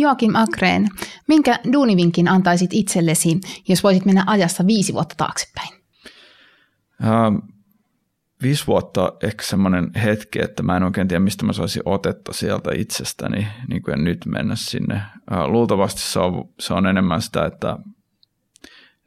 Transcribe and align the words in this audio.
Joakim 0.00 0.34
Akreen, 0.34 0.88
minkä 1.28 1.58
duunivinkin 1.72 2.28
antaisit 2.28 2.70
itsellesi, 2.72 3.40
jos 3.68 3.82
voisit 3.82 4.04
mennä 4.04 4.24
ajassa 4.26 4.66
viisi 4.66 4.92
vuotta 4.92 5.14
taaksepäin? 5.16 5.68
Ähm, 7.04 7.36
viisi 8.42 8.66
vuotta 8.66 9.12
ehkä 9.22 9.42
semmoinen 9.42 9.90
hetki, 10.04 10.42
että 10.42 10.62
mä 10.62 10.76
en 10.76 10.82
oikein 10.82 11.08
tiedä, 11.08 11.24
mistä 11.24 11.46
mä 11.46 11.52
saisin 11.52 11.82
otetta 11.84 12.32
sieltä 12.32 12.70
itsestäni 12.74 13.46
niin 13.68 13.82
kuin 13.82 14.04
nyt 14.04 14.26
mennä 14.26 14.56
sinne. 14.56 14.94
Äh, 14.94 15.46
luultavasti 15.46 16.00
se 16.00 16.18
on, 16.18 16.48
se 16.60 16.74
on 16.74 16.86
enemmän 16.86 17.22
sitä, 17.22 17.46
että, 17.46 17.76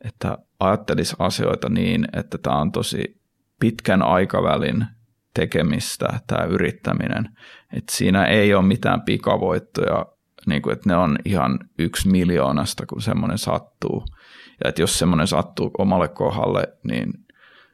että 0.06 0.38
ajattelisi 0.60 1.16
asioita 1.20 1.70
niin, 1.70 2.08
että 2.14 2.38
tämä 2.38 2.62
on 2.62 2.72
tosi 2.72 3.22
pitkän 3.60 4.02
aikavälin 4.02 4.86
tekemistä, 5.34 6.20
tämä 6.28 6.44
yrittäminen. 6.44 7.30
Että 7.74 7.96
siinä 7.96 8.26
ei 8.26 8.54
ole 8.54 8.66
mitään 8.66 9.02
pikavoittoja, 9.02 10.06
niin 10.50 10.62
kuin, 10.62 10.74
että 10.74 10.90
ne 10.90 10.96
on 10.96 11.18
ihan 11.26 11.60
yksi 11.80 12.10
miljoonasta, 12.10 12.86
kun 12.86 13.02
semmoinen 13.02 13.38
sattuu. 13.38 14.06
Ja 14.64 14.70
että 14.70 14.82
jos 14.82 15.00
semmoinen 15.00 15.28
sattuu 15.28 15.72
omalle 15.78 16.08
kohdalle, 16.08 16.68
niin 16.84 17.14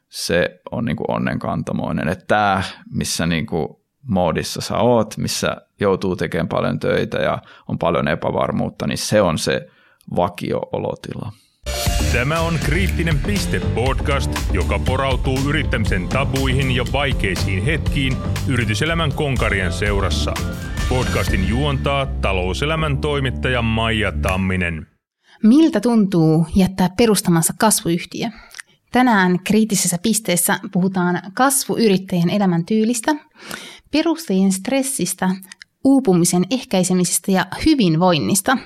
se 0.09 0.61
on 0.71 0.85
niin 0.85 0.95
kuin 0.95 1.11
onnenkantamoinen. 1.11 2.07
Että 2.07 2.25
tämä, 2.27 2.63
missä 2.93 3.25
niin 3.25 3.45
kuin 3.45 3.67
moodissa 4.07 4.61
sä 4.61 4.77
oot, 4.77 5.17
missä 5.17 5.57
joutuu 5.79 6.15
tekemään 6.15 6.47
paljon 6.47 6.79
töitä 6.79 7.17
ja 7.17 7.41
on 7.67 7.79
paljon 7.79 8.07
epävarmuutta, 8.07 8.87
niin 8.87 8.97
se 8.97 9.21
on 9.21 9.37
se 9.37 9.67
vakio-olotila. 10.15 11.31
Tämä 12.13 12.39
on 12.39 12.53
Kriittinen 12.65 13.19
piste 13.19 13.59
podcast, 13.59 14.31
joka 14.53 14.79
porautuu 14.79 15.37
yrittämisen 15.49 16.07
tabuihin 16.07 16.71
ja 16.71 16.85
vaikeisiin 16.93 17.63
hetkiin 17.65 18.17
yrityselämän 18.47 19.13
konkarien 19.13 19.73
seurassa. 19.73 20.33
Podcastin 20.89 21.47
juontaa 21.49 22.05
talouselämän 22.05 22.97
toimittaja 22.97 23.61
Maija 23.61 24.11
Tamminen. 24.11 24.87
Miltä 25.43 25.79
tuntuu 25.79 26.45
jättää 26.55 26.89
perustamansa 26.97 27.53
kasvuyhtiö? 27.59 28.27
Tänään 28.91 29.39
kriittisessä 29.43 29.97
pisteessä 30.03 30.59
puhutaan 30.71 31.21
kasvuyrittäjän 31.33 32.29
elämäntyylistä, 32.29 33.15
perustajien 33.91 34.51
stressistä, 34.51 35.29
uupumisen 35.83 36.43
ehkäisemisestä 36.51 37.31
ja 37.31 37.45
hyvinvoinnista. 37.65 38.57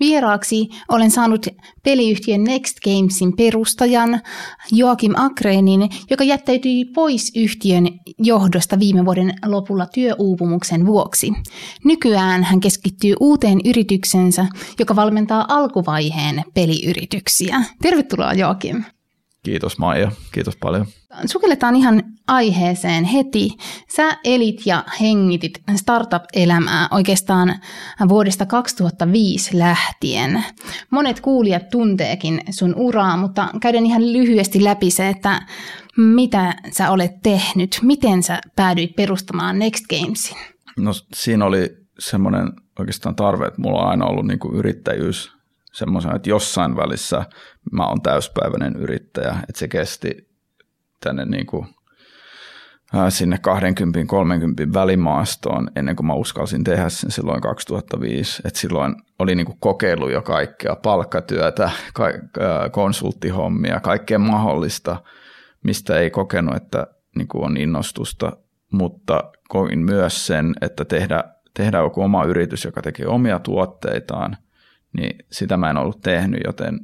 Vieraaksi 0.00 0.68
olen 0.88 1.10
saanut 1.10 1.46
peliyhtiön 1.82 2.44
Next 2.44 2.80
Gamesin 2.80 3.36
perustajan 3.36 4.20
Joakim 4.72 5.12
Akrenin, 5.16 5.88
joka 6.10 6.24
jättäytyi 6.24 6.84
pois 6.84 7.32
yhtiön 7.36 7.88
johdosta 8.18 8.78
viime 8.78 9.04
vuoden 9.04 9.34
lopulla 9.46 9.86
työuupumuksen 9.86 10.86
vuoksi. 10.86 11.32
Nykyään 11.84 12.44
hän 12.44 12.60
keskittyy 12.60 13.14
uuteen 13.20 13.60
yrityksensä, 13.64 14.46
joka 14.78 14.96
valmentaa 14.96 15.44
alkuvaiheen 15.48 16.44
peliyrityksiä. 16.54 17.64
Tervetuloa 17.82 18.32
Joakim. 18.32 18.84
Kiitos 19.42 19.78
Maija, 19.78 20.12
kiitos 20.32 20.56
paljon. 20.56 20.86
Sukelletaan 21.26 21.76
ihan 21.76 22.02
aiheeseen 22.26 23.04
heti. 23.04 23.50
Sä 23.96 24.18
elit 24.24 24.66
ja 24.66 24.84
hengitit 25.00 25.62
startup-elämää 25.76 26.88
oikeastaan 26.90 27.54
vuodesta 28.08 28.46
2005 28.46 29.58
lähtien. 29.58 30.44
Monet 30.90 31.20
kuulijat 31.20 31.68
tunteekin 31.68 32.40
sun 32.50 32.74
uraa, 32.74 33.16
mutta 33.16 33.48
käydään 33.60 33.86
ihan 33.86 34.12
lyhyesti 34.12 34.64
läpi 34.64 34.90
se, 34.90 35.08
että 35.08 35.42
mitä 35.96 36.54
sä 36.72 36.90
olet 36.90 37.12
tehnyt, 37.22 37.78
miten 37.82 38.22
sä 38.22 38.40
päädyit 38.56 38.96
perustamaan 38.96 39.58
Next 39.58 39.84
Gamesin? 39.86 40.36
No 40.76 40.92
siinä 41.14 41.44
oli 41.44 41.76
semmoinen 41.98 42.52
oikeastaan 42.78 43.16
tarve, 43.16 43.46
että 43.46 43.60
mulla 43.60 43.82
on 43.82 43.88
aina 43.88 44.06
ollut 44.06 44.26
niin 44.26 44.38
kuin 44.38 44.56
yrittäjyys 44.56 45.32
semmoisen, 45.72 46.16
että 46.16 46.30
jossain 46.30 46.76
välissä 46.76 47.24
mä 47.72 47.86
oon 47.86 48.02
täyspäiväinen 48.02 48.76
yrittäjä, 48.76 49.30
että 49.48 49.58
se 49.58 49.68
kesti 49.68 50.30
tänne 51.00 51.24
niin 51.24 51.46
kuin, 51.46 51.66
sinne 53.08 53.38
20-30 54.70 54.74
välimaastoon 54.74 55.70
ennen 55.76 55.96
kuin 55.96 56.06
mä 56.06 56.14
uskalsin 56.14 56.64
tehdä 56.64 56.88
sen 56.88 57.10
silloin 57.10 57.40
2005. 57.40 58.42
Et 58.44 58.56
silloin 58.56 58.94
oli 59.18 59.34
niin 59.34 59.46
kuin 59.46 59.58
kokeilu 59.60 60.08
jo 60.08 60.22
kaikkea, 60.22 60.76
palkkatyötä, 60.76 61.70
konsulttihommia, 62.72 63.80
kaikkea 63.80 64.18
mahdollista, 64.18 65.02
mistä 65.64 65.98
ei 65.98 66.10
kokenut, 66.10 66.56
että 66.56 66.86
niin 67.16 67.28
kuin 67.28 67.44
on 67.44 67.56
innostusta, 67.56 68.36
mutta 68.72 69.32
koin 69.48 69.78
myös 69.78 70.26
sen, 70.26 70.54
että 70.60 70.84
tehdä, 70.84 71.24
tehdä 71.54 71.78
joku 71.78 72.02
oma 72.02 72.24
yritys, 72.24 72.64
joka 72.64 72.82
tekee 72.82 73.06
omia 73.06 73.38
tuotteitaan– 73.38 74.36
niin 74.92 75.26
sitä 75.30 75.56
mä 75.56 75.70
en 75.70 75.76
ollut 75.76 76.00
tehnyt, 76.00 76.40
joten 76.46 76.78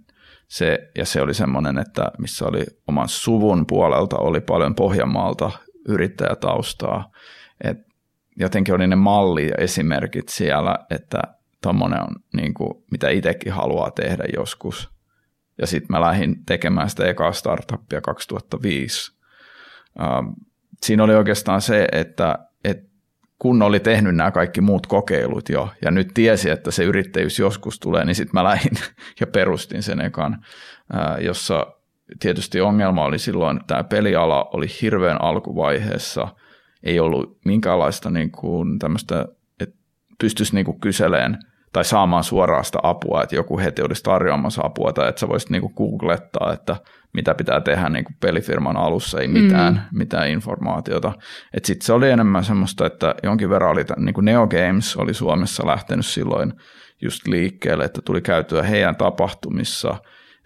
se, 0.49 0.91
ja 0.99 1.05
se 1.05 1.23
oli 1.23 1.35
semmoinen, 1.35 1.79
että 1.79 2.11
missä 2.19 2.45
oli 2.47 2.65
oman 2.89 3.09
suvun 3.09 3.67
puolelta 3.67 4.17
oli 4.17 4.41
paljon 4.41 4.75
Pohjanmaalta 4.75 5.51
yrittäjätaustaa, 5.89 7.11
et 7.65 7.79
jotenkin 8.37 8.75
oli 8.75 8.87
ne 8.87 8.97
malli 8.97 9.49
ja 9.49 9.55
esimerkit 9.59 10.29
siellä, 10.29 10.79
että 10.91 11.23
tuommoinen 11.63 12.03
on 12.03 12.17
niin 12.35 12.55
kuin, 12.55 12.85
mitä 12.91 13.09
itsekin 13.09 13.53
haluaa 13.53 13.91
tehdä 13.91 14.25
joskus. 14.37 14.91
Ja 15.59 15.67
sitten 15.67 15.89
mä 15.91 16.01
lähdin 16.01 16.45
tekemään 16.47 16.91
sitä 16.91 17.07
ekaa 17.07 17.33
startuppia 17.33 18.01
2005. 18.01 19.13
Ähm, 20.01 20.29
siinä 20.83 21.05
oli 21.05 21.15
oikeastaan 21.15 21.61
se, 21.61 21.89
että 21.93 22.39
kun 23.39 23.63
oli 23.63 23.81
tehnyt 23.81 24.17
nämä 24.17 24.31
kaikki 24.31 24.61
muut 24.61 24.87
kokeilut 24.87 25.49
jo 25.49 25.69
ja 25.83 25.91
nyt 25.91 26.09
tiesi, 26.15 26.51
että 26.51 26.71
se 26.71 26.85
yrittäjyys 26.85 27.39
joskus 27.39 27.79
tulee, 27.79 28.05
niin 28.05 28.15
sitten 28.15 28.35
mä 28.35 28.45
lähdin 28.45 28.73
ja 29.21 29.27
perustin 29.27 29.83
sen 29.83 30.01
ekan, 30.01 30.45
jossa 31.21 31.67
tietysti 32.21 32.61
ongelma 32.61 33.05
oli 33.05 33.19
silloin, 33.19 33.57
että 33.57 33.67
tämä 33.67 33.85
peliala 33.85 34.45
oli 34.45 34.67
hirveän 34.83 35.23
alkuvaiheessa, 35.23 36.29
ei 36.83 37.01
ollut 37.01 37.39
minkäänlaista 37.45 38.11
niin 38.11 38.31
kuin 38.31 38.79
tämmöistä, 38.79 39.27
että 39.61 39.77
pystyisi 40.21 40.55
niin 40.55 40.65
kuin 40.65 40.81
kyseleen 40.81 41.39
tai 41.73 41.85
saamaan 41.85 42.25
suoraan 42.25 42.65
sitä 42.65 42.79
apua, 42.83 43.23
että 43.23 43.37
joku 43.37 43.59
heti 43.59 43.83
olisi 43.83 44.03
tarjoamassa 44.03 44.63
apua 44.65 44.93
tai 44.93 45.09
että 45.09 45.21
sä 45.21 45.29
voisit 45.29 45.51
niin 45.51 45.61
kuin 45.63 45.75
googlettaa, 45.77 46.53
että 46.53 46.77
mitä 47.15 47.35
pitää 47.35 47.61
tehdä 47.61 47.89
niin 47.89 48.05
kuin 48.05 48.17
pelifirman 48.21 48.77
alussa, 48.77 49.21
ei 49.21 49.29
mitään, 49.29 49.75
mm. 49.75 49.99
mitään 49.99 50.29
informaatiota. 50.29 51.13
Sitten 51.65 51.87
se 51.87 51.93
oli 51.93 52.11
enemmän 52.11 52.45
semmoista, 52.45 52.87
että 52.87 53.15
jonkin 53.23 53.51
verran 53.51 53.71
oli, 53.71 53.85
niin 53.97 54.15
kuin 54.15 54.25
Neo 54.25 54.47
Games 54.47 54.97
oli 54.97 55.15
Suomessa 55.15 55.67
lähtenyt 55.67 56.07
silloin 56.07 56.53
just 57.03 57.27
liikkeelle, 57.27 57.85
että 57.85 58.01
tuli 58.05 58.21
käytyä 58.21 58.63
heidän 58.63 58.97
tapahtumissa 58.97 59.97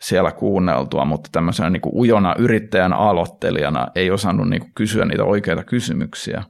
siellä 0.00 0.32
kuunneltua, 0.32 1.04
mutta 1.04 1.28
tämmöisenä 1.32 1.70
niin 1.70 1.80
kuin 1.80 1.96
ujona 1.96 2.34
yrittäjän 2.38 2.92
aloittelijana 2.92 3.86
ei 3.94 4.10
osannut 4.10 4.48
niin 4.48 4.60
kuin 4.60 4.72
kysyä 4.74 5.04
niitä 5.04 5.24
oikeita 5.24 5.64
kysymyksiä. 5.64 6.42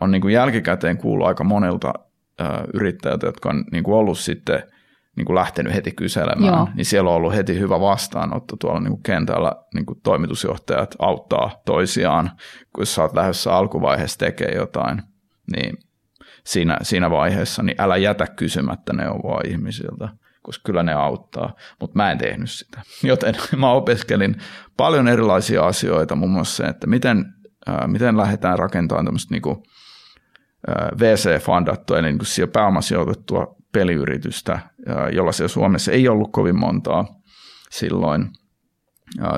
on 0.00 0.10
niin 0.10 0.22
kuin 0.22 0.34
jälkikäteen 0.34 0.98
kuullut 0.98 1.26
aika 1.26 1.44
monilta 1.44 1.92
yrittäjiltä, 2.74 3.26
jotka 3.26 3.48
on 3.48 3.64
niin 3.72 3.84
kuin 3.84 3.94
ollut 3.94 4.18
sitten– 4.18 4.62
niin 5.16 5.24
kuin 5.24 5.34
lähtenyt 5.34 5.74
heti 5.74 5.92
kyselemään, 5.92 6.54
Joo. 6.54 6.68
niin 6.74 6.84
siellä 6.84 7.10
on 7.10 7.16
ollut 7.16 7.34
heti 7.34 7.58
hyvä 7.58 7.80
vastaanotto 7.80 8.56
tuolla 8.56 8.80
niin 8.80 8.90
kuin 8.90 9.02
kentällä. 9.02 9.52
Niin 9.74 9.86
kuin 9.86 10.00
toimitusjohtajat 10.00 10.94
auttaa 10.98 11.50
toisiaan, 11.66 12.30
kun 12.72 12.86
sä 12.86 13.02
oot 13.02 13.14
lähdössä 13.14 13.52
alkuvaiheessa 13.52 14.18
tekemään 14.18 14.56
jotain, 14.56 15.02
niin 15.56 15.78
siinä, 16.44 16.78
siinä 16.82 17.10
vaiheessa 17.10 17.62
niin 17.62 17.80
älä 17.80 17.96
jätä 17.96 18.26
kysymättä 18.26 18.92
neuvoa 18.92 19.40
ihmisiltä, 19.44 20.08
koska 20.42 20.62
kyllä 20.66 20.82
ne 20.82 20.92
auttaa, 20.92 21.54
mutta 21.80 21.96
mä 21.96 22.10
en 22.10 22.18
tehnyt 22.18 22.50
sitä. 22.50 22.82
Joten 23.02 23.34
mä 23.56 23.70
opiskelin 23.70 24.36
paljon 24.76 25.08
erilaisia 25.08 25.66
asioita, 25.66 26.14
muun 26.14 26.32
muassa 26.32 26.64
se, 26.64 26.70
että 26.70 26.86
miten, 26.86 27.24
äh, 27.68 27.88
miten 27.88 28.16
lähdetään 28.16 28.58
rakentamaan 28.58 29.04
tämmöistä 29.04 29.34
niin 29.34 29.42
kuin, 29.42 29.56
VC-fundattua, 30.98 31.98
eli 31.98 32.12
niin 32.12 32.50
pääomasijoitettua 32.52 33.56
peliyritystä, 33.72 34.58
jolla 35.12 35.32
siellä 35.32 35.48
Suomessa 35.48 35.92
ei 35.92 36.08
ollut 36.08 36.32
kovin 36.32 36.58
montaa 36.58 37.06
silloin. 37.70 38.28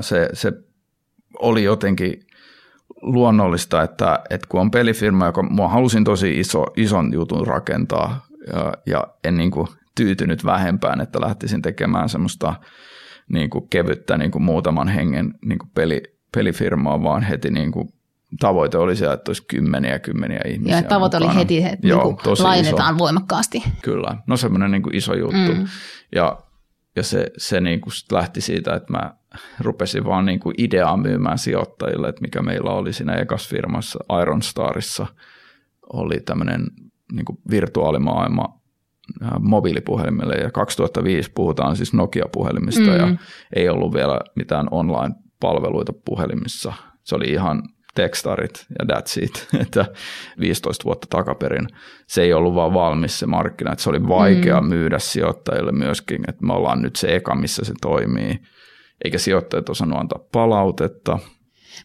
Se, 0.01 0.29
se 0.33 0.51
oli 1.39 1.63
jotenkin 1.63 2.19
luonnollista, 3.01 3.83
että, 3.83 4.19
että 4.29 4.47
kun 4.49 4.61
on 4.61 4.71
pelifirma, 4.71 5.25
joka 5.25 5.43
mua 5.43 5.67
halusin 5.67 6.03
tosi 6.03 6.39
iso, 6.39 6.65
ison 6.77 7.13
jutun 7.13 7.47
rakentaa 7.47 8.25
ja, 8.47 8.73
ja 8.85 9.07
en 9.23 9.37
niin 9.37 9.51
kuin 9.51 9.67
tyytynyt 9.95 10.45
vähempään, 10.45 11.01
että 11.01 11.21
lähtisin 11.21 11.61
tekemään 11.61 12.09
semmoista 12.09 12.55
niin 13.29 13.49
kuin 13.49 13.69
kevyttä 13.69 14.17
niin 14.17 14.31
kuin 14.31 14.43
muutaman 14.43 14.87
hengen 14.87 15.33
niin 15.45 15.59
kuin 15.59 15.69
peli, 15.75 16.01
pelifirmaa, 16.35 17.03
vaan 17.03 17.23
heti 17.23 17.49
niin 17.49 17.71
kuin 17.71 17.89
tavoite 18.39 18.77
oli 18.77 18.95
se, 18.95 19.13
että 19.13 19.29
olisi 19.29 19.45
kymmeniä 19.47 19.91
ja 19.91 19.99
kymmeniä 19.99 20.41
ihmisiä. 20.47 20.75
Ja 20.75 20.83
tavoite 20.83 21.17
mukana. 21.17 21.31
oli 21.31 21.39
heti, 21.39 21.57
että 21.63 21.87
Joo, 21.87 22.03
niin 22.25 22.43
lainetaan 22.43 22.95
iso. 22.95 22.99
voimakkaasti. 22.99 23.63
Kyllä, 23.81 24.17
no 24.27 24.37
semmoinen 24.37 24.71
niin 24.71 24.95
iso 24.95 25.13
juttu. 25.13 25.53
Mm. 25.55 25.67
Ja, 26.15 26.37
ja 26.95 27.03
se, 27.03 27.31
se 27.37 27.61
niin 27.61 27.81
kuin 27.81 27.93
lähti 28.11 28.41
siitä, 28.41 28.75
että 28.75 28.93
mä 28.93 29.13
rupesin 29.59 30.05
vaan 30.05 30.25
niin 30.25 30.39
kuin 30.39 30.55
ideaa 30.57 30.97
myymään 30.97 31.37
sijoittajille, 31.37 32.09
että 32.09 32.21
mikä 32.21 32.41
meillä 32.41 32.71
oli 32.71 32.93
siinä 32.93 33.13
ekassa 33.13 33.49
firmassa 33.49 33.99
Iron 34.21 34.41
Starissa, 34.41 35.07
oli 35.93 36.19
tämmöinen 36.19 36.67
niin 37.11 37.25
kuin 37.25 37.39
virtuaalimaailma 37.51 38.59
mobiilipuhelimille 39.39 40.35
ja 40.35 40.51
2005 40.51 41.31
puhutaan 41.35 41.75
siis 41.75 41.93
Nokia-puhelimista 41.93 42.81
mm. 42.81 42.97
ja 42.97 43.15
ei 43.55 43.69
ollut 43.69 43.93
vielä 43.93 44.19
mitään 44.35 44.67
online-palveluita 44.71 45.93
puhelimissa. 46.05 46.73
Se 47.03 47.15
oli 47.15 47.25
ihan 47.25 47.63
tekstarit 47.95 48.65
ja 48.79 48.95
that's 48.95 49.23
it, 49.23 49.47
että 49.63 49.85
15 50.39 50.85
vuotta 50.85 51.07
takaperin 51.09 51.67
se 52.07 52.21
ei 52.21 52.33
ollut 52.33 52.55
vaan 52.55 52.73
valmis 52.73 53.19
se 53.19 53.25
markkina, 53.25 53.71
että 53.71 53.83
se 53.83 53.89
oli 53.89 54.07
vaikea 54.07 54.61
mm. 54.61 54.67
myydä 54.67 54.99
sijoittajille 54.99 55.71
myöskin, 55.71 56.21
että 56.27 56.45
me 56.45 56.53
ollaan 56.53 56.81
nyt 56.81 56.95
se 56.95 57.15
eka, 57.15 57.35
missä 57.35 57.65
se 57.65 57.73
toimii, 57.81 58.39
eikä 59.03 59.17
sijoittajat 59.17 59.69
osannut 59.69 59.99
antaa 59.99 60.19
palautetta. 60.31 61.19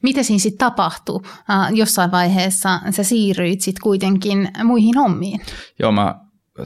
Mitä 0.02 0.22
siinä 0.22 0.38
sitten 0.38 0.58
tapahtui? 0.58 1.16
Uh, 1.16 1.22
jossain 1.76 2.10
vaiheessa 2.10 2.80
sä 2.90 3.02
siirryit 3.02 3.60
sitten 3.60 3.82
kuitenkin 3.82 4.48
muihin 4.64 4.96
hommiin. 4.96 5.40
Joo, 5.78 5.92
mä 5.92 6.14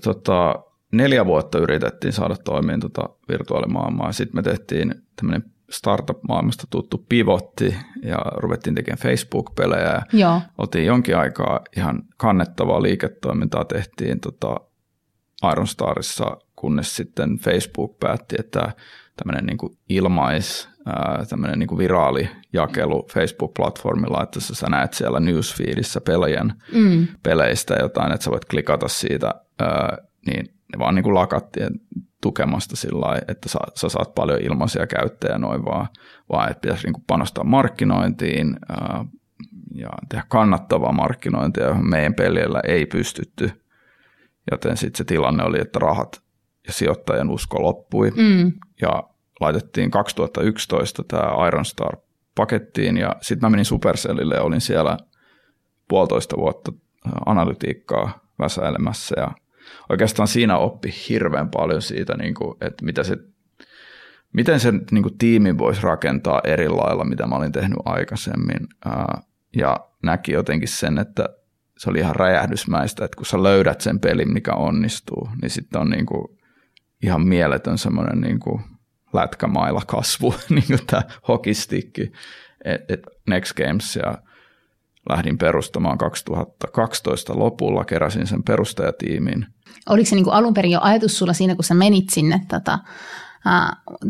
tota, 0.03 0.55
neljä 0.93 1.27
vuotta 1.27 1.59
yritettiin 1.59 2.13
saada 2.13 2.37
toimiin 2.37 2.81
tota 2.81 3.09
virtuaalimaailmaa. 3.29 4.13
Sitten 4.13 4.37
me 4.37 4.43
tehtiin 4.43 4.95
tämmöinen 5.17 5.45
startup-maailmasta 5.71 6.65
tuttu 6.71 7.07
pivotti 7.09 7.77
ja 8.03 8.19
ruvettiin 8.37 8.75
tekemään 8.75 8.99
Facebook-pelejä. 8.99 10.03
Joo. 10.13 10.41
Oltiin 10.59 10.87
jonkin 10.87 11.17
aikaa 11.17 11.61
ihan 11.77 12.03
kannettavaa 12.17 12.83
liiketoimintaa 12.83 13.65
tehtiin 13.65 14.21
tota 14.21 14.61
Ironstarissa, 15.53 16.37
kunnes 16.57 16.97
sitten 16.97 17.39
Facebook 17.39 17.99
päätti, 17.99 18.37
että 18.39 18.73
tämmöinen 19.17 19.47
niin 19.47 19.59
kuin 19.59 19.73
ilmais, 19.89 20.69
tämmöinen 21.29 21.59
niin 21.59 21.69
kuin 21.69 21.79
viraalijakelu 21.79 23.09
Facebook-platformilla, 23.13 24.23
että 24.23 24.41
sä 24.41 24.67
näet 24.71 24.93
siellä 24.93 25.21
newsfeedissä 25.21 26.01
pelien 26.01 26.53
mm. 26.75 27.07
peleistä 27.23 27.77
jotain, 27.81 28.13
että 28.13 28.25
sä 28.25 28.31
voit 28.31 28.45
klikata 28.45 28.89
siitä, 28.89 29.35
niin 30.27 30.58
ne 30.73 30.79
vaan 30.79 30.95
niin 30.95 31.03
kuin 31.03 31.15
lakattiin 31.15 31.81
tukemasta 32.21 32.77
sillä 32.77 33.01
lailla, 33.01 33.25
että 33.29 33.49
sä, 33.49 33.59
sä 33.75 33.89
saat 33.89 34.15
paljon 34.15 34.41
ilmaisia 34.43 34.87
käyttäjiä 34.87 35.39
noin 35.39 35.65
vaan, 35.65 35.87
vaan 36.33 36.51
että 36.51 36.61
pitäisi 36.61 36.87
niin 36.87 36.93
kuin 36.93 37.05
panostaa 37.07 37.45
markkinointiin 37.45 38.57
ää, 38.69 39.05
ja 39.75 39.89
tehdä 40.09 40.25
kannattavaa 40.29 40.93
markkinointia, 40.93 41.67
johon 41.67 41.91
meidän 41.91 42.15
pelillä 42.15 42.61
ei 42.69 42.87
pystytty. 42.87 43.51
Joten 44.51 44.77
sitten 44.77 44.99
se 44.99 45.05
tilanne 45.05 45.45
oli, 45.45 45.61
että 45.61 45.79
rahat 45.79 46.23
ja 46.67 46.73
sijoittajan 46.73 47.31
usko 47.31 47.63
loppui 47.63 48.11
mm. 48.11 48.53
ja 48.83 49.03
laitettiin 49.41 49.91
2011 49.91 51.05
tämä 51.09 51.47
Iron 51.47 51.65
Star 51.65 51.97
pakettiin 52.35 52.97
ja 52.97 53.17
sitten 53.21 53.47
mä 53.47 53.51
menin 53.51 53.65
Supercellille 53.65 54.35
ja 54.35 54.43
olin 54.43 54.61
siellä 54.61 54.97
puolitoista 55.89 56.37
vuotta 56.37 56.73
analytiikkaa 57.27 58.19
väsäilemässä 58.39 59.21
ja 59.21 59.31
oikeastaan 59.89 60.29
siinä 60.29 60.59
oppi 60.59 60.95
hirveän 61.09 61.51
paljon 61.51 61.83
siitä, 61.83 62.17
niin 62.17 62.35
kuin, 62.35 62.57
että 62.61 62.85
mitä 62.85 63.05
se, 63.05 63.17
miten 64.33 64.61
sen 64.61 64.85
niin 64.91 65.03
kuin, 65.03 65.19
tiimi 65.19 65.59
voisi 65.59 65.83
rakentaa 65.83 66.41
eri 66.45 66.69
lailla, 66.69 67.05
mitä 67.05 67.27
mä 67.27 67.37
olin 67.37 67.53
tehnyt 67.53 67.79
aikaisemmin. 67.85 68.67
Ja 69.57 69.77
näki 70.03 70.33
jotenkin 70.33 70.69
sen, 70.69 70.99
että 70.99 71.29
se 71.79 71.91
oli 71.91 71.99
ihan 71.99 72.17
räjähdysmäistä, 72.17 73.05
että 73.05 73.17
kun 73.17 73.27
sä 73.27 73.43
löydät 73.43 73.81
sen 73.81 74.01
pelin, 74.01 74.33
mikä 74.33 74.55
onnistuu, 74.55 75.29
niin 75.43 75.51
sitten 75.51 75.81
on 75.81 75.91
niin 75.91 76.07
kuin, 76.07 76.39
ihan 77.03 77.29
mieletön 77.29 77.79
semmoinen 77.79 78.21
niin 78.21 78.41
lätkämailla 79.13 79.83
kasvu, 79.87 80.35
niin 80.49 80.67
kuin 80.67 80.87
tämä 80.87 81.03
hokistikki, 81.29 82.13
että 82.65 82.95
et 82.95 83.03
Next 83.27 83.53
Games 83.57 83.97
ja 83.97 84.19
lähdin 85.09 85.39
perustamaan 85.39 85.99
2012 85.99 87.39
lopulla, 87.39 87.85
keräsin 87.85 88.27
sen 88.27 88.43
perustajatiimin. 88.43 89.47
Oliko 89.89 90.09
se 90.09 90.15
niin 90.15 90.25
kuin 90.25 90.35
alun 90.35 90.55
perin 90.55 90.73
jo 90.73 90.81
ajatus 90.83 91.19
sulla 91.19 91.33
siinä, 91.33 91.55
kun 91.55 91.65
sä 91.65 91.75
menit 91.75 92.11
sinne 92.11 92.41
tota, 92.49 92.79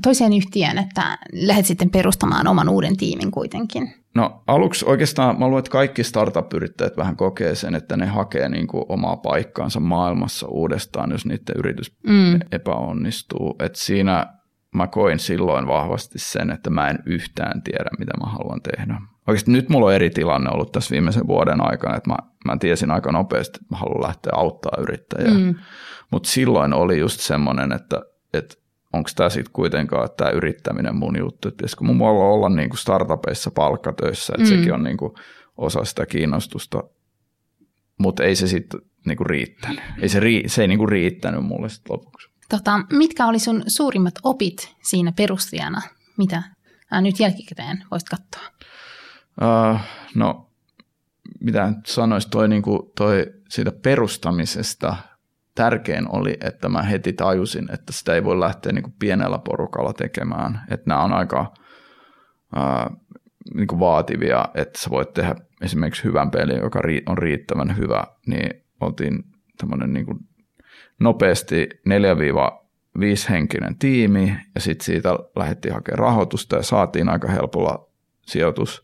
toiseen 0.02 0.32
yhtiöön, 0.32 0.78
että 0.78 1.18
lähdet 1.32 1.66
sitten 1.66 1.90
perustamaan 1.90 2.46
oman 2.46 2.68
uuden 2.68 2.96
tiimin 2.96 3.30
kuitenkin? 3.30 3.94
No 4.14 4.42
aluksi 4.46 4.84
oikeastaan 4.88 5.38
mä 5.38 5.46
luulen, 5.46 5.58
että 5.58 5.70
kaikki 5.70 6.04
startup-yrittäjät 6.04 6.96
vähän 6.96 7.16
kokee 7.16 7.54
sen, 7.54 7.74
että 7.74 7.96
ne 7.96 8.06
hakee 8.06 8.48
niin 8.48 8.66
kuin 8.66 8.84
omaa 8.88 9.16
paikkaansa 9.16 9.80
maailmassa 9.80 10.46
uudestaan, 10.46 11.10
jos 11.10 11.26
niiden 11.26 11.56
yritys 11.58 11.96
mm. 12.02 12.40
epäonnistuu. 12.52 13.56
Et 13.58 13.76
siinä 13.76 14.26
mä 14.74 14.86
koin 14.86 15.18
silloin 15.18 15.66
vahvasti 15.66 16.18
sen, 16.18 16.50
että 16.50 16.70
mä 16.70 16.88
en 16.88 16.98
yhtään 17.06 17.62
tiedä, 17.62 17.90
mitä 17.98 18.12
mä 18.20 18.30
haluan 18.30 18.60
tehdä. 18.62 19.00
Oikeasti 19.28 19.50
nyt 19.50 19.68
mulla 19.68 19.86
on 19.86 19.94
eri 19.94 20.10
tilanne 20.10 20.50
ollut 20.50 20.72
tässä 20.72 20.92
viimeisen 20.92 21.26
vuoden 21.26 21.60
aikana, 21.60 21.96
että 21.96 22.10
mä, 22.10 22.16
mä 22.44 22.56
tiesin 22.60 22.90
aika 22.90 23.12
nopeasti, 23.12 23.58
että 23.62 23.74
mä 23.74 23.78
haluan 23.78 24.02
lähteä 24.02 24.32
auttaa 24.34 24.82
yrittäjiä. 24.82 25.34
Mm. 25.34 25.54
Mutta 26.10 26.28
silloin 26.28 26.74
oli 26.74 26.98
just 26.98 27.20
semmoinen, 27.20 27.72
että, 27.72 28.02
että 28.34 28.54
onko 28.92 29.10
tämä 29.16 29.28
sitten 29.28 29.52
kuitenkaan 29.52 30.08
tämä 30.16 30.30
yrittäminen 30.30 30.96
mun 30.96 31.18
juttu, 31.18 31.48
että 31.48 31.56
pitäisikö 31.56 31.84
mun 31.84 32.02
olla 32.02 32.48
niin 32.48 32.68
kuin 32.68 32.78
startupeissa 32.78 33.50
palkkatöissä, 33.50 34.32
että 34.38 34.50
mm. 34.50 34.58
sekin 34.58 34.74
on 34.74 34.82
niin 34.82 34.96
kuin 34.96 35.12
osa 35.56 35.84
sitä 35.84 36.06
kiinnostusta, 36.06 36.82
mutta 37.98 38.24
ei 38.24 38.36
se 38.36 38.46
sitten 38.46 38.80
niin 39.06 39.16
kuin 39.16 39.26
riittänyt. 39.26 39.80
Ei 40.02 40.08
se, 40.08 40.20
rii, 40.20 40.48
se 40.48 40.62
ei 40.62 40.68
niin 40.68 40.78
kuin 40.78 40.88
riittänyt 40.88 41.44
mulle 41.44 41.68
sitten 41.68 41.92
lopuksi. 41.92 42.28
Tota, 42.48 42.80
mitkä 42.92 43.26
oli 43.26 43.38
sun 43.38 43.62
suurimmat 43.66 44.14
opit 44.22 44.74
siinä 44.82 45.12
perustajana, 45.16 45.82
mitä 46.18 46.42
ää, 46.90 47.00
nyt 47.00 47.20
jälkikäteen 47.20 47.84
voisit 47.90 48.08
katsoa? 48.08 48.58
Uh, 49.42 49.80
no, 50.14 50.50
mitä 51.40 51.66
nyt 51.66 51.86
sanoisi, 51.86 52.28
toi, 52.30 52.48
niin 52.48 52.62
kuin, 52.62 52.80
toi 52.96 53.26
siitä 53.48 53.72
perustamisesta 53.82 54.96
tärkein 55.54 56.16
oli, 56.16 56.36
että 56.40 56.68
mä 56.68 56.82
heti 56.82 57.12
tajusin, 57.12 57.68
että 57.72 57.92
sitä 57.92 58.14
ei 58.14 58.24
voi 58.24 58.40
lähteä 58.40 58.72
niin 58.72 58.82
kuin 58.82 58.94
pienellä 58.98 59.38
porukalla 59.38 59.92
tekemään. 59.92 60.60
Että 60.70 60.84
nämä 60.86 61.02
on 61.02 61.12
aika 61.12 61.52
uh, 62.56 62.96
niin 63.54 63.66
kuin 63.66 63.80
vaativia, 63.80 64.44
että 64.54 64.78
sä 64.80 64.90
voit 64.90 65.14
tehdä 65.14 65.34
esimerkiksi 65.62 66.04
hyvän 66.04 66.30
pelin, 66.30 66.60
joka 66.60 66.80
on 67.06 67.18
riittävän 67.18 67.76
hyvä, 67.76 68.04
niin 68.26 68.64
oltiin 68.80 69.24
tämmöinen 69.58 69.92
niin 69.92 70.06
kuin 70.06 70.18
nopeasti 71.00 71.68
4-5 71.88 73.30
henkinen 73.30 73.78
tiimi 73.78 74.36
ja 74.54 74.60
sitten 74.60 74.84
siitä 74.84 75.08
lähdettiin 75.36 75.74
hakemaan 75.74 75.98
rahoitusta 75.98 76.56
ja 76.56 76.62
saatiin 76.62 77.08
aika 77.08 77.28
helpolla 77.28 77.88
sijoitus. 78.26 78.82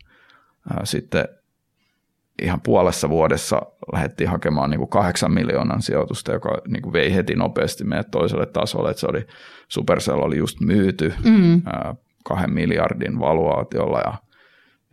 Sitten 0.85 1.29
ihan 2.43 2.61
puolessa 2.61 3.09
vuodessa 3.09 3.63
lähdettiin 3.93 4.31
hakemaan 4.31 4.71
niin 4.71 4.79
kuin 4.79 4.91
kahdeksan 4.91 5.33
miljoonan 5.33 5.83
sijoitusta, 5.83 6.33
joka 6.33 6.59
niin 6.69 6.83
kuin 6.83 6.93
vei 6.93 7.15
heti 7.15 7.35
nopeasti 7.35 7.85
meidät 7.85 8.11
toiselle 8.11 8.47
tasolle. 8.47 8.91
Että 8.91 9.01
se 9.01 9.07
oli, 9.07 9.27
Supercell 9.69 10.23
oli 10.23 10.37
just 10.37 10.61
myyty 10.61 11.15
mm. 11.25 11.63
kahden 12.25 12.53
miljardin 12.53 13.19
valuaatiolla 13.19 13.99
ja, 13.99 14.15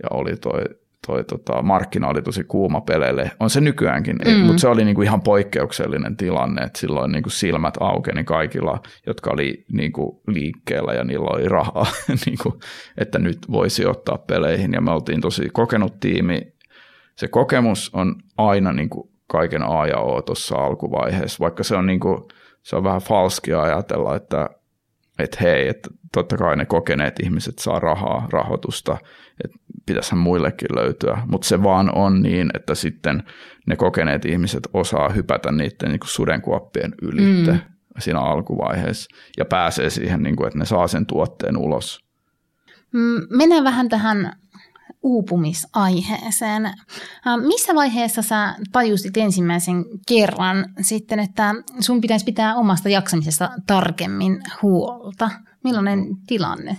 ja 0.03 0.09
oli 0.11 0.37
toi 0.37 0.63
toi 1.08 1.24
tota, 1.24 1.62
markkina 1.62 2.08
oli 2.08 2.22
tosi 2.22 2.43
kuuma 2.43 2.81
peleille. 2.81 3.31
On 3.39 3.50
se 3.50 3.62
nykyäänkin, 3.62 4.15
mm. 4.25 4.39
mutta 4.39 4.62
se 4.62 4.67
oli 4.67 4.86
niinku 4.86 5.01
ihan 5.01 5.22
poikkeuksellinen 5.22 6.17
tilanne, 6.17 6.62
että 6.62 6.79
silloin 6.79 7.12
niinku 7.12 7.29
silmät 7.29 7.74
aukeni 7.79 8.24
kaikilla, 8.24 8.81
jotka 9.08 9.31
oli 9.31 9.65
niinku 9.72 10.22
liikkeellä 10.27 10.93
ja 10.93 11.03
niillä 11.03 11.29
oli 11.29 11.50
rahaa, 11.50 11.86
niinku, 12.25 12.60
että 12.98 13.20
nyt 13.20 13.38
voisi 13.51 13.86
ottaa 13.86 14.17
peleihin. 14.17 14.74
Ja 14.74 14.81
me 14.81 14.91
oltiin 14.91 15.22
tosi 15.22 15.50
kokenut 15.53 16.00
tiimi. 16.00 16.41
Se 17.15 17.27
kokemus 17.27 17.89
on 17.93 18.15
aina 18.38 18.74
niinku 18.74 19.12
kaiken 19.27 19.63
A 19.63 19.88
ja 19.88 19.98
O 19.98 20.22
tuossa 20.22 20.55
alkuvaiheessa, 20.55 21.38
vaikka 21.39 21.63
se 21.63 21.75
on, 21.75 21.86
niinku, 21.86 22.27
se 22.63 22.75
on 22.75 22.84
vähän 22.84 23.01
falskia 23.01 23.62
ajatella, 23.62 24.15
että 24.15 24.50
että 25.20 25.38
hei, 25.41 25.67
että 25.67 25.89
totta 26.13 26.38
kai 26.38 26.55
ne 26.55 26.65
kokeneet 26.65 27.20
ihmiset 27.24 27.60
saa 27.60 27.79
rahaa, 27.79 28.27
rahoitusta, 28.31 28.98
että 29.43 29.58
pitäisihän 29.85 30.19
muillekin 30.19 30.75
löytyä, 30.75 31.21
mutta 31.27 31.47
se 31.47 31.63
vaan 31.63 31.97
on 31.97 32.21
niin, 32.21 32.50
että 32.53 32.75
sitten 32.75 33.23
ne 33.67 33.75
kokeneet 33.75 34.25
ihmiset 34.25 34.67
osaa 34.73 35.09
hypätä 35.09 35.51
niiden 35.51 35.89
niin 35.89 36.00
kuin 36.00 36.09
sudenkuoppien 36.09 36.95
ylitte 37.01 37.51
mm. 37.51 37.59
siinä 38.00 38.19
alkuvaiheessa 38.19 39.09
ja 39.38 39.45
pääsee 39.45 39.89
siihen, 39.89 40.23
niin 40.23 40.35
kuin, 40.35 40.47
että 40.47 40.59
ne 40.59 40.65
saa 40.65 40.88
sen 40.88 41.05
tuotteen 41.05 41.57
ulos. 41.57 42.00
Mm, 42.93 43.38
mennään 43.38 43.63
vähän 43.63 43.89
tähän 43.89 44.33
uupumisaiheeseen. 45.03 46.73
Missä 47.47 47.75
vaiheessa 47.75 48.21
sä 48.21 48.55
tajusit 48.71 49.17
ensimmäisen 49.17 49.85
kerran 50.07 50.65
sitten, 50.81 51.19
että 51.19 51.55
sun 51.79 52.01
pitäisi 52.01 52.25
pitää 52.25 52.55
omasta 52.55 52.89
jaksamisesta 52.89 53.50
tarkemmin 53.67 54.41
huolta? 54.61 55.29
Millainen 55.63 56.05
tilanne? 56.27 56.77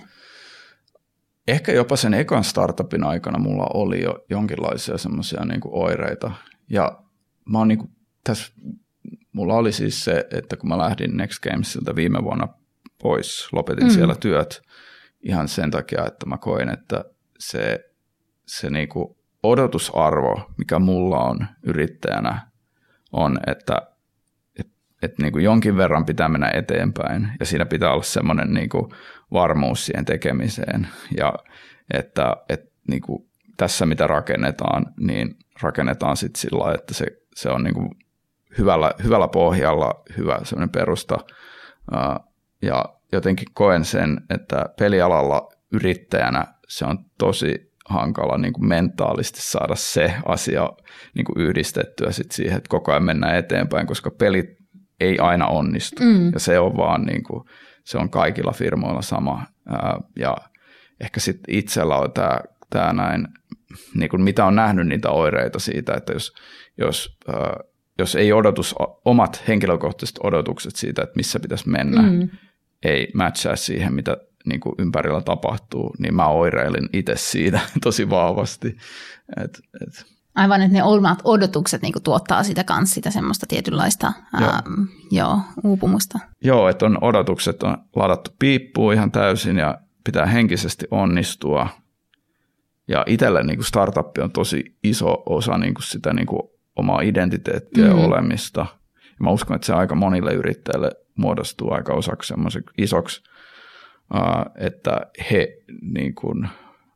Ehkä 1.49 1.73
jopa 1.73 1.97
sen 1.97 2.15
ekan 2.15 2.45
startupin 2.45 3.05
aikana 3.05 3.39
mulla 3.39 3.67
oli 3.75 4.03
jo 4.03 4.25
jonkinlaisia 4.31 4.99
semmoisia 4.99 5.45
niin 5.45 5.61
oireita. 5.65 6.31
Ja 6.71 7.03
mä 7.49 7.59
oon 7.59 7.69
niin 7.69 7.79
kuin, 7.79 7.91
tässä, 8.25 8.53
mulla 9.33 9.55
oli 9.55 9.73
siis 9.73 10.05
se, 10.05 10.25
että 10.31 10.57
kun 10.57 10.69
mä 10.69 10.79
lähdin 10.79 11.17
Next 11.17 11.43
Gamesilta 11.43 11.97
viime 11.97 12.25
vuonna 12.25 12.49
pois, 13.03 13.49
lopetin 13.53 13.85
mm. 13.87 13.91
siellä 13.91 14.15
työt 14.15 14.63
ihan 15.23 15.49
sen 15.49 15.71
takia, 15.71 16.07
että 16.07 16.27
mä 16.27 16.39
koin, 16.39 16.69
että 16.69 17.05
se, 17.39 17.81
se 18.47 18.71
niin 18.71 18.89
kuin 18.89 19.17
odotusarvo, 19.43 20.51
mikä 20.59 20.79
mulla 20.79 21.19
on 21.19 21.47
yrittäjänä, 21.63 22.51
on, 23.13 23.39
että, 23.47 23.83
että, 25.03 25.23
niin 25.23 25.33
kuin 25.33 25.45
jonkin 25.45 25.77
verran 25.77 26.07
pitää 26.07 26.29
mennä 26.29 26.51
eteenpäin 26.55 27.29
ja 27.41 27.47
siinä 27.47 27.67
pitää 27.67 27.93
olla 27.93 28.03
semmoinen 28.03 28.55
niin 28.55 28.69
kuin 28.69 28.93
varmuus 29.33 29.87
siihen 29.87 30.05
tekemiseen 30.05 30.89
ja 31.17 31.35
että, 31.95 32.37
että 32.49 32.73
niin 32.89 33.03
kuin 33.03 33.29
tässä 33.57 33.87
mitä 33.87 34.07
rakennetaan, 34.07 34.87
niin 35.01 35.37
rakennetaan 35.63 36.17
sitten 36.17 36.41
sillä 36.41 36.75
että 36.75 36.95
se, 36.95 37.07
se 37.35 37.51
on 37.51 37.65
niin 37.65 37.75
kuin 37.75 37.91
hyvällä, 38.59 38.93
hyvällä 39.05 39.29
pohjalla 39.29 40.03
hyvä 40.17 40.39
semmoinen 40.43 40.71
perusta 40.71 41.19
ja 42.63 42.85
jotenkin 43.13 43.49
koen 43.55 43.85
sen, 43.85 44.21
että 44.31 44.67
pelialalla 44.79 45.49
yrittäjänä 45.73 46.47
se 46.69 46.85
on 46.85 46.99
tosi 47.19 47.73
hankala 47.89 48.39
niin 48.39 48.53
kuin 48.53 48.69
mentaalisesti 48.69 49.41
saada 49.43 49.75
se 49.75 50.15
asia 50.25 50.73
niin 51.15 51.25
kuin 51.25 51.41
yhdistettyä 51.41 52.13
sit 52.13 52.33
siihen, 52.33 52.57
että 52.57 52.69
koko 52.69 52.93
ajan 52.93 53.05
mennään 53.05 53.37
eteenpäin, 53.37 53.87
koska 53.87 54.11
pelit 54.11 54.51
ei 55.01 55.19
aina 55.19 55.47
onnistu. 55.47 56.03
Mm. 56.03 56.33
Ja 56.33 56.41
se 56.41 56.59
on 56.59 56.77
vaan 56.77 57.03
niin 57.03 57.23
kuin, 57.23 57.45
se 57.85 57.99
on 57.99 58.11
kaikilla 58.11 58.53
firmoilla 58.53 59.03
sama. 59.03 59.47
Ja 60.17 60.37
ehkä 61.01 61.21
sitten 61.21 61.55
itsellä 61.55 61.97
on 61.97 62.13
tämä, 62.13 62.41
tämä 62.71 62.93
näin, 62.93 63.29
niin 63.95 64.11
kuin 64.11 64.23
mitä 64.23 64.45
on 64.45 64.55
nähnyt 64.55 64.87
niitä 64.87 65.11
oireita 65.11 65.59
siitä, 65.59 65.95
että 65.95 66.13
jos, 66.13 66.35
jos, 66.79 67.19
jos 67.99 68.17
ei 68.17 68.33
odotus, 68.33 68.75
omat 69.05 69.43
henkilökohtaiset 69.49 70.19
odotukset 70.23 70.77
siitä, 70.77 71.03
että 71.03 71.17
missä 71.17 71.41
pitäisi 71.41 71.69
mennä, 71.69 72.03
mm. 72.03 72.29
ei 72.83 73.11
matchaa 73.15 73.57
siihen, 73.57 73.95
mitä 73.95 74.17
niin 74.47 74.61
kuin 74.61 74.75
ympärillä 74.79 75.21
tapahtuu, 75.21 75.95
niin 75.99 76.15
mä 76.15 76.29
oireilin 76.29 76.89
itse 76.93 77.17
siitä 77.17 77.61
tosi 77.85 78.11
vahvasti. 78.11 78.77
Et, 79.45 79.61
et. 79.83 80.12
Aivan, 80.35 80.63
että 80.63 80.73
ne 80.73 80.83
omat 80.83 81.19
odotukset 81.25 81.83
niin 81.83 81.93
tuottaa 82.05 82.43
sitä 82.43 82.65
kanssa 82.65 82.95
sitä 82.95 83.11
semmoista 83.11 83.47
tietynlaista 83.47 84.13
joo. 84.41 84.51
Ää, 84.51 84.63
joo, 85.11 85.41
uupumusta. 85.65 86.19
Joo, 86.45 86.69
että 86.69 86.87
on 86.87 86.99
odotukset 87.01 87.63
on 87.63 87.77
ladattu 87.97 88.31
piippuun 88.39 88.95
ihan 88.95 89.13
täysin 89.13 89.57
ja 89.57 89.79
pitää 90.05 90.27
henkisesti 90.27 90.87
onnistua. 90.91 91.69
Ja 92.89 93.05
itselle 93.07 93.43
niin 93.43 93.65
startup 93.65 94.19
on 94.19 94.33
tosi 94.33 94.79
iso 94.85 95.23
osa 95.27 95.59
niin 95.59 95.75
kuin 95.75 95.85
sitä 95.85 96.13
niin 96.13 96.27
kuin 96.27 96.43
omaa 96.77 97.01
identiteettiä 97.01 97.85
mm. 97.85 97.91
ja 97.91 98.07
olemista. 98.07 98.67
Ja 98.95 99.17
mä 99.21 99.31
uskon, 99.31 99.55
että 99.55 99.67
se 99.67 99.73
aika 99.73 99.95
monille 99.95 100.35
yrittäjille 100.35 100.91
muodostuu 101.19 101.73
aika 101.73 101.95
osaksi 101.95 102.29
semmoiseksi 102.29 102.75
isoksi 102.79 103.23
että 104.57 105.01
he, 105.31 105.57
niin 105.81 106.15
kuin, 106.15 106.49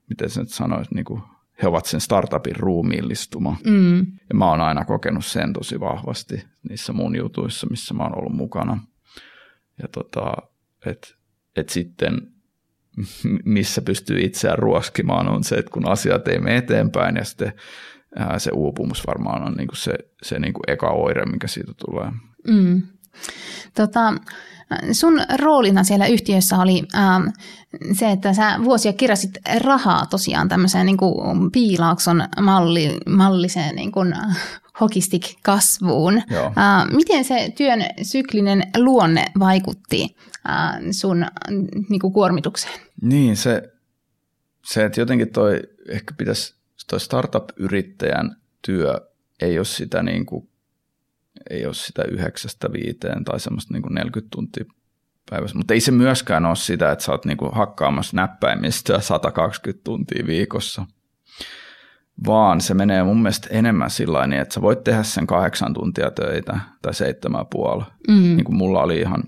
miten 0.08 0.30
se 0.30 0.40
nyt 0.40 0.48
sanoisi, 0.48 0.94
niin 0.94 1.04
kuin, 1.04 1.22
he 1.62 1.68
ovat 1.68 1.86
sen 1.86 2.00
startupin 2.00 2.56
ruumiillistuma. 2.56 3.56
Mm. 3.64 3.98
Ja 3.98 4.34
mä 4.34 4.50
oon 4.50 4.60
aina 4.60 4.84
kokenut 4.84 5.24
sen 5.24 5.52
tosi 5.52 5.80
vahvasti 5.80 6.44
niissä 6.68 6.92
mun 6.92 7.16
jutuissa, 7.16 7.66
missä 7.70 7.94
mä 7.94 8.02
oon 8.02 8.18
ollut 8.18 8.36
mukana. 8.36 8.80
Ja 9.82 9.88
tota, 9.88 10.34
että 10.86 11.08
et 11.56 11.68
sitten 11.68 12.18
missä 13.44 13.82
pystyy 13.82 14.20
itseään 14.20 14.58
ruoskimaan 14.58 15.28
on 15.28 15.44
se, 15.44 15.56
että 15.56 15.70
kun 15.70 15.88
asiat 15.88 16.28
ei 16.28 16.38
mene 16.38 16.56
eteenpäin 16.56 17.16
ja 17.16 17.24
sitten 17.24 17.52
ää, 18.16 18.38
se 18.38 18.50
uupumus 18.54 19.06
varmaan 19.06 19.42
on 19.42 19.52
niinku 19.52 19.74
se, 19.74 19.92
se 20.22 20.38
niinku 20.38 20.60
eka 20.68 20.90
oire, 20.90 21.24
mikä 21.24 21.46
siitä 21.46 21.72
tulee. 21.86 22.10
Mm. 22.48 22.82
Tota, 23.74 24.14
Sun 24.92 25.20
roolina 25.38 25.84
siellä 25.84 26.06
yhtiössä 26.06 26.58
oli 26.58 26.82
ähm, 26.94 27.28
se, 27.92 28.10
että 28.10 28.34
sä 28.34 28.58
vuosia 28.64 28.92
kirjasit 28.92 29.30
rahaa 29.58 30.06
tosiaan 30.06 30.48
tämmöiseen 30.48 30.86
niin 30.86 30.96
kuin 30.96 31.50
piilaakson 31.52 32.24
malli, 32.40 32.98
malliseen 33.06 33.76
niin 33.76 33.92
kuin 33.92 34.14
hokistik-kasvuun. 34.80 36.16
Äh, 36.16 36.90
miten 36.92 37.24
se 37.24 37.52
työn 37.56 37.80
syklinen 38.02 38.62
luonne 38.76 39.26
vaikutti 39.38 40.16
äh, 40.48 40.80
sun 40.90 41.26
niin 41.88 42.00
kuin 42.00 42.12
kuormitukseen? 42.12 42.80
Niin, 43.02 43.36
se, 43.36 43.62
se, 44.64 44.84
että 44.84 45.00
jotenkin 45.00 45.32
toi 45.32 45.62
ehkä 45.88 46.14
pitäisi, 46.18 46.54
toi 46.90 47.00
startup-yrittäjän 47.00 48.36
työ 48.62 49.00
ei 49.42 49.58
ole 49.58 49.64
sitä 49.64 50.02
niin 50.02 50.26
kuin 50.26 50.48
ei 51.50 51.66
ole 51.66 51.74
sitä 51.74 52.02
yhdeksästä 52.10 52.72
viiteen 52.72 53.24
tai 53.24 53.40
semmoista 53.40 53.74
niin 53.74 53.82
kuin 53.82 53.94
40 53.94 54.28
tuntia 54.30 54.64
päivässä. 55.30 55.56
Mutta 55.56 55.74
ei 55.74 55.80
se 55.80 55.90
myöskään 55.90 56.46
ole 56.46 56.56
sitä, 56.56 56.92
että 56.92 57.04
sä 57.04 57.12
oot 57.12 57.24
niin 57.24 57.36
kuin 57.36 57.54
hakkaamassa 57.54 58.16
näppäimistä 58.16 59.00
120 59.00 59.84
tuntia 59.84 60.26
viikossa, 60.26 60.86
vaan 62.26 62.60
se 62.60 62.74
menee 62.74 63.02
mun 63.02 63.22
mielestä 63.22 63.48
enemmän 63.50 63.90
sillä 63.90 64.26
niin, 64.26 64.42
että 64.42 64.54
sä 64.54 64.62
voit 64.62 64.84
tehdä 64.84 65.02
sen 65.02 65.26
kahdeksan 65.26 65.74
tuntia 65.74 66.10
töitä 66.10 66.60
tai 66.82 66.94
seitsemän 66.94 67.46
puoli. 67.50 67.84
Mm. 68.08 68.14
Niin 68.14 68.44
kuin 68.44 68.56
mulla 68.56 68.82
oli 68.82 69.00
ihan 69.00 69.24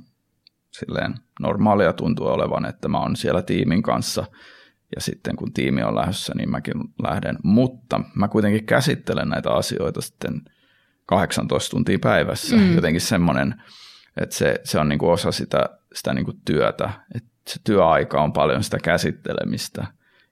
silleen 0.71 1.15
normaalia 1.41 1.93
tuntuu 1.93 2.27
olevan, 2.27 2.65
että 2.65 2.89
mä 2.89 3.01
oon 3.01 3.17
siellä 3.17 3.43
tiimin 3.43 3.83
kanssa 3.83 4.25
ja 4.97 5.01
sitten 5.01 5.37
kun 5.37 5.53
tiimi 5.53 5.83
on 5.83 5.95
lähdössä, 5.95 6.33
niin 6.37 6.51
mäkin 6.51 6.75
lähden. 7.03 7.39
Mutta 7.43 8.01
mä 8.15 8.29
kuitenkin 8.29 8.67
käsittelen 8.67 9.29
näitä 9.29 9.51
asioita 9.51 10.01
sitten– 10.01 10.41
18 11.09 11.71
tuntia 11.71 11.99
päivässä. 11.99 12.57
Mm. 12.57 12.75
Jotenkin 12.75 13.01
semmoinen, 13.01 13.63
että 14.21 14.35
se, 14.35 14.61
se 14.65 14.79
on 14.79 14.89
niin 14.89 14.99
kuin 14.99 15.13
osa 15.13 15.33
sitä, 15.33 15.69
sitä 15.95 16.15
niin 16.15 16.25
kuin 16.25 16.41
työtä. 16.45 16.91
Että 17.15 17.29
se 17.47 17.61
työaika 17.65 18.23
on 18.23 18.33
paljon 18.33 18.65
sitä 18.65 18.79
käsittelemistä, 18.79 19.87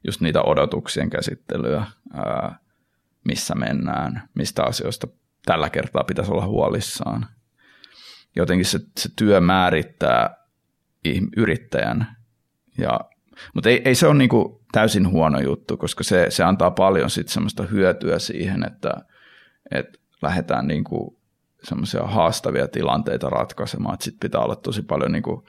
just 0.06 0.20
niitä 0.20 0.42
odotuksien 0.42 1.10
käsittelyä, 1.10 1.86
ää, 2.14 2.58
missä 3.24 3.54
mennään, 3.54 4.28
mistä 4.34 4.64
asioista 4.64 5.08
tällä 5.46 5.70
kertaa 5.70 6.04
pitäisi 6.04 6.32
olla 6.32 6.46
huolissaan. 6.46 7.26
Jotenkin 8.36 8.66
se, 8.66 8.80
se 8.98 9.08
työ 9.16 9.40
määrittää 9.40 10.46
yrittäjän. 11.36 12.16
Ja, 12.78 13.00
mutta 13.54 13.68
ei, 13.70 13.82
ei 13.84 13.94
se 13.94 14.06
ole 14.06 14.14
niin 14.14 14.28
kuin 14.28 14.60
täysin 14.72 15.08
huono 15.10 15.40
juttu, 15.40 15.76
koska 15.76 16.04
se, 16.04 16.26
se 16.28 16.44
antaa 16.44 16.70
paljon 16.70 17.10
sit 17.10 17.28
semmoista 17.28 17.62
hyötyä 17.62 18.18
siihen, 18.18 18.64
että, 18.66 18.90
että 19.70 19.98
lähdetään 20.26 20.66
niin 20.66 20.84
kuin 20.84 21.16
semmoisia 21.62 22.02
haastavia 22.02 22.68
tilanteita 22.68 23.30
ratkaisemaan, 23.30 23.94
että 23.94 24.04
sitten 24.04 24.28
pitää 24.28 24.40
olla 24.40 24.56
tosi 24.56 24.82
paljon 24.82 25.12
niin 25.12 25.22
kuin, 25.22 25.44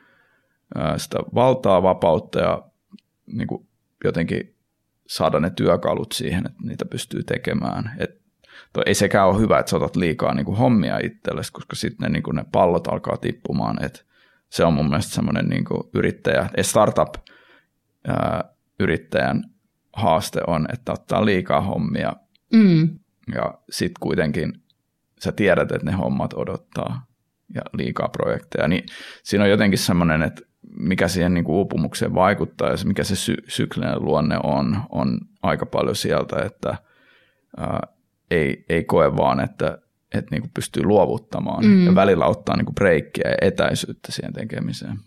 sitä 0.97 1.17
valtaa, 1.35 1.83
vapautta 1.83 2.39
ja 2.39 2.63
niin 3.25 3.47
kuin 3.47 3.67
jotenkin 4.03 4.55
saada 5.07 5.39
ne 5.39 5.49
työkalut 5.49 6.11
siihen, 6.11 6.45
että 6.45 6.63
niitä 6.63 6.85
pystyy 6.85 7.23
tekemään. 7.23 7.91
Et 7.97 8.21
toi, 8.73 8.83
ei 8.85 8.95
sekään 8.95 9.27
ole 9.27 9.39
hyvä, 9.39 9.59
että 9.59 9.69
sä 9.69 9.77
otat 9.77 9.95
liikaa 9.95 10.33
niin 10.33 10.45
kuin 10.45 10.57
hommia 10.57 10.99
itsellesi, 11.03 11.51
koska 11.51 11.75
sitten 11.75 12.05
ne, 12.05 12.09
niin 12.09 12.23
kuin 12.23 12.35
ne 12.35 12.45
pallot 12.51 12.87
alkaa 12.87 13.17
tippumaan. 13.17 13.83
Et 13.83 14.05
se 14.49 14.65
on 14.65 14.73
mun 14.73 14.89
mielestä 14.89 15.13
semmoinen 15.13 15.45
niin 15.45 15.65
kuin 15.65 15.83
yrittäjä, 15.93 16.49
startup-yrittäjän 16.61 19.43
haaste 19.93 20.41
on, 20.47 20.67
että 20.73 20.91
ottaa 20.91 21.25
liikaa 21.25 21.61
hommia 21.61 22.13
mm 22.53 22.99
ja 23.35 23.53
sitten 23.69 23.99
kuitenkin 23.99 24.61
sä 25.19 25.31
tiedät, 25.31 25.71
että 25.71 25.85
ne 25.85 25.91
hommat 25.91 26.33
odottaa 26.33 27.05
ja 27.55 27.61
liikaa 27.73 28.09
projekteja, 28.09 28.67
niin 28.67 28.83
siinä 29.23 29.43
on 29.43 29.49
jotenkin 29.49 29.79
semmoinen, 29.79 30.23
että 30.23 30.41
mikä 30.79 31.07
siihen 31.07 31.33
niin 31.33 31.43
kuin 31.43 31.55
uupumukseen 31.55 32.13
vaikuttaa 32.13 32.69
ja 32.69 32.75
mikä 32.85 33.03
se 33.03 33.15
sy- 33.15 33.43
syklinen 33.47 34.05
luonne 34.05 34.39
on, 34.43 34.81
on 34.89 35.19
aika 35.41 35.65
paljon 35.65 35.95
sieltä, 35.95 36.35
että 36.45 36.77
ää, 37.57 37.79
ei, 38.31 38.65
ei 38.69 38.83
koe 38.83 39.15
vaan, 39.15 39.39
että, 39.39 39.77
että 40.13 40.31
niin 40.31 40.41
kuin 40.41 40.51
pystyy 40.53 40.83
luovuttamaan 40.83 41.65
mm. 41.65 41.85
ja 41.85 41.95
välillä 41.95 42.25
ottaa 42.25 42.57
niin 42.57 42.65
kuin 42.65 42.75
breikkiä 42.75 43.29
ja 43.29 43.47
etäisyyttä 43.47 44.11
siihen 44.11 44.33
tekemiseen. 44.33 44.99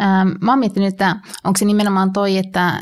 Ähm, 0.00 0.28
mä 0.40 0.52
oon 0.52 0.58
miettinyt, 0.58 0.88
että 0.88 1.16
onko 1.44 1.58
se 1.58 1.64
nimenomaan 1.64 2.12
toi, 2.12 2.38
että, 2.38 2.72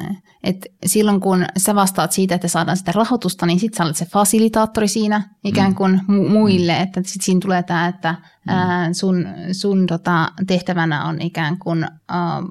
että 0.49 0.67
silloin 0.87 1.21
kun 1.21 1.45
sä 1.57 1.75
vastaat 1.75 2.12
siitä, 2.12 2.35
että 2.35 2.49
saadaan 2.49 2.76
sitä 2.76 2.93
rahoitusta, 2.93 3.47
niin 3.47 3.61
sit 3.61 3.75
sä 3.75 3.85
olet 3.85 3.97
se 3.97 4.05
fasilitaattori 4.05 4.88
siinä 4.88 5.35
ikään 5.45 5.75
kuin 5.75 6.00
mu- 6.11 6.28
muille, 6.28 6.76
mm. 6.76 6.83
että 6.83 7.00
sit 7.05 7.23
siinä 7.23 7.40
tulee 7.40 7.62
tämä, 7.62 7.88
että 7.88 8.14
ää, 8.47 8.93
sun, 8.93 9.26
sun 9.52 9.87
tota, 9.87 10.33
tehtävänä 10.47 11.05
on 11.05 11.21
ikään 11.21 11.59
kuin 11.59 11.87
ää, 12.09 12.43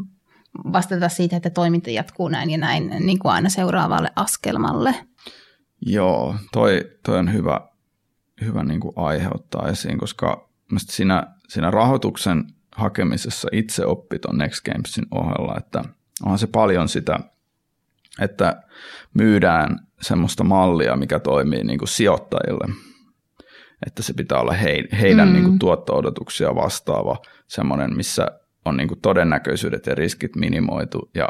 vastata 0.73 1.09
siitä, 1.09 1.37
että 1.37 1.49
toiminta 1.49 1.89
jatkuu 1.89 2.27
näin 2.27 2.49
ja 2.49 2.57
näin 2.57 2.95
niin 2.99 3.19
kuin 3.19 3.31
aina 3.31 3.49
seuraavalle 3.49 4.11
askelmalle. 4.15 4.95
Joo, 5.81 6.35
toi, 6.51 6.81
toi 7.05 7.19
on 7.19 7.33
hyvä, 7.33 7.61
hyvä 8.41 8.63
niin 8.63 8.79
kuin 8.79 8.93
aiheuttaa 8.95 9.67
esiin, 9.67 9.97
koska 9.97 10.49
siinä, 10.79 11.23
siinä 11.49 11.71
rahoituksen 11.71 12.43
hakemisessa 12.75 13.47
itse 13.51 13.85
oppi 13.85 14.19
tuon 14.19 14.37
Next 14.37 14.65
Gamesin 14.65 15.05
ohella, 15.11 15.57
että 15.57 15.83
onhan 16.23 16.39
se 16.39 16.47
paljon 16.47 16.89
sitä, 16.89 17.19
että 18.21 18.63
myydään 19.13 19.79
semmoista 20.01 20.43
mallia, 20.43 20.95
mikä 20.95 21.19
toimii 21.19 21.63
niin 21.63 21.79
kuin 21.79 21.89
sijoittajille. 21.89 22.73
Että 23.85 24.03
se 24.03 24.13
pitää 24.13 24.39
olla 24.39 24.53
heidän 25.01 25.27
mm. 25.27 25.33
niin 25.33 25.43
kuin 25.43 25.59
tuotto-odotuksia 25.59 26.55
vastaava 26.55 27.17
semmoinen, 27.47 27.95
missä 27.95 28.27
on 28.65 28.77
niin 28.77 28.87
kuin 28.87 29.01
todennäköisyydet 29.01 29.85
ja 29.85 29.95
riskit 29.95 30.35
minimoitu 30.35 31.09
ja 31.15 31.29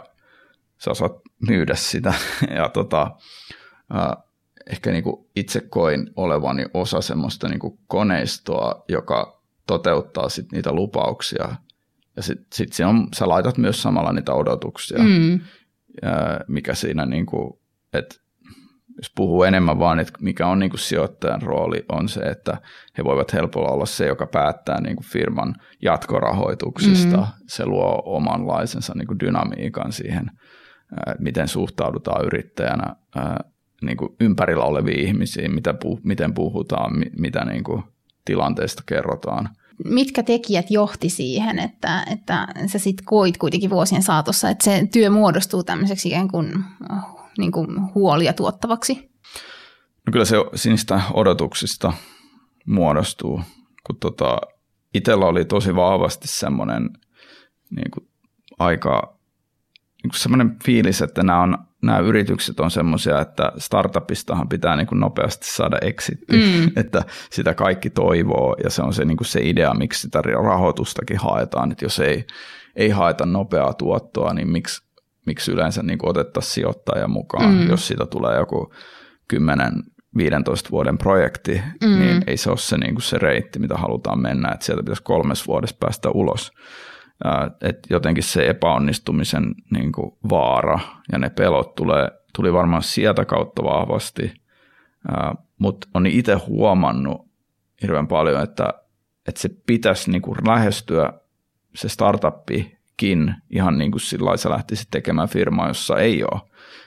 sä 0.78 0.92
osaat 0.92 1.12
myydä 1.48 1.76
sitä. 1.76 2.14
Ja 2.56 2.70
tota, 2.70 3.12
äh, 3.96 4.24
ehkä 4.70 4.92
niin 4.92 5.04
kuin 5.04 5.28
itse 5.36 5.62
koin 5.62 6.10
olevani 6.16 6.66
osa 6.74 7.02
semmoista 7.02 7.48
niin 7.48 7.60
kuin 7.60 7.80
koneistoa, 7.88 8.84
joka 8.90 9.42
toteuttaa 9.68 10.30
sit 10.30 10.52
niitä 10.52 10.72
lupauksia. 10.72 11.56
Ja 12.16 12.24
sitten 12.24 12.48
sit 12.54 12.70
on, 12.88 13.08
sä 13.16 13.30
laitat 13.30 13.58
myös 13.58 13.82
samalla 13.82 14.12
niitä 14.12 14.34
odotuksia, 14.34 14.98
Mm. 15.04 15.40
Mikä 16.48 16.74
siinä, 16.74 17.06
niin 17.06 17.26
kuin, 17.26 17.60
että 17.94 18.16
jos 18.98 19.12
puhuu 19.16 19.44
enemmän 19.44 19.80
vaan, 19.80 20.00
että 20.00 20.14
mikä 20.22 20.48
on 20.48 20.60
niin 20.60 20.70
kuin 20.70 20.80
sijoittajan 20.80 21.42
rooli, 21.42 21.86
on 21.90 22.10
se, 22.10 22.20
että 22.20 22.58
he 22.98 23.04
voivat 23.04 23.34
helpolla 23.34 23.70
olla 23.70 23.86
se, 23.86 24.08
joka 24.08 24.28
päättää 24.28 24.82
niin 24.82 24.96
kuin 24.96 25.06
firman 25.06 25.56
jatkorahoituksista. 25.82 27.18
Mm. 27.18 27.26
Se 27.48 27.66
luo 27.66 28.02
omanlaisensa 28.06 28.94
niin 28.96 29.08
kuin 29.08 29.20
dynamiikan 29.20 29.92
siihen, 29.92 30.32
miten 31.20 31.48
suhtaudutaan 31.48 32.26
yrittäjänä 32.26 32.96
niin 33.82 33.98
kuin 33.98 34.16
ympärillä 34.22 34.64
oleviin 34.64 35.00
ihmisiin, 35.08 35.54
mitä 35.54 35.72
puh- 35.72 36.02
miten 36.04 36.34
puhutaan, 36.34 37.00
mi- 37.00 37.12
mitä 37.20 37.46
niin 37.46 37.64
kuin 37.64 37.84
tilanteesta 38.26 38.84
kerrotaan. 38.86 39.50
Mitkä 39.90 40.24
tekijät 40.24 40.72
johti 40.72 41.10
siihen, 41.10 41.60
että, 41.60 42.06
että 42.12 42.48
sä 42.66 42.80
sit 42.80 43.02
koit 43.06 43.38
kuitenkin 43.38 43.70
vuosien 43.70 44.04
saatossa, 44.04 44.50
että 44.50 44.64
se 44.66 44.88
työ 44.94 45.10
muodostuu 45.10 45.64
tämmöiseksi 45.64 46.08
ikään 46.08 46.28
kuin, 46.28 46.64
niin 47.38 47.52
kuin 47.52 47.94
huolia 47.96 48.34
tuottavaksi? 48.34 49.10
No 50.06 50.12
kyllä 50.12 50.26
se 50.26 50.36
sinistä 50.56 51.02
odotuksista 51.14 51.94
muodostuu, 52.66 53.42
kun 53.88 53.98
tota, 54.00 54.38
itsellä 54.94 55.26
oli 55.26 55.46
tosi 55.46 55.76
vahvasti 55.76 56.28
semmoinen 56.28 56.90
niin 57.70 58.08
aika 58.60 59.18
niin 60.04 60.12
semmoinen 60.16 60.56
fiilis, 60.66 61.02
että 61.02 61.24
nämä, 61.24 61.42
on, 61.42 61.58
nämä 61.82 62.00
yritykset 62.00 62.60
on 62.60 62.72
semmoisia, 62.72 63.22
että 63.22 63.52
startupistahan 63.58 64.50
pitää 64.50 64.76
niin 64.76 64.88
kuin 64.88 65.00
nopeasti 65.00 65.48
saada 65.48 65.78
exitti, 65.82 66.38
mm. 66.38 66.72
että 66.82 67.04
sitä 67.30 67.54
kaikki 67.54 67.90
toivoo 67.90 68.56
ja 68.64 68.70
se 68.70 68.82
on 68.82 68.94
se, 68.94 69.06
niin 69.06 69.18
kuin 69.18 69.28
se 69.28 69.40
idea, 69.44 69.74
miksi 69.74 70.02
sitä 70.02 70.22
rahoitustakin 70.22 71.18
haetaan, 71.18 71.72
että 71.72 71.86
jos 71.86 72.00
ei, 72.00 72.26
ei 72.76 72.90
haeta 72.90 73.26
nopeaa 73.26 73.74
tuottoa, 73.74 74.34
niin 74.34 74.50
miksi, 74.50 74.82
miksi 75.26 75.52
yleensä 75.52 75.84
niin 75.84 76.00
kuin 76.00 76.10
otettaisiin 76.10 76.54
sijoittaja 76.54 77.08
mukaan, 77.08 77.54
mm. 77.54 77.70
jos 77.70 77.88
siitä 77.88 78.06
tulee 78.06 78.38
joku 78.38 78.74
10 79.28 79.72
15 80.18 80.70
vuoden 80.72 80.98
projekti, 80.98 81.62
mm. 81.84 82.00
niin 82.00 82.24
ei 82.28 82.38
se 82.38 82.50
ole 82.50 82.58
se, 82.58 82.78
niin 82.78 82.96
kuin 82.96 83.04
se 83.04 83.18
reitti, 83.18 83.60
mitä 83.60 83.76
halutaan 83.78 84.22
mennä, 84.22 84.52
että 84.52 84.66
sieltä 84.66 84.84
pitäisi 84.84 85.04
kolmes 85.04 85.48
vuodessa 85.48 85.76
päästä 85.80 86.10
ulos. 86.10 86.52
Että 87.62 87.88
jotenkin 87.90 88.24
se 88.24 88.48
epäonnistumisen 88.48 89.56
niin 89.72 89.92
kuin 89.92 90.12
vaara 90.30 90.80
ja 91.12 91.20
ne 91.20 91.30
pelot 91.30 91.76
tulee, 91.76 92.08
tuli 92.36 92.54
varmaan 92.54 92.84
sieltä 92.84 93.26
kautta 93.26 93.64
vahvasti, 93.64 94.34
mutta 95.58 95.88
on 95.94 96.06
itse 96.06 96.34
huomannut 96.34 97.28
hirveän 97.82 98.08
paljon, 98.08 98.44
että, 98.44 98.74
että 99.28 99.42
se 99.42 99.50
pitäisi 99.66 100.12
niin 100.12 100.22
kuin 100.22 100.38
lähestyä 100.48 101.14
se 101.76 101.90
startuppikin 101.90 103.36
ihan 103.50 103.78
niin 103.78 103.92
kuin 103.92 104.02
sillä 104.02 104.38
sä 104.38 104.50
lähtisit 104.50 104.88
tekemään 104.92 105.30
firmaa, 105.30 105.68
jossa 105.68 105.98
ei 105.98 106.24
ole 106.24 106.42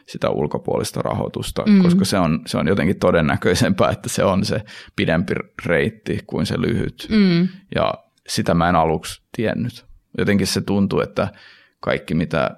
sitä 0.07 0.31
ulkopuolista 0.31 1.03
rahoitusta, 1.03 1.63
mm. 1.67 1.83
koska 1.83 2.05
se 2.05 2.19
on, 2.19 2.41
se 2.47 2.59
on 2.59 2.69
jotenkin 2.69 2.99
todennäköisempää, 2.99 3.91
että 3.91 4.09
se 4.09 4.25
on 4.25 4.45
se 4.45 4.63
pidempi 4.97 5.35
reitti 5.67 6.19
kuin 6.27 6.47
se 6.47 6.61
lyhyt. 6.61 7.07
Mm. 7.11 7.49
Ja 7.75 7.95
sitä 8.29 8.55
mä 8.55 8.69
en 8.69 8.77
aluksi 8.77 9.23
tiennyt. 9.37 9.90
Jotenkin 10.19 10.47
se 10.47 10.61
tuntuu, 10.61 11.00
että 11.00 11.29
kaikki 11.81 12.14
mitä, 12.14 12.50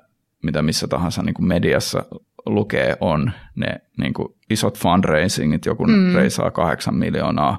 mitä 0.43 0.63
missä 0.63 0.89
tahansa 0.89 1.23
niin 1.23 1.35
kuin 1.35 1.47
mediassa 1.47 2.05
lukee 2.47 2.97
on 3.01 3.33
ne 3.57 3.81
niin 3.99 4.15
kuin 4.15 4.29
isot 4.51 4.79
fundraisingit, 4.79 5.67
joku 5.67 5.87
mm. 5.87 6.15
reisaa 6.15 6.51
kahdeksan 6.51 6.95
miljoonaa 6.95 7.59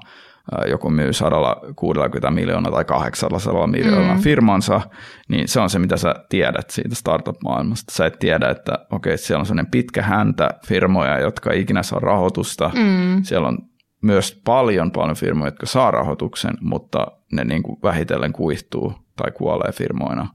joku 0.67 0.89
myy 0.89 1.13
160 1.13 2.31
miljoonaa 2.31 2.71
tai 2.71 2.85
800 2.85 3.67
miljoonaa 3.67 4.15
mm. 4.15 4.21
firmansa, 4.21 4.81
niin 5.29 5.47
se 5.47 5.59
on 5.59 5.69
se, 5.69 5.79
mitä 5.79 5.97
sä 5.97 6.15
tiedät 6.29 6.69
siitä 6.69 6.95
startup-maailmasta. 6.95 7.93
Sä 7.93 8.05
et 8.05 8.19
tiedä, 8.19 8.49
että 8.49 8.85
okei, 8.91 9.17
siellä 9.17 9.39
on 9.39 9.45
sellainen 9.45 9.71
pitkä 9.71 10.01
häntä 10.01 10.49
firmoja, 10.67 11.19
jotka 11.19 11.51
ei 11.51 11.61
ikinä 11.61 11.83
saa 11.83 11.99
rahoitusta. 11.99 12.71
Mm. 12.75 13.23
Siellä 13.23 13.47
on 13.47 13.57
myös 14.01 14.41
paljon, 14.45 14.91
paljon 14.91 15.15
firmoja, 15.15 15.47
jotka 15.47 15.65
saa 15.65 15.91
rahoituksen, 15.91 16.53
mutta 16.61 17.07
ne 17.31 17.43
niin 17.43 17.63
kuin 17.63 17.79
vähitellen 17.83 18.33
kuihtuu 18.33 18.93
tai 19.15 19.31
kuolee 19.31 19.71
firmoina. 19.71 20.27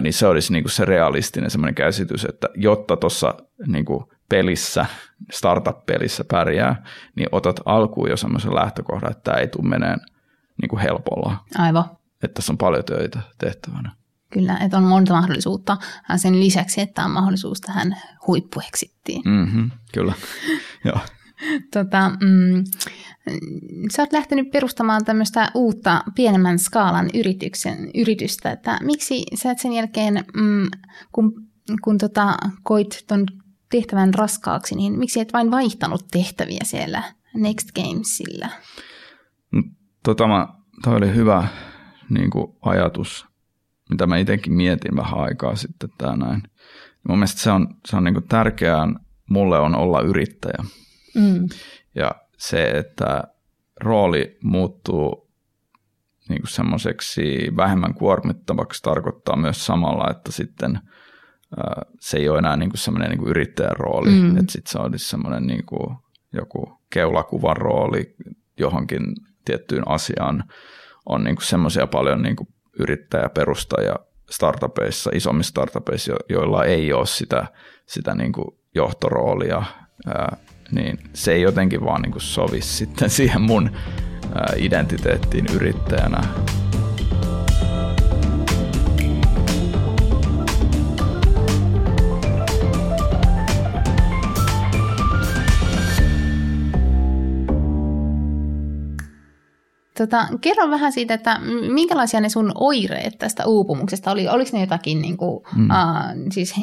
Niin 0.00 0.12
se 0.12 0.26
olisi 0.26 0.52
niin 0.52 0.64
kuin 0.64 0.72
se 0.72 0.84
realistinen 0.84 1.50
semmoinen 1.50 1.74
käsitys, 1.74 2.24
että 2.24 2.48
jotta 2.54 2.96
tuossa 2.96 3.34
niin 3.66 3.84
kuin 3.84 4.04
pelissä, 4.28 4.86
startup-pelissä 5.32 6.24
pärjää, 6.30 6.84
niin 7.16 7.28
otat 7.32 7.60
alkuun 7.64 8.10
jo 8.10 8.16
semmoisen 8.16 8.54
lähtökohdan, 8.54 9.10
että 9.10 9.22
tämä 9.22 9.36
ei 9.36 9.48
tule 9.48 9.68
meneen 9.68 10.00
niin 10.62 10.68
kuin 10.68 10.82
helpolla. 10.82 11.36
Aivan. 11.58 11.84
Että 12.22 12.34
tässä 12.34 12.52
on 12.52 12.58
paljon 12.58 12.84
töitä 12.84 13.20
tehtävänä. 13.38 13.92
Kyllä, 14.32 14.58
että 14.58 14.76
on 14.76 14.82
monta 14.82 15.12
mahdollisuutta 15.12 15.76
sen 16.16 16.40
lisäksi, 16.40 16.80
että 16.80 17.04
on 17.04 17.10
mahdollisuus 17.10 17.60
tähän 17.60 17.96
huippueksittiin. 18.26 19.22
Mm-hmm, 19.24 19.70
kyllä, 19.92 20.12
joo. 20.84 20.98
Tota, 21.72 22.10
mm, 22.20 22.64
sä 23.92 24.02
oot 24.02 24.12
lähtenyt 24.12 24.50
perustamaan 24.50 25.04
tämmöistä 25.04 25.50
uutta 25.54 26.04
pienemmän 26.14 26.58
skaalan 26.58 27.10
yrityksen, 27.14 27.90
yritystä, 27.94 28.52
että 28.52 28.78
miksi 28.82 29.22
sä 29.34 29.50
et 29.50 29.58
sen 29.58 29.72
jälkeen, 29.72 30.24
mm, 30.36 30.68
kun, 31.12 31.32
kun 31.82 31.98
tota, 31.98 32.36
koit 32.62 33.04
ton 33.06 33.26
tehtävän 33.70 34.14
raskaaksi, 34.14 34.74
niin 34.74 34.98
miksi 34.98 35.20
et 35.20 35.32
vain 35.32 35.50
vaihtanut 35.50 36.04
tehtäviä 36.10 36.60
siellä 36.62 37.02
Next 37.34 37.68
Gamesillä? 37.72 38.48
Tota, 40.02 40.26
mä, 40.26 40.48
toi 40.82 40.96
oli 40.96 41.14
hyvä 41.14 41.48
niin 42.10 42.30
kuin 42.30 42.46
ajatus, 42.62 43.26
mitä 43.90 44.06
mä 44.06 44.18
itsekin 44.18 44.52
mietin 44.52 44.96
vähän 44.96 45.18
aikaa 45.18 45.56
sitten 45.56 45.90
tää 45.98 46.16
näin. 46.16 46.42
Mun 47.08 47.18
mielestä 47.18 47.40
se 47.40 47.50
on, 47.50 47.76
se 47.86 47.96
on 47.96 48.04
niin 48.04 48.14
kuin 48.14 48.28
tärkeää 48.28 48.88
mulle 49.30 49.58
on 49.58 49.74
olla 49.74 50.00
yrittäjä. 50.00 50.64
Mm. 51.14 51.48
Ja 51.94 52.10
se, 52.38 52.70
että 52.70 53.24
rooli 53.80 54.38
muuttuu 54.42 55.30
niin 56.28 56.40
kuin 56.40 56.50
semmoiseksi 56.50 57.48
vähemmän 57.56 57.94
kuormittavaksi 57.94 58.82
tarkoittaa 58.82 59.36
myös 59.36 59.66
samalla, 59.66 60.10
että 60.10 60.32
sitten– 60.32 60.78
se 62.00 62.16
ei 62.18 62.28
ole 62.28 62.38
enää 62.38 62.56
niin 62.56 62.70
kuin 62.70 62.78
semmoinen 62.78 63.10
niin 63.10 63.18
kuin 63.18 63.30
yrittäjän 63.30 63.76
rooli, 63.76 64.10
mm. 64.10 64.36
että 64.36 64.52
sitten 64.52 64.72
se 64.72 64.78
olisi 64.78 65.08
semmoinen 65.08 65.46
niin 65.46 65.66
kuin 65.66 65.96
joku 66.32 66.80
keulakuvan 66.90 67.56
rooli 67.56 68.16
johonkin 68.58 69.02
tiettyyn 69.44 69.88
asiaan. 69.88 70.44
On 71.06 71.24
niin 71.24 71.36
kuin 71.36 71.46
semmoisia 71.46 71.86
paljon 71.86 72.22
niin 72.22 72.36
kuin 72.36 72.48
yrittäjäperustajia 72.78 73.94
startupeissa, 74.30 75.10
isommissa 75.14 75.50
startupeissa, 75.50 76.12
joilla 76.28 76.64
ei 76.64 76.92
ole 76.92 77.06
sitä, 77.06 77.46
sitä 77.86 78.14
niin 78.14 78.32
kuin 78.32 78.58
johtoroolia, 78.74 79.62
ää, 80.06 80.36
niin 80.72 80.98
se 81.14 81.32
ei 81.32 81.42
jotenkin 81.42 81.84
vaan 81.84 82.02
niin 82.02 82.12
sovi 82.18 82.60
sitten 82.60 83.10
siihen 83.20 83.42
mun 83.42 83.70
identiteettiin 84.56 85.46
yrittäjänä. 85.54 86.20
Tota, 99.98 100.28
kerro 100.40 100.70
vähän 100.70 100.92
siitä, 100.92 101.14
että 101.14 101.40
minkälaisia 101.74 102.20
ne 102.20 102.28
sun 102.28 102.52
oireet 102.54 103.18
tästä 103.18 103.46
uupumuksesta 103.46 104.10
oli? 104.10 104.28
Oliko 104.28 104.50
ne 104.52 104.60
jotakin 104.60 105.02
niin 105.02 105.16
kuin, 105.16 105.44
mm. 105.56 105.68
uh, 105.70 106.32
siis 106.32 106.54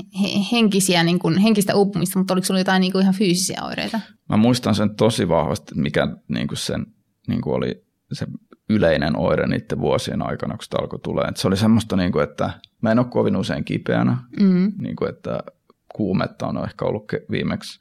henkisiä, 0.51 1.03
niin 1.03 1.19
kuin, 1.19 1.37
henkistä 1.37 1.75
uupumista, 1.75 2.19
mutta 2.19 2.33
oliko 2.33 2.45
sulla 2.45 2.59
jotain 2.59 2.81
niin 2.81 2.91
kuin 2.91 3.01
ihan 3.01 3.13
fyysisiä 3.13 3.61
oireita? 3.63 3.99
Mä 4.29 4.37
muistan 4.37 4.75
sen 4.75 4.95
tosi 4.95 5.29
vahvasti, 5.29 5.75
mikä 5.75 6.07
niin 6.27 6.47
kuin 6.47 6.57
sen 6.57 6.85
niin 7.27 7.41
kuin 7.41 7.55
oli 7.55 7.83
se 8.13 8.27
yleinen 8.69 9.17
oire 9.17 9.47
niiden 9.47 9.79
vuosien 9.79 10.21
aikana, 10.21 10.55
kun 10.55 10.63
sitä 10.63 10.77
alkoi 10.79 10.99
tulee. 10.99 11.25
Et 11.25 11.37
se 11.37 11.47
oli 11.47 11.57
semmoista, 11.57 11.95
niin 11.95 12.11
kuin, 12.11 12.23
että 12.23 12.49
mä 12.81 12.91
en 12.91 12.99
ole 12.99 13.07
kovin 13.07 13.35
usein 13.35 13.65
kipeänä, 13.65 14.17
mm. 14.39 14.71
niin 14.81 14.95
kuin, 14.95 15.09
että 15.09 15.39
kuumetta 15.95 16.47
on 16.47 16.63
ehkä 16.63 16.85
ollut 16.85 17.11
viimeksi 17.31 17.79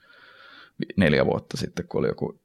neljä 0.96 1.26
vuotta 1.26 1.56
sitten, 1.56 1.88
kun 1.88 1.98
oli 1.98 2.08
joku 2.08 2.40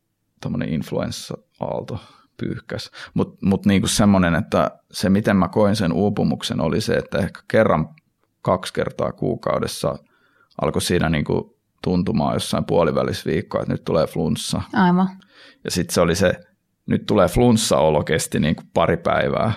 influenssa-aalto 0.67 1.99
pyyhkäs. 2.37 2.91
Mutta 3.13 3.45
mut 3.45 3.65
niinku 3.65 3.87
semmoinen, 3.87 4.35
että 4.35 4.71
se 4.91 5.09
miten 5.09 5.37
mä 5.37 5.47
koin 5.47 5.75
sen 5.75 5.93
uupumuksen 5.93 6.61
oli 6.61 6.81
se, 6.81 6.93
että 6.93 7.17
ehkä 7.17 7.39
kerran 7.47 7.89
kaksi 8.41 8.73
kertaa 8.73 9.11
kuukaudessa 9.11 9.95
alkoi 10.61 10.81
siinä 10.81 11.09
niinku 11.09 11.57
tuntumaan 11.83 12.33
jossain 12.33 12.65
puolivälisviikkoa, 12.65 13.61
että 13.61 13.73
nyt 13.73 13.83
tulee 13.83 14.07
flunssa. 14.07 14.61
Aivan. 14.73 15.09
Ja 15.63 15.71
sitten 15.71 15.93
se 15.93 16.01
oli 16.01 16.15
se, 16.15 16.33
nyt 16.85 17.05
tulee 17.05 17.27
flunssa-olo 17.27 18.03
kesti 18.03 18.39
niinku 18.39 18.63
pari 18.73 18.97
päivää. 18.97 19.51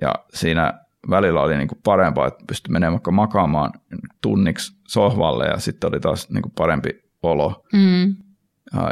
Ja 0.00 0.14
siinä 0.34 0.86
välillä 1.10 1.40
oli 1.40 1.56
niinku 1.56 1.78
parempaa, 1.84 2.26
että 2.26 2.44
pystyi 2.46 2.72
menemään 2.72 2.92
vaikka 2.92 3.10
makaamaan 3.10 3.72
tunniksi 4.22 4.72
sohvalle 4.88 5.46
ja 5.46 5.58
sitten 5.58 5.88
oli 5.88 6.00
taas 6.00 6.30
niinku 6.30 6.48
parempi 6.56 6.90
olo. 7.22 7.64
Mm. 7.72 8.16
Ja, 8.74 8.90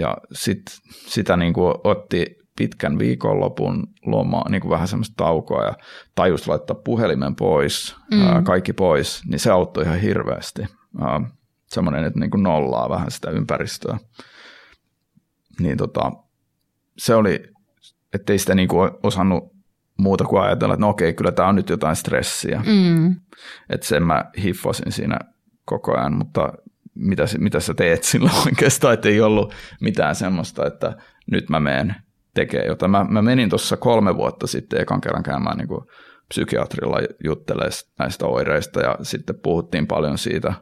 ja 0.00 0.16
sit, 0.32 0.62
sitä 1.06 1.36
niin 1.36 1.52
kuin 1.52 1.74
otti 1.84 2.26
pitkän 2.56 2.98
viikonlopun 2.98 3.86
loma, 4.06 4.44
niin 4.48 4.60
kuin 4.60 4.70
vähän 4.70 4.88
semmoista 4.88 5.14
taukoa 5.16 5.64
ja 5.64 5.74
tajus 6.14 6.48
laittaa 6.48 6.76
puhelimen 6.84 7.36
pois, 7.36 7.96
mm. 8.10 8.22
ää, 8.22 8.42
kaikki 8.42 8.72
pois, 8.72 9.22
niin 9.26 9.38
se 9.38 9.50
auttoi 9.50 9.84
ihan 9.84 10.00
hirveästi. 10.00 10.62
Ää, 11.00 11.20
semmoinen, 11.66 12.04
että 12.04 12.20
niin 12.20 12.30
kuin 12.30 12.42
nollaa 12.42 12.88
vähän 12.88 13.10
sitä 13.10 13.30
ympäristöä. 13.30 13.98
Niin 15.60 15.76
tota, 15.76 16.12
se 16.98 17.14
oli, 17.14 17.42
ettei 18.14 18.38
sitä 18.38 18.54
niin 18.54 18.68
kuin 18.68 18.90
osannut 19.02 19.52
muuta 19.98 20.24
kuin 20.24 20.42
ajatella, 20.42 20.74
että 20.74 20.86
no 20.86 20.88
okei, 20.88 21.14
kyllä 21.14 21.32
tämä 21.32 21.48
on 21.48 21.54
nyt 21.54 21.68
jotain 21.68 21.96
stressiä. 21.96 22.62
Mm. 22.66 23.16
Että 23.70 23.86
sen 23.86 24.02
mä 24.02 24.24
hiffasin 24.42 24.92
siinä 24.92 25.18
koko 25.64 25.98
ajan, 25.98 26.14
mutta 26.18 26.52
mitä, 27.00 27.24
mitä 27.38 27.60
sä 27.60 27.74
teet 27.74 28.04
silloin 28.04 28.36
oikeastaan, 28.46 28.94
että 28.94 29.08
ei 29.08 29.20
ollut 29.20 29.54
mitään 29.80 30.14
semmoista, 30.14 30.66
että 30.66 30.96
nyt 31.30 31.48
mä 31.48 31.60
menen 31.60 31.94
tekemään 32.34 32.68
jotain. 32.68 32.90
Mä, 32.90 33.04
mä 33.04 33.22
menin 33.22 33.48
tuossa 33.48 33.76
kolme 33.76 34.16
vuotta 34.16 34.46
sitten 34.46 34.80
ekan 34.80 35.00
kerran 35.00 35.22
käymään 35.22 35.58
niin 35.58 35.68
kuin 35.68 35.84
psykiatrilla 36.28 36.98
juttelemaan 37.24 37.72
näistä 37.98 38.26
oireista 38.26 38.80
ja 38.80 38.96
sitten 39.02 39.40
puhuttiin 39.42 39.86
paljon 39.86 40.18
siitä, 40.18 40.54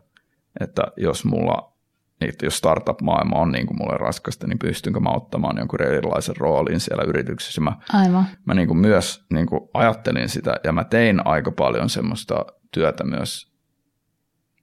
että 0.61 0.83
jos 0.97 1.25
mulla 1.25 1.79
että 2.21 2.47
jos 2.47 2.59
startup-maailma 2.59 3.37
on 3.37 3.53
niin 3.53 3.67
kuin 3.67 3.79
mulle 3.79 3.99
raskasta, 3.99 4.47
niin 4.47 4.59
pystynkö 4.59 5.01
mä 5.01 5.11
ottamaan 5.11 5.59
jonkun 5.59 5.83
erilaisen 5.83 6.37
roolin 6.37 6.81
siellä 6.81 7.05
yrityksessä. 7.05 7.61
Mä, 7.61 7.77
Aivan. 7.93 8.25
mä 8.45 8.55
niin 8.55 8.69
kuin 8.69 8.79
myös 8.79 9.25
niin 9.33 9.47
kuin 9.47 9.61
ajattelin 9.75 10.29
sitä 10.29 10.55
ja 10.65 10.73
mä 10.73 10.85
tein 10.85 11.27
aika 11.27 11.53
paljon 11.53 11.89
semmoista 11.89 12.47
työtä 12.73 13.05
myös 13.05 13.53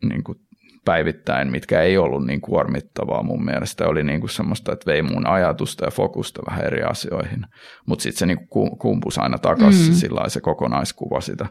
niin 0.03 0.23
kuin 0.23 0.39
päivittäin, 0.85 1.51
mitkä 1.51 1.81
ei 1.81 1.97
ollut 1.97 2.25
niin 2.25 2.41
kuormittavaa 2.41 3.23
mun 3.23 3.45
mielestä. 3.45 3.87
Oli 3.87 4.03
niin 4.03 4.19
kuin 4.19 4.29
semmoista, 4.29 4.71
että 4.71 4.91
vei 4.91 5.01
mun 5.01 5.27
ajatusta 5.27 5.85
ja 5.85 5.91
fokusta 5.91 6.41
vähän 6.49 6.65
eri 6.65 6.83
asioihin. 6.83 7.45
Mutta 7.85 8.03
sitten 8.03 8.19
se 8.19 8.25
niin 8.25 8.47
kuin 8.47 8.77
kumpus 8.77 9.17
aina 9.17 9.37
takaisin 9.37 9.93
mm. 9.93 9.93
sillä 9.93 10.29
se 10.29 10.41
kokonaiskuva 10.41 11.21
sitä 11.21 11.45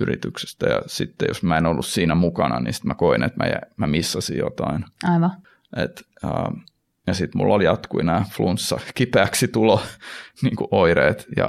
yrityksestä. 0.00 0.66
Ja 0.66 0.82
sitten 0.86 1.28
jos 1.28 1.42
mä 1.42 1.58
en 1.58 1.66
ollut 1.66 1.86
siinä 1.86 2.14
mukana, 2.14 2.60
niin 2.60 2.72
sitten 2.72 2.88
mä 2.88 2.94
koin, 2.94 3.22
että 3.22 3.44
mä, 3.44 3.60
mä 3.76 3.86
missasin 3.86 4.38
jotain. 4.38 4.84
Aivan. 5.04 5.30
Et, 5.76 6.02
uh, 6.24 6.62
ja 7.06 7.14
sitten 7.14 7.38
mulla 7.38 7.54
oli 7.54 7.64
jatkui 7.64 8.04
nämä 8.04 8.24
flunssa 8.30 8.80
kipeäksi 8.94 9.48
tulo 9.48 9.82
niin 10.42 10.56
kuin 10.56 10.68
oireet 10.70 11.26
ja 11.36 11.48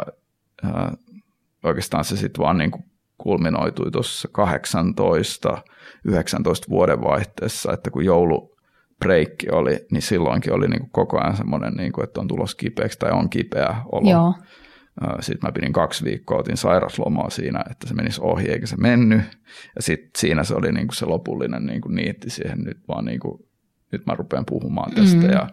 uh, 0.66 0.98
oikeastaan 1.64 2.04
se 2.04 2.18
sitten 2.18 2.44
vaan 2.44 2.58
niin 2.58 2.72
kuin 2.72 2.84
kulminoitui 3.18 3.92
tuossa 3.92 4.28
18 4.32 5.62
19 6.08 6.68
vuoden 6.70 7.02
vaihteessa, 7.02 7.74
että 7.74 7.92
kun 7.92 8.06
joulu 8.06 8.58
breikki 9.00 9.50
oli, 9.50 9.86
niin 9.92 10.02
silloinkin 10.02 10.54
oli 10.54 10.68
niin 10.68 10.80
kuin 10.80 10.92
koko 10.92 11.20
ajan 11.20 11.38
semmoinen, 11.38 11.74
niin 11.74 11.92
kuin, 11.92 12.04
että 12.04 12.22
on 12.22 12.28
tulos 12.28 12.56
kipeäksi 12.56 13.00
tai 13.00 13.12
on 13.12 13.30
kipeä 13.30 13.76
olo. 13.92 14.10
Joo. 14.10 14.34
Sitten 15.20 15.48
mä 15.48 15.52
pidin 15.52 15.74
kaksi 15.74 16.06
viikkoa, 16.06 16.38
otin 16.38 16.58
sairaslomaa 16.58 17.30
siinä, 17.30 17.64
että 17.72 17.88
se 17.88 17.94
menisi 17.94 18.22
ohi 18.24 18.50
eikä 18.50 18.68
se 18.68 18.76
mennyt. 18.78 19.22
Ja 19.76 19.82
sitten 19.82 20.10
siinä 20.18 20.44
se 20.44 20.56
oli 20.56 20.72
niin 20.72 20.88
kuin 20.88 20.96
se 20.96 21.06
lopullinen 21.06 21.66
niin 21.66 21.82
kuin 21.82 21.96
niitti 21.96 22.30
siihen 22.30 22.60
nyt 22.60 22.78
vaan 22.88 23.06
niin 23.06 23.20
kuin, 23.20 23.40
nyt 23.92 24.06
mä 24.06 24.16
rupean 24.16 24.46
puhumaan 24.46 24.92
tästä 24.96 25.22
mm. 25.22 25.30
ja, 25.30 25.50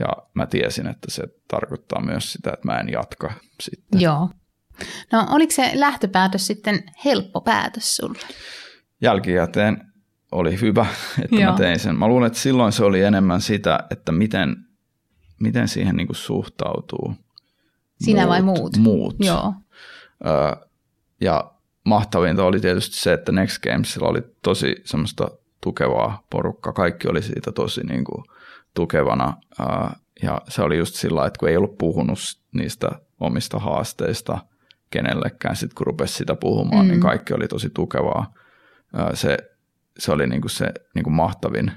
ja 0.00 0.08
mä 0.34 0.46
tiesin, 0.46 0.86
että 0.86 1.10
se 1.10 1.22
tarkoittaa 1.48 2.02
myös 2.02 2.32
sitä, 2.32 2.50
että 2.50 2.68
mä 2.68 2.78
en 2.78 2.88
jatka 2.88 3.32
sitten. 3.60 4.00
Joo. 4.00 4.28
No 5.12 5.26
oliko 5.30 5.52
se 5.52 5.70
lähtöpäätös 5.74 6.46
sitten 6.46 6.82
helppo 7.04 7.40
päätös 7.40 7.96
sulle? 7.96 8.18
Jälkikäteen 9.00 9.90
oli 10.32 10.60
hyvä, 10.60 10.86
että 11.24 11.36
Joo. 11.36 11.52
mä 11.52 11.58
tein 11.58 11.78
sen. 11.78 11.98
Mä 11.98 12.08
luulen, 12.08 12.26
että 12.26 12.38
silloin 12.38 12.72
se 12.72 12.84
oli 12.84 13.02
enemmän 13.02 13.40
sitä, 13.40 13.80
että 13.90 14.12
miten, 14.12 14.56
miten 15.40 15.68
siihen 15.68 15.96
niin 15.96 16.06
kuin 16.06 16.16
suhtautuu. 16.16 17.14
Sinä 18.04 18.20
muut, 18.20 18.28
vai 18.30 18.42
muut? 18.42 18.76
Muut. 18.76 19.16
Joo. 19.18 19.54
Ö, 20.26 20.66
ja 21.20 21.52
mahtavinta 21.84 22.44
oli 22.44 22.60
tietysti 22.60 22.96
se, 22.96 23.12
että 23.12 23.32
Next 23.32 23.62
Gamesilla 23.62 24.08
oli 24.08 24.22
tosi 24.42 24.76
semmoista 24.84 25.30
tukevaa 25.60 26.26
porukkaa. 26.30 26.72
Kaikki 26.72 27.08
oli 27.08 27.22
siitä 27.22 27.52
tosi 27.52 27.80
niin 27.86 28.04
kuin 28.04 28.24
tukevana. 28.74 29.36
Ö, 29.60 29.64
ja 30.22 30.42
se 30.48 30.62
oli 30.62 30.78
just 30.78 30.94
sillä 30.94 31.26
että 31.26 31.38
kun 31.38 31.48
ei 31.48 31.56
ollut 31.56 31.78
puhunut 31.78 32.18
niistä 32.54 32.88
omista 33.20 33.58
haasteista 33.58 34.38
kenellekään, 34.90 35.56
sitten 35.56 35.74
kun 35.74 35.86
rupesi 35.86 36.14
sitä 36.14 36.34
puhumaan, 36.34 36.78
niin 36.78 36.86
mm. 36.86 36.90
niin 36.90 37.00
kaikki 37.00 37.34
oli 37.34 37.48
tosi 37.48 37.70
tukevaa 37.70 38.34
se, 39.14 39.38
se 39.98 40.12
oli 40.12 40.26
niin 40.26 40.40
kuin 40.40 40.50
se 40.50 40.72
niin 40.94 41.04
kuin 41.04 41.14
mahtavin 41.14 41.72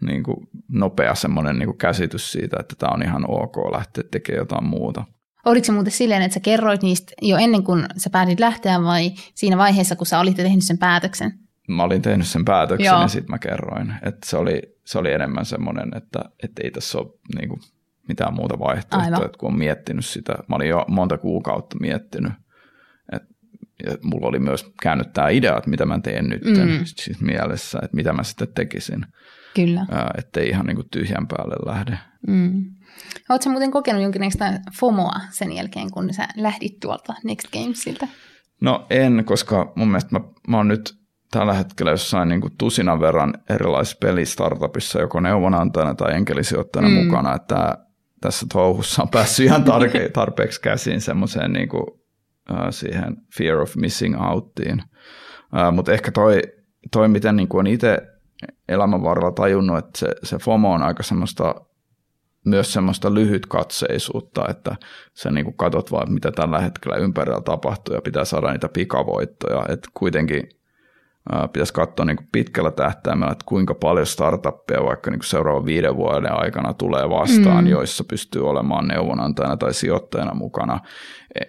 niin 0.00 0.22
kuin 0.22 0.36
nopea 0.68 1.14
semmoinen 1.14 1.58
niin 1.58 1.66
kuin 1.66 1.78
käsitys 1.78 2.32
siitä, 2.32 2.56
että 2.60 2.74
tämä 2.78 2.92
on 2.94 3.02
ihan 3.02 3.24
ok 3.30 3.56
lähteä 3.72 4.04
tekemään 4.10 4.40
jotain 4.40 4.64
muuta. 4.64 5.04
Oliko 5.44 5.64
se 5.64 5.72
muuten 5.72 5.92
silleen, 5.92 6.22
että 6.22 6.34
sä 6.34 6.40
kerroit 6.40 6.82
niistä 6.82 7.12
jo 7.22 7.36
ennen 7.36 7.64
kuin 7.64 7.86
sä 7.96 8.10
päätit 8.10 8.40
lähteä 8.40 8.82
vai 8.82 9.10
siinä 9.34 9.56
vaiheessa, 9.56 9.96
kun 9.96 10.06
sä 10.06 10.20
olit 10.20 10.36
tehnyt 10.36 10.64
sen 10.64 10.78
päätöksen? 10.78 11.38
Mä 11.68 11.82
olin 11.82 12.02
tehnyt 12.02 12.26
sen 12.26 12.44
päätöksen 12.44 12.86
Joo. 12.86 13.00
ja 13.00 13.08
sitten 13.08 13.30
mä 13.30 13.38
kerroin. 13.38 13.94
Että 14.02 14.26
se, 14.30 14.36
oli, 14.36 14.62
se 14.84 14.98
oli 14.98 15.12
enemmän 15.12 15.44
semmoinen, 15.44 15.96
että, 15.96 16.20
että 16.42 16.62
ei 16.64 16.70
tässä 16.70 16.98
ole 16.98 17.08
niin 17.34 17.48
kuin 17.48 17.60
mitään 18.08 18.34
muuta 18.34 18.58
vaihtoehtoa, 18.58 19.24
että 19.24 19.38
kun 19.38 19.48
on 19.48 19.58
miettinyt 19.58 20.06
sitä. 20.06 20.34
Mä 20.48 20.56
olin 20.56 20.68
jo 20.68 20.84
monta 20.88 21.18
kuukautta 21.18 21.76
miettinyt– 21.80 22.32
ja 23.86 23.96
mulla 24.02 24.26
oli 24.26 24.38
myös 24.38 24.72
käynyt 24.82 25.12
tämä 25.12 25.28
idea, 25.28 25.56
että 25.56 25.70
mitä 25.70 25.86
mä 25.86 26.00
teen 26.00 26.28
nyt 26.28 26.44
mm. 26.44 26.84
siis 26.84 27.20
mielessä, 27.20 27.78
että 27.82 27.96
mitä 27.96 28.12
mä 28.12 28.22
sitten 28.22 28.48
tekisin. 28.54 29.06
Kyllä. 29.54 29.86
Että 30.18 30.40
ei 30.40 30.48
ihan 30.48 30.66
niin 30.66 30.76
kuin 30.76 30.88
tyhjän 30.90 31.26
päälle 31.26 31.56
lähde. 31.66 31.98
Mm. 32.26 32.64
Oletko 33.28 33.50
muuten 33.50 33.70
kokenut 33.70 34.02
jonkinlaista 34.02 34.44
FOMOa 34.80 35.20
sen 35.30 35.52
jälkeen, 35.52 35.90
kun 35.90 36.14
sä 36.14 36.28
lähdit 36.36 36.80
tuolta 36.80 37.14
Next 37.24 37.52
Gamesilta? 37.52 38.08
No 38.60 38.86
en, 38.90 39.22
koska 39.24 39.72
mun 39.76 39.88
mielestä 39.88 40.18
mä, 40.18 40.20
mä 40.48 40.56
oon 40.56 40.68
nyt 40.68 40.98
tällä 41.30 41.54
hetkellä 41.54 41.90
jossain 41.90 42.28
niin 42.28 42.40
kuin 42.40 42.52
tusinan 42.58 43.00
verran 43.00 43.34
erilaisissa 43.50 43.98
pelistartupissa, 44.00 45.00
joko 45.00 45.20
neuvonantajana 45.20 45.94
tai 45.94 46.14
enkelisijoittajana 46.14 46.88
mm. 46.88 46.94
mukana, 46.94 47.34
että 47.34 47.78
tässä 48.20 48.46
touhussa 48.52 49.02
on 49.02 49.08
päässyt 49.08 49.46
ihan 49.46 49.64
tarke- 49.64 50.12
tarpeeksi 50.12 50.60
käsiin 50.60 51.00
semmoiseen 51.00 51.52
niin 51.52 51.68
kuin 51.68 51.84
siihen 52.70 53.16
fear 53.38 53.58
of 53.58 53.76
missing 53.76 54.22
outtiin. 54.30 54.82
Mutta 55.72 55.92
ehkä 55.92 56.12
toi, 56.12 56.42
toi 56.92 57.08
miten 57.08 57.36
niin 57.36 57.48
on 57.52 57.66
itse 57.66 57.98
elämän 58.68 59.02
varrella 59.02 59.32
tajunnut, 59.32 59.78
että 59.78 59.98
se, 59.98 60.06
se 60.22 60.38
FOMO 60.38 60.72
on 60.72 60.82
aika 60.82 61.02
semmoista 61.02 61.54
myös 62.44 62.72
semmoista 62.72 63.14
lyhytkatseisuutta, 63.14 64.48
että 64.48 64.76
sä 65.14 65.30
niin 65.30 65.56
katsot 65.56 65.92
vaan, 65.92 66.12
mitä 66.12 66.32
tällä 66.32 66.60
hetkellä 66.60 66.96
ympärillä 66.96 67.40
tapahtuu 67.40 67.94
ja 67.94 68.02
pitää 68.02 68.24
saada 68.24 68.52
niitä 68.52 68.68
pikavoittoja. 68.68 69.64
Että 69.68 69.88
kuitenkin 69.94 70.48
pitäisi 71.52 71.72
katsoa 71.72 72.06
niin 72.06 72.16
kuin 72.16 72.28
pitkällä 72.32 72.70
tähtäimellä, 72.70 73.32
että 73.32 73.44
kuinka 73.48 73.74
paljon 73.74 74.06
startuppia 74.06 74.84
vaikka 74.84 75.10
niin 75.10 75.18
kuin 75.18 75.26
seuraavan 75.26 75.66
viiden 75.66 75.96
vuoden 75.96 76.32
aikana 76.32 76.74
tulee 76.74 77.10
vastaan, 77.10 77.64
mm. 77.64 77.70
joissa 77.70 78.04
pystyy 78.04 78.48
olemaan 78.48 78.88
neuvonantajana 78.88 79.56
tai 79.56 79.74
sijoittajana 79.74 80.34
mukana. 80.34 80.80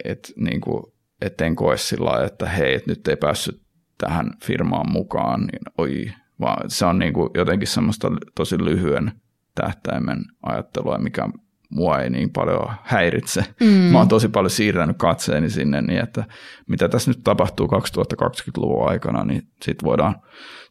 Et, 0.06 0.34
niin 0.36 0.62
kuin, 0.62 0.84
et 1.22 1.42
en 1.42 1.56
koe 1.56 1.78
sillä 1.78 2.24
että 2.26 2.50
hei, 2.50 2.74
et 2.74 2.88
nyt 2.88 3.08
ei 3.08 3.15
päässyt 3.15 3.62
tähän 3.98 4.32
firmaan 4.44 4.92
mukaan, 4.92 5.39
niin 5.42 5.62
oi, 5.78 6.12
vaan 6.39 6.70
se 6.70 6.86
on 6.86 7.00
niin 7.00 7.13
kuin 7.13 7.30
jotenkin 7.34 7.68
semmoista 7.68 8.12
tosi 8.36 8.65
lyhyen 8.65 9.12
tähtäimen 9.56 10.20
ajattelua, 10.44 10.98
mikä 10.98 11.30
mua 11.70 12.00
ei 12.00 12.10
niin 12.10 12.30
paljon 12.30 12.72
häiritse. 12.84 13.46
Mm. 13.60 13.68
Mä 13.68 13.98
oon 13.98 14.08
tosi 14.08 14.30
paljon 14.30 14.50
siirtänyt 14.50 14.98
katseeni 14.98 15.50
sinne 15.50 15.82
niin, 15.82 16.00
että 16.00 16.24
mitä 16.68 16.90
tässä 16.90 17.12
nyt 17.12 17.24
tapahtuu 17.24 17.68
2020-luvun 17.68 18.90
aikana, 18.90 19.26
niin 19.26 19.48
sitten 19.62 19.86
voidaan 19.86 20.16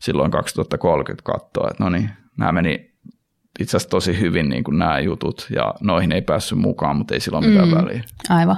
silloin 0.01 0.31
2030 0.31 1.23
katsoa, 1.33 1.69
että 1.71 1.85
no 1.85 1.91
niin, 1.91 2.11
nämä 2.39 2.53
meni 2.53 2.89
itse 3.59 3.77
asiassa 3.77 3.91
tosi 3.91 4.21
hyvin 4.21 4.49
niin 4.49 4.65
kuin 4.65 4.79
nämä 4.79 5.01
jutut 5.01 5.47
ja 5.51 5.75
noihin 5.81 6.13
ei 6.13 6.23
päässyt 6.23 6.59
mukaan, 6.59 6.97
mutta 6.97 7.15
ei 7.15 7.21
silloin 7.21 7.47
mitään 7.47 7.69
mm. 7.69 7.75
väliä. 7.75 8.03
Aivan. 8.29 8.57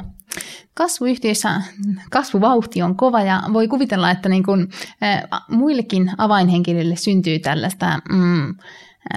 Kasvuyhtiöissä 0.74 1.62
kasvuvauhti 2.10 2.82
on 2.82 2.96
kova 2.96 3.22
ja 3.22 3.42
voi 3.52 3.68
kuvitella, 3.68 4.10
että 4.10 4.28
niin 4.28 4.42
kuin, 4.42 4.68
äh, 5.02 5.22
muillekin 5.48 6.10
avainhenkilöille 6.18 6.96
syntyy 6.96 7.38
tällaista 7.38 7.98
mm, 8.12 8.54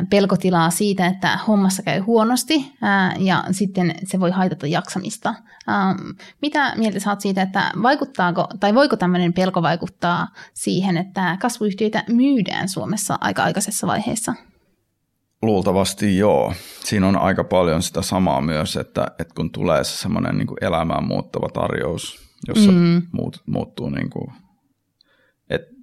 pelkotilaa 0.10 0.69
siitä, 0.69 1.08
että 1.08 1.39
hommassa 1.48 1.84
käy 1.84 2.00
huonosti 2.00 2.74
ja 3.17 3.43
sitten 3.52 3.96
se 4.04 4.19
voi 4.19 4.32
haitata 4.32 4.67
jaksamista. 4.67 5.34
Mitä 6.41 6.74
mieltä 6.76 7.00
saat 7.00 7.22
siitä, 7.22 7.41
että 7.41 7.72
vaikuttaako 7.82 8.48
tai 8.60 8.76
voiko 8.76 8.96
tämmöinen 8.96 9.34
pelko 9.34 9.62
vaikuttaa 9.62 10.28
siihen, 10.54 10.98
että 10.98 11.38
kasvuyhtiöitä 11.41 12.04
myydään 12.10 12.69
Suomessa 12.69 13.17
aika 13.22 13.43
aikaisessa 13.43 13.88
vaiheessa? 13.88 14.34
Luultavasti 15.41 16.17
joo. 16.17 16.54
Siinä 16.84 17.08
on 17.08 17.17
aika 17.17 17.43
paljon 17.43 17.84
sitä 17.84 18.02
samaa 18.02 18.41
myös, 18.41 18.76
että, 18.76 19.08
että 19.19 19.34
kun 19.36 19.52
tulee 19.52 19.84
se 19.84 19.98
semmoinen 19.98 20.38
niin 20.38 20.48
elämään 20.62 21.08
muuttava 21.08 21.50
tarjous, 21.50 22.19
jossa 22.48 22.72
mm. 22.72 23.02
muut, 23.12 23.43
muuttuu 23.46 23.89
niin 23.89 24.10
kuin, 24.10 24.32
että 25.50 25.76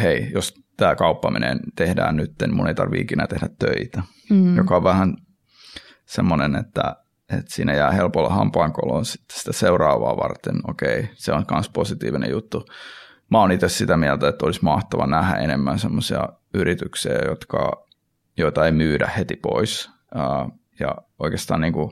hei, 0.00 0.30
jos 0.34 0.63
tämä 0.76 0.94
kauppa 0.94 1.30
menee, 1.30 1.56
tehdään 1.76 2.16
nyt, 2.16 2.32
mun 2.52 2.68
ei 2.68 2.74
tarvitse 2.74 3.02
ikinä 3.02 3.26
tehdä 3.26 3.48
töitä, 3.58 4.02
mm. 4.30 4.56
joka 4.56 4.76
on 4.76 4.84
vähän 4.84 5.16
semmoinen, 6.06 6.56
että 6.56 6.96
että 7.32 7.54
siinä 7.54 7.74
jää 7.74 7.90
helpolla 7.90 8.28
hampaankoloon 8.28 9.04
sitten 9.04 9.38
sitä 9.38 9.52
seuraavaa 9.52 10.16
varten. 10.16 10.54
Okei, 10.68 11.08
se 11.14 11.32
on 11.32 11.44
myös 11.50 11.68
positiivinen 11.68 12.30
juttu. 12.30 12.66
Mä 13.30 13.38
oon 13.40 13.52
itse 13.52 13.68
sitä 13.68 13.96
mieltä, 13.96 14.28
että 14.28 14.46
olisi 14.46 14.60
mahtava 14.62 15.06
nähdä 15.06 15.36
enemmän 15.36 15.78
semmoisia 15.78 16.28
yrityksiä, 16.54 17.18
jotka, 17.26 17.86
joita 18.36 18.66
ei 18.66 18.72
myydä 18.72 19.06
heti 19.06 19.36
pois. 19.36 19.90
Ja 20.80 20.94
oikeastaan 21.18 21.60
niin 21.60 21.72
kuin, 21.72 21.90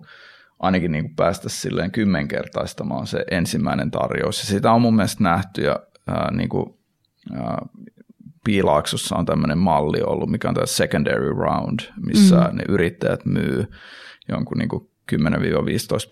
ainakin 0.58 0.92
niin 0.92 1.04
kuin 1.04 1.16
päästä 1.16 1.48
silleen 1.48 1.90
kymmenkertaistamaan 1.90 3.06
se 3.06 3.24
ensimmäinen 3.30 3.90
tarjous. 3.90 4.38
Ja 4.38 4.46
sitä 4.46 4.72
on 4.72 4.82
mun 4.82 4.96
mielestä 4.96 5.24
nähty 5.24 5.62
ja 5.62 5.80
ää, 6.06 6.30
niin 6.30 6.48
kuin, 6.48 6.78
ää, 7.34 7.66
Piilaaksossa 8.44 9.16
on 9.16 9.26
tämmöinen 9.26 9.58
malli 9.58 10.02
ollut, 10.02 10.30
mikä 10.30 10.48
on 10.48 10.54
tämä 10.54 10.66
secondary 10.66 11.32
round, 11.32 11.80
missä 12.06 12.36
mm. 12.36 12.56
ne 12.56 12.64
yrittäjät 12.68 13.24
myy 13.24 13.66
jonkun 14.28 14.58
niin 14.58 14.68
kuin 14.68 14.90
10-15 15.12 15.16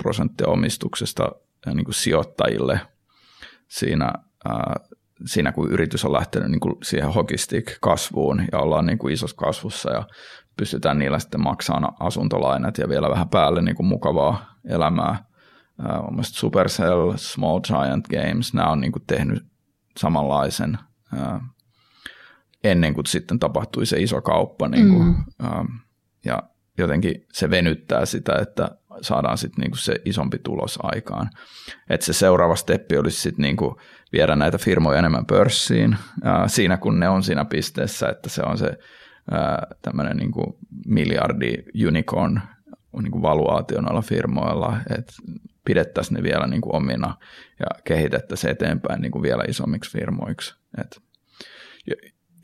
prosenttia 0.03 0.47
omistuksesta 0.47 1.33
niin 1.67 1.85
kuin 1.85 1.95
sijoittajille 1.95 2.81
siinä, 3.69 4.13
ää, 4.49 4.75
siinä, 5.27 5.53
kun 5.53 5.71
yritys 5.71 6.05
on 6.05 6.13
lähtenyt 6.13 6.51
niin 6.51 6.61
kuin 6.61 6.75
siihen 6.83 7.13
hokistick-kasvuun 7.13 8.43
ja 8.53 8.59
ollaan 8.59 8.87
niin 8.87 8.99
kuin 8.99 9.15
isossa 9.15 9.37
kasvussa 9.37 9.91
ja 9.91 10.07
pystytään 10.57 10.99
niillä 10.99 11.19
sitten 11.19 11.43
maksamaan 11.43 11.95
asuntolainat 12.01 12.79
ja 12.79 12.89
vielä 12.89 13.11
vähän 13.11 13.29
päälle 13.29 13.63
niin 13.63 13.77
kuin 13.77 13.87
mukavaa 13.87 14.55
elämää. 14.69 15.25
Uh, 15.81 16.19
Supercell, 16.23 17.13
Small 17.17 17.61
Giant 17.61 18.09
Games, 18.09 18.55
nämä 18.55 18.71
on 18.71 18.81
niin 18.81 18.93
kuin 18.93 19.05
tehnyt 19.07 19.47
samanlaisen 19.97 20.79
ennen 22.65 22.95
kuin 22.95 23.07
sitten 23.07 23.39
tapahtui 23.39 23.87
se 23.87 24.01
iso 24.01 24.23
kauppa. 24.23 24.69
Niin 24.69 24.89
kuin, 24.89 25.03
mm. 25.03 25.15
uh, 25.47 25.67
ja 26.25 26.43
jotenkin 26.79 27.27
se 27.33 27.51
venyttää 27.51 28.07
sitä, 28.07 28.39
että 28.43 28.71
saadaan 29.01 29.39
sitten 29.39 29.63
niinku 29.63 29.77
se 29.77 29.97
isompi 30.05 30.39
tulos 30.39 30.79
aikaan. 30.83 31.31
Et 31.91 32.03
se 32.03 32.13
seuraava 32.13 32.57
steppi 32.57 32.97
olisi 32.97 33.21
sitten 33.21 33.43
niinku 33.43 33.81
viedä 34.13 34.37
näitä 34.37 34.59
firmoja 34.59 34.99
enemmän 34.99 35.27
pörssiin 35.27 35.97
ää, 36.23 36.49
siinä, 36.49 36.77
kun 36.77 37.01
ne 37.01 37.09
on 37.09 37.23
siinä 37.23 37.45
pisteessä, 37.45 38.09
että 38.09 38.29
se 38.29 38.43
on 38.43 38.59
se 38.59 38.79
tämmöinen 39.83 40.17
niinku 40.17 40.59
miljardi 40.87 41.55
unicorn 41.87 42.41
niinku 43.03 43.23
valuaatio 43.23 43.81
noilla 43.81 44.03
firmoilla, 44.03 44.77
että 44.97 45.13
pidettäisiin 45.65 46.17
ne 46.17 46.23
vielä 46.23 46.47
niinku 46.47 46.77
omina 46.77 47.17
ja 47.59 47.67
kehitettäisiin 47.85 48.51
eteenpäin 48.51 49.01
niinku 49.01 49.23
vielä 49.23 49.45
isommiksi 49.49 49.91
firmoiksi. 49.91 50.55
Et, 50.79 51.03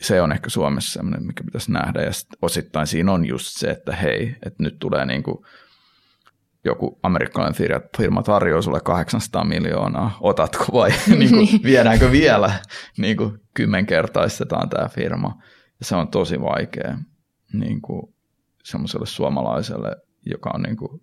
se 0.01 0.23
on 0.23 0.33
ehkä 0.33 0.51
Suomessa 0.51 0.93
sellainen, 0.93 1.27
mikä 1.27 1.45
pitäisi 1.45 1.73
nähdä, 1.73 2.03
ja 2.03 2.11
osittain 2.43 2.87
siinä 2.87 3.13
on 3.13 3.27
just 3.27 3.47
se, 3.47 3.71
että 3.71 3.97
hei, 3.97 4.37
että 4.47 4.63
nyt 4.63 4.79
tulee 4.79 5.07
niin 5.07 5.23
kuin 5.23 5.39
joku 6.65 6.99
amerikkalainen 7.03 7.57
firma, 7.57 7.81
firma 7.97 8.23
tarjoaa 8.23 8.63
sulle 8.63 8.81
800 8.81 9.45
miljoonaa, 9.45 10.19
otatko 10.21 10.65
vai 10.73 10.91
niin 11.19 11.31
kuin, 11.31 11.49
viedäänkö 11.63 12.11
vielä, 12.11 12.53
niin 12.99 13.17
kuin 13.17 13.41
kymmenkertaistetaan 13.55 14.69
tämä 14.69 14.89
firma. 14.89 15.43
Ja 15.79 15.85
se 15.87 15.97
on 15.97 16.09
tosi 16.09 16.41
vaikea 16.41 16.99
niin 17.53 17.83
kuin 17.83 18.15
semmoiselle 18.65 19.07
suomalaiselle, 19.07 19.97
joka 20.27 20.51
on 20.55 20.63
niin 20.63 20.77
kuin 20.77 21.03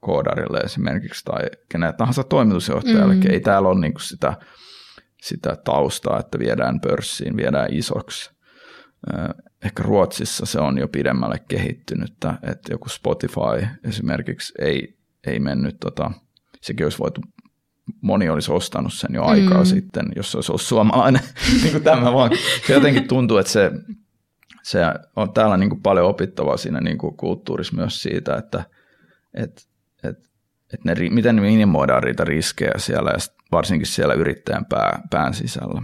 koodarille 0.00 0.58
esimerkiksi 0.58 1.24
tai 1.24 1.42
kenelle 1.68 1.96
tahansa 1.96 2.24
toimitusjohtajalle. 2.24 3.14
Mm. 3.14 3.22
Ei 3.30 3.40
täällä 3.40 3.68
ole 3.68 3.80
niin 3.80 3.92
kuin 3.92 4.02
sitä 4.02 4.36
sitä 5.20 5.56
taustaa, 5.64 6.20
että 6.20 6.38
viedään 6.38 6.80
pörssiin, 6.80 7.36
viedään 7.36 7.72
isoksi. 7.72 8.30
Ehkä 9.64 9.82
Ruotsissa 9.82 10.46
se 10.46 10.60
on 10.60 10.78
jo 10.78 10.88
pidemmälle 10.88 11.38
kehittynyttä, 11.48 12.34
että 12.42 12.72
joku 12.72 12.88
Spotify 12.88 13.66
esimerkiksi 13.84 14.52
ei, 14.58 14.98
ei 15.26 15.38
mennyt, 15.38 15.76
tota, 15.80 16.10
sekin 16.60 16.86
olisi 16.86 16.98
voitu, 16.98 17.20
moni 18.00 18.28
olisi 18.28 18.52
ostanut 18.52 18.92
sen 18.92 19.14
jo 19.14 19.24
aikaa 19.24 19.58
mm. 19.58 19.66
sitten, 19.66 20.06
jos 20.16 20.32
se 20.32 20.38
olisi 20.38 20.52
ollut 20.52 20.62
suomalainen, 20.62 21.22
niin 21.62 21.72
kuin 21.72 21.84
tämä 21.84 22.12
vaan. 22.12 22.30
Se 22.66 22.72
jotenkin 22.72 23.08
tuntuu, 23.08 23.38
että 23.38 23.52
se, 23.52 23.70
se 24.62 24.80
on 25.16 25.32
täällä 25.32 25.56
niin 25.56 25.70
kuin 25.70 25.82
paljon 25.82 26.06
opittavaa 26.06 26.56
siinä 26.56 26.80
niin 26.80 26.98
kuin 26.98 27.16
kulttuurissa 27.16 27.76
myös 27.76 28.02
siitä, 28.02 28.36
että, 28.36 28.64
että, 29.34 29.62
että, 30.04 30.28
että 30.74 30.94
ne, 30.94 31.10
miten 31.10 31.40
minimoidaan 31.40 32.02
niitä 32.02 32.24
riskejä 32.24 32.74
siellä 32.76 33.10
ja 33.10 33.18
varsinkin 33.52 33.86
siellä 33.86 34.14
yrittäjän 34.14 34.64
pää, 34.64 35.02
pään 35.10 35.34
sisällä. 35.34 35.82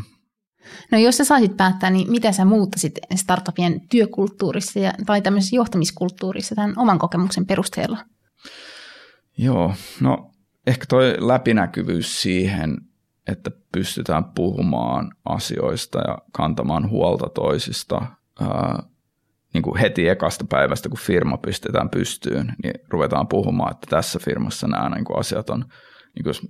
No 0.93 0.99
jos 0.99 1.17
sä 1.17 1.25
saisit 1.25 1.57
päättää, 1.57 1.91
niin 1.91 2.11
mitä 2.11 2.33
sä 2.33 2.45
muuttaisit 2.45 2.99
startupien 3.15 3.81
työkulttuurissa 3.89 4.79
ja, 4.79 4.93
tai 5.07 5.23
tämmöisessä 5.23 5.57
johtamiskulttuurissa 5.57 6.55
tämän 6.55 6.75
oman 6.77 6.99
kokemuksen 6.99 7.47
perusteella? 7.47 7.99
Joo, 9.39 9.75
no 10.01 10.31
ehkä 10.67 10.85
toi 10.89 11.15
läpinäkyvyys 11.19 12.23
siihen, 12.23 12.77
että 13.27 13.51
pystytään 13.73 14.25
puhumaan 14.25 15.13
asioista 15.25 15.99
ja 15.99 16.19
kantamaan 16.33 16.91
huolta 16.91 17.29
toisista 17.29 18.07
ää, 18.41 18.83
niin 19.55 19.63
kuin 19.63 19.81
heti 19.81 20.09
ekasta 20.09 20.45
päivästä, 20.49 20.89
kun 20.89 20.99
firma 20.99 21.37
pistetään 21.37 21.91
pystyyn, 21.91 22.55
niin 22.63 22.75
ruvetaan 22.89 23.29
puhumaan, 23.29 23.73
että 23.73 23.87
tässä 23.91 24.19
firmassa 24.19 24.67
nämä 24.67 24.89
niin 24.89 25.05
kuin 25.05 25.19
asiat 25.19 25.51
on, 25.51 25.61
niin 26.15 26.23
kuin 26.23 26.29
jos 26.31 26.49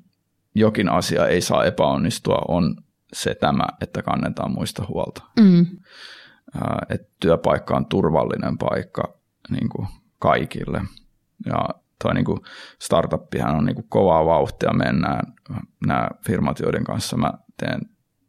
jokin 0.56 0.88
asia 0.88 1.26
ei 1.26 1.40
saa 1.40 1.64
epäonnistua, 1.64 2.42
on 2.48 2.76
se 3.12 3.34
tämä, 3.34 3.64
että 3.80 4.02
kannetaan 4.02 4.52
muista 4.52 4.84
huolta. 4.88 5.22
Mm. 5.40 5.66
että 6.90 7.08
työpaikka 7.20 7.76
on 7.76 7.86
turvallinen 7.86 8.58
paikka 8.58 9.18
niin 9.50 9.68
kuin 9.68 9.88
kaikille. 10.18 10.82
Ja 11.46 11.68
toi 12.02 12.14
niin 12.14 12.24
kuin 12.24 12.40
startuppihan 12.82 13.56
on 13.56 13.64
niin 13.64 13.74
kuin 13.74 13.88
kovaa 13.88 14.26
vauhtia 14.26 14.72
mennään. 14.72 15.32
Nämä 15.86 16.08
firmat, 16.26 16.60
joiden 16.60 16.84
kanssa 16.84 17.16
mä 17.16 17.32
teen 17.56 17.80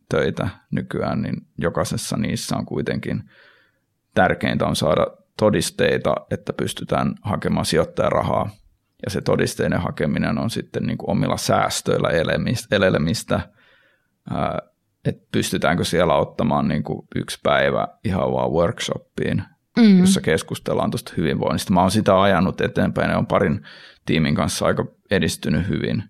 töitä 0.10 0.50
nykyään, 0.72 1.22
niin 1.22 1.36
jokaisessa 1.58 2.18
niissä 2.18 2.58
on 2.58 2.66
kuitenkin 2.66 3.24
tärkeintä 4.14 4.66
on 4.66 4.76
saada 4.76 5.08
todisteita, 5.38 6.16
että 6.32 6.54
pystytään 6.54 7.16
hakemaan 7.22 7.66
sijoittajarahaa 7.66 8.50
ja 9.06 9.12
se 9.12 9.22
todisteiden 9.22 9.82
hakeminen 9.82 10.38
on 10.38 10.50
sitten 10.50 10.84
niin 10.84 10.98
kuin 10.98 11.10
omilla 11.10 11.38
säästöillä 11.38 12.10
elelemistä, 12.72 13.40
että 15.06 15.28
pystytäänkö 15.32 15.84
siellä 15.84 16.16
ottamaan 16.16 16.68
niin 16.68 16.84
kuin 16.84 17.08
yksi 17.16 17.40
päivä 17.44 17.88
ihan 18.04 18.32
vaan 18.32 18.52
workshoppiin, 18.52 19.44
mm. 19.78 20.00
jossa 20.00 20.22
keskustellaan 20.22 20.92
tuosta 20.92 21.14
hyvinvoinnista. 21.18 21.74
Mä 21.74 21.82
oon 21.82 21.92
sitä 21.92 22.22
ajanut 22.22 22.62
eteenpäin 22.62 23.12
ja 23.12 23.18
on 23.18 23.28
parin 23.28 23.66
tiimin 24.06 24.36
kanssa 24.36 24.66
aika 24.66 24.86
edistynyt 25.12 25.68
hyvin. 25.68 26.04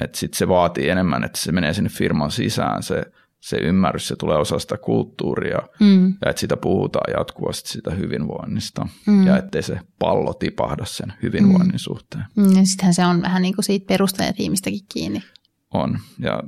Että 0.00 0.18
sitten 0.18 0.38
se 0.38 0.48
vaatii 0.48 0.88
enemmän, 0.88 1.24
että 1.24 1.38
se 1.38 1.52
menee 1.52 1.72
sinne 1.72 1.90
firman 1.90 2.30
sisään 2.30 2.82
se 2.82 3.04
se 3.40 3.56
ymmärrys, 3.56 4.08
se 4.08 4.16
tulee 4.16 4.38
osa 4.38 4.58
sitä 4.58 4.76
kulttuuria 4.76 5.58
mm. 5.80 6.06
ja 6.06 6.30
että 6.30 6.40
sitä 6.40 6.56
puhutaan 6.56 7.12
jatkuvasti 7.18 7.68
sitä 7.68 7.90
hyvinvoinnista 7.90 8.88
mm. 9.06 9.26
ja 9.26 9.36
ettei 9.36 9.62
se 9.62 9.80
pallo 9.98 10.34
tipahda 10.34 10.84
sen 10.84 11.12
hyvinvoinnin 11.22 11.74
mm. 11.74 11.78
suhteen. 11.78 12.24
Mm, 12.36 12.56
ja 12.56 12.66
sittenhän 12.66 12.94
se 12.94 13.06
on 13.06 13.22
vähän 13.22 13.42
niin 13.42 13.54
kuin 13.54 13.64
siitä 13.64 13.86
perustajatiimistäkin 13.86 14.80
kiinni. 14.92 15.22
On 15.74 15.98
ja 16.18 16.42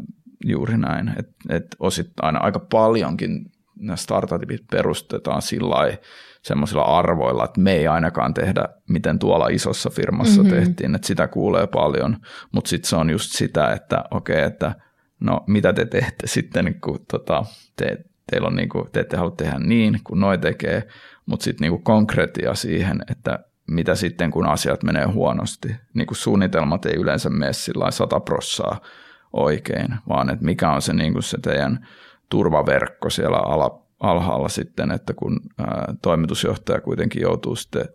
juuri 0.45 0.79
näin, 0.79 1.09
että 1.09 1.33
et 1.49 1.77
osittain 1.79 2.43
aika 2.43 2.59
paljonkin 2.59 3.53
nämä 3.77 3.97
startupit 3.97 4.61
perustetaan 4.71 5.43
sillä 5.43 5.99
semmoisilla 6.43 6.83
arvoilla, 6.83 7.45
että 7.45 7.61
me 7.61 7.73
ei 7.73 7.87
ainakaan 7.87 8.35
tehdä, 8.35 8.69
miten 8.89 9.19
tuolla 9.19 9.49
isossa 9.49 9.91
firmassa 9.91 10.43
mm-hmm. 10.43 10.59
tehtiin, 10.59 10.95
että 10.95 11.07
sitä 11.07 11.29
kuulee 11.29 11.67
paljon, 11.67 12.17
mutta 12.53 12.69
sitten 12.69 12.89
se 12.89 12.97
on 12.97 13.11
just 13.11 13.33
sitä, 13.33 13.73
että 13.73 14.05
okei, 14.11 14.37
okay, 14.37 14.47
että– 14.47 14.75
no 15.21 15.45
mitä 15.47 15.73
te 15.73 15.85
teette 15.85 16.27
sitten, 16.37 16.81
kun 16.81 16.99
tota, 17.11 17.45
te, 17.77 17.97
teillä 18.31 18.49
on 18.49 18.57
niin 18.57 18.69
kuin, 18.69 18.91
te 18.93 19.01
ette 19.01 19.17
halua 19.17 19.35
tehdä 19.37 19.59
niin, 19.59 20.01
kun 20.05 20.21
noi 20.21 20.39
tekee, 20.39 20.89
mutta 21.27 21.45
sitten 21.45 21.71
niin 21.71 21.83
konkreettia 21.83 22.55
siihen, 22.55 23.03
että 23.11 23.39
mitä 23.67 23.95
sitten, 23.95 24.31
kun 24.31 24.47
asiat 24.47 24.83
menee 24.83 25.05
huonosti. 25.05 25.77
Niin 25.95 26.07
kuin 26.07 26.17
suunnitelmat 26.17 26.87
ei 26.87 26.97
yleensä 26.97 27.31
mene 27.31 27.53
sillä 27.53 27.91
sata 27.91 28.21
prossaa 28.21 28.81
oikein, 29.33 29.89
vaan 30.09 30.31
että 30.31 30.45
mikä 30.45 30.71
on 30.71 30.83
se, 30.83 30.93
niin 30.93 31.13
kuin 31.13 31.23
se 31.23 31.39
teidän 31.43 31.87
turvaverkko 32.31 33.11
siellä 33.11 33.39
ala, 33.39 33.83
alhaalla 34.01 34.49
sitten, 34.49 34.91
että 34.91 35.15
kun 35.15 35.41
ää, 35.59 35.95
toimitusjohtaja 36.03 36.81
kuitenkin 36.81 37.23
joutuu 37.23 37.57
sitten 37.57 37.89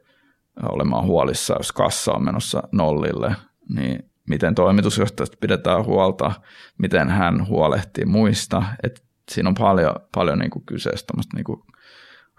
olemaan 0.61 1.05
huolissa, 1.05 1.55
jos 1.57 1.71
kassa 1.71 2.13
on 2.13 2.25
menossa 2.25 2.63
nollille, 2.71 3.35
niin 3.69 4.12
miten 4.29 4.55
toimitusjohtajasta 4.55 5.37
pidetään 5.39 5.85
huolta, 5.85 6.31
miten 6.77 7.09
hän 7.09 7.47
huolehtii 7.47 8.05
muista. 8.05 8.63
Et 8.83 9.03
siinä 9.31 9.49
on 9.49 9.55
paljon, 9.55 9.95
paljon 10.15 10.39
niin 10.39 10.51
kuin 10.51 10.65
kyseessä 10.65 11.05
niin 11.35 11.43
kuin 11.43 11.61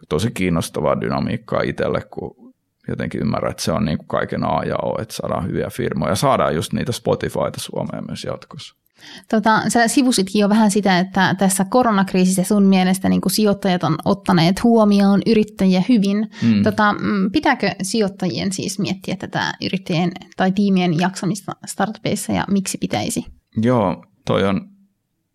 tosi 0.08 0.30
kiinnostavaa 0.30 1.00
dynamiikkaa 1.00 1.60
itselle, 1.60 2.00
kun 2.10 2.54
jotenkin 2.88 3.20
ymmärrän, 3.20 3.50
että 3.50 3.62
se 3.62 3.72
on 3.72 3.84
niin 3.84 3.98
kuin 3.98 4.08
kaiken 4.08 4.44
A 4.44 4.62
ja 4.64 4.76
O, 4.82 5.02
että 5.02 5.14
saadaan 5.14 5.46
hyviä 5.46 5.70
firmoja 5.70 6.12
ja 6.12 6.16
saadaan 6.16 6.54
just 6.54 6.72
niitä 6.72 6.92
Spotifyta 6.92 7.60
Suomeen 7.60 8.04
myös 8.08 8.24
jatkossa. 8.24 8.83
Tota, 9.30 9.62
sä 9.68 9.88
sivusitkin 9.88 10.40
jo 10.40 10.48
vähän 10.48 10.70
sitä, 10.70 10.98
että 10.98 11.34
tässä 11.38 11.64
koronakriisissä 11.64 12.44
sun 12.44 12.66
mielestä 12.66 13.08
niin 13.08 13.20
sijoittajat 13.28 13.84
on 13.84 13.96
ottaneet 14.04 14.62
huomioon 14.62 15.22
yrittäjiä 15.26 15.82
hyvin. 15.88 16.30
Mm. 16.42 16.62
Tota, 16.62 16.92
mm, 16.92 17.30
pitääkö 17.32 17.70
sijoittajien 17.82 18.52
siis 18.52 18.78
miettiä 18.78 19.16
tätä 19.16 19.52
yrittäjien 19.62 20.12
tai 20.36 20.52
tiimien 20.52 21.00
jaksamista 21.00 21.52
startupeissa 21.66 22.32
ja 22.32 22.44
miksi 22.50 22.78
pitäisi? 22.78 23.24
Joo, 23.62 24.04
toi 24.26 24.44
on 24.44 24.68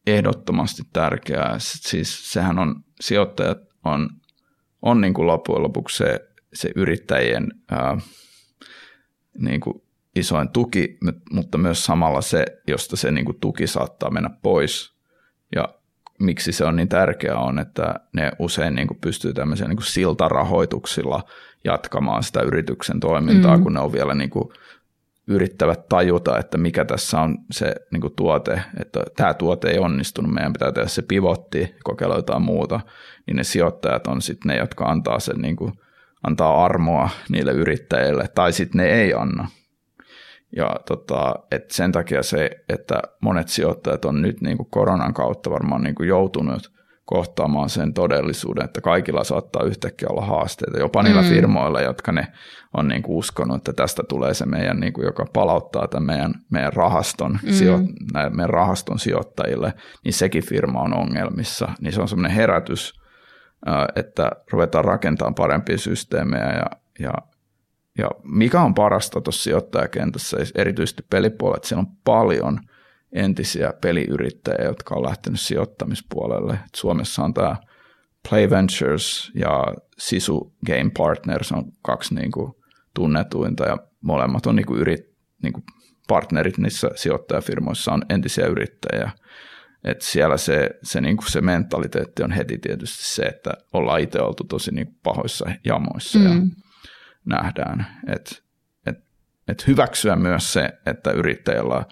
ehdottomasti 0.08 0.82
tärkeää. 0.94 1.56
Siis 1.60 2.32
sehän 2.32 2.60
on, 2.60 2.76
sijoittajat 3.02 3.58
on, 3.86 4.10
on 4.82 5.02
niin 5.02 5.14
kuin 5.14 5.28
loppujen 5.28 5.64
lopuksi 5.64 5.98
se, 5.98 6.20
se 6.54 6.72
yrittäjien 6.76 7.48
ää, 7.72 7.98
niin 9.38 9.62
kuin 9.62 9.82
isoin 10.20 10.50
tuki, 10.50 10.98
mutta 11.32 11.58
myös 11.58 11.86
samalla 11.86 12.22
se, 12.22 12.46
josta 12.68 12.98
se 12.98 13.12
niin 13.12 13.26
kuin 13.26 13.40
tuki 13.40 13.68
saattaa 13.68 14.10
mennä 14.10 14.30
pois. 14.42 14.94
Ja 15.56 15.70
miksi 16.20 16.52
se 16.52 16.66
on 16.66 16.76
niin 16.76 16.90
tärkeää 16.90 17.40
on, 17.40 17.60
että 17.60 17.96
ne 18.14 18.32
usein 18.40 18.76
niin 18.76 18.88
kuin 18.88 19.00
pystyy 19.02 19.34
tämmöisillä 19.34 19.70
niin 19.70 19.78
kuin 19.78 19.86
siltarahoituksilla 19.86 21.24
jatkamaan 21.64 22.24
sitä 22.24 22.42
yrityksen 22.42 23.00
toimintaa, 23.00 23.58
mm. 23.58 23.64
kun 23.64 23.74
ne 23.74 23.80
on 23.80 23.94
vielä 23.94 24.16
niin 24.16 24.30
kuin 24.30 24.50
yrittävät 25.28 25.88
tajuta, 25.90 26.40
että 26.40 26.58
mikä 26.58 26.86
tässä 26.86 27.22
on 27.22 27.38
se 27.52 27.76
niin 27.92 28.02
kuin 28.02 28.14
tuote, 28.16 28.62
että 28.80 29.04
tämä 29.16 29.34
tuote 29.34 29.70
ei 29.70 29.80
onnistunut, 29.80 30.34
meidän 30.34 30.54
pitää 30.54 30.72
tehdä 30.72 30.88
se 30.88 31.02
pivotti, 31.02 31.76
kokeilla 31.84 32.16
jotain 32.16 32.42
muuta, 32.42 32.80
niin 33.28 33.38
ne 33.38 33.44
sijoittajat 33.44 34.08
on 34.08 34.22
sitten 34.22 34.50
ne, 34.50 34.58
jotka 34.58 34.86
antaa 34.86 35.20
sen 35.20 35.42
niin 35.42 35.56
kuin, 35.56 35.74
antaa 36.28 36.66
armoa 36.66 37.10
niille 37.30 37.52
yrittäjille, 37.52 38.28
tai 38.36 38.54
sitten 38.54 38.80
ne 38.80 38.86
ei 38.86 39.14
anna. 39.14 39.48
Ja 40.56 40.76
tota, 40.88 41.36
et 41.52 41.72
sen 41.72 41.92
takia 41.92 42.24
se, 42.24 42.50
että 42.70 43.02
monet 43.22 43.48
sijoittajat 43.48 44.06
on 44.06 44.22
nyt 44.22 44.42
niin 44.42 44.58
kuin 44.58 44.70
koronan 44.70 45.14
kautta 45.14 45.50
varmaan 45.50 45.82
niin 45.84 45.96
kuin 45.96 46.10
joutunut 46.10 46.72
kohtaamaan 47.06 47.70
sen 47.70 47.94
todellisuuden, 47.94 48.66
että 48.66 48.82
kaikilla 48.82 49.24
saattaa 49.24 49.64
yhtäkkiä 49.64 50.08
olla 50.12 50.26
haasteita, 50.26 50.80
jopa 50.80 51.04
niillä 51.04 51.22
mm. 51.22 51.28
firmoilla, 51.28 51.82
jotka 51.82 52.12
ne 52.12 52.28
on 52.78 52.88
niin 52.88 53.04
kuin 53.04 53.18
uskonut, 53.18 53.58
että 53.58 53.74
tästä 53.74 54.04
tulee 54.10 54.34
se 54.34 54.46
meidän, 54.46 54.80
niin 54.80 54.94
kuin, 54.94 55.06
joka 55.06 55.26
palauttaa 55.34 55.88
tämän 55.88 56.06
meidän, 56.06 56.34
meidän, 56.52 56.74
rahaston, 56.74 57.40
mm. 57.44 57.52
sijo, 57.52 57.80
meidän 58.14 58.50
rahaston 58.50 59.00
sijoittajille, 59.00 59.74
niin 60.04 60.14
sekin 60.14 60.46
firma 60.46 60.82
on 60.82 60.94
ongelmissa. 60.94 61.68
Niin 61.82 61.94
se 61.94 62.02
on 62.02 62.08
semmoinen 62.08 62.36
herätys, 62.36 63.00
että 63.96 64.32
ruvetaan 64.52 64.86
rakentamaan 64.86 65.36
parempia 65.36 65.78
systeemejä 65.78 66.52
ja, 66.52 66.66
ja 67.00 67.14
ja 68.00 68.10
mikä 68.24 68.62
on 68.62 68.74
parasta 68.74 69.22
tuossa 69.22 69.44
sijoittajakentässä, 69.44 70.38
erityisesti 70.56 71.04
pelipuolella, 71.10 71.58
että 71.58 71.68
siellä 71.68 71.82
on 71.82 71.96
paljon 72.06 72.60
entisiä 73.12 73.74
peliyrittäjiä, 73.82 74.66
jotka 74.66 74.96
on 74.96 75.04
lähtenyt 75.04 75.40
sijoittamispuolelle. 75.40 76.60
Suomessa 76.76 77.24
on 77.24 77.34
tämä 77.34 77.56
Play 78.30 78.50
Ventures 78.50 79.32
ja 79.36 79.64
Sisu 79.98 80.56
Game 80.66 80.92
Partners 80.98 81.52
on 81.52 81.64
kaksi 81.82 82.16
niin 82.16 82.32
kuin 82.32 82.52
tunnetuinta 82.94 83.64
ja 83.64 83.78
molemmat 84.02 84.46
on 84.46 84.56
niin 84.56 84.66
kuin 84.66 84.80
yrit, 84.80 85.02
niin 85.44 85.54
kuin 85.54 85.64
partnerit 86.08 86.58
niissä 86.58 86.90
sijoittajafirmoissa 86.96 87.92
on 87.92 88.02
entisiä 88.10 88.46
yrittäjiä. 88.46 89.12
Et 89.84 90.02
siellä 90.02 90.38
se, 90.38 90.70
se, 90.84 91.02
niin 91.02 91.18
kuin 91.18 91.32
se 91.32 91.42
mentaliteetti 91.42 92.24
on 92.24 92.32
heti 92.32 92.58
tietysti 92.58 93.04
se, 93.16 93.24
että 93.24 93.54
ollaan 93.74 94.00
itse 94.02 94.22
oltu 94.22 94.44
tosi 94.44 94.72
niin 94.72 94.88
kuin 94.88 95.00
pahoissa 95.04 95.46
jamoissa 95.66 96.20
mm. 96.20 96.26
ja 96.26 96.32
nähdään. 97.30 97.88
Että 98.08 98.36
et, 98.86 99.00
et 99.48 99.68
hyväksyä 99.68 100.16
myös 100.16 100.54
se, 100.54 100.80
että 100.86 101.12
yrittäjällä 101.12 101.86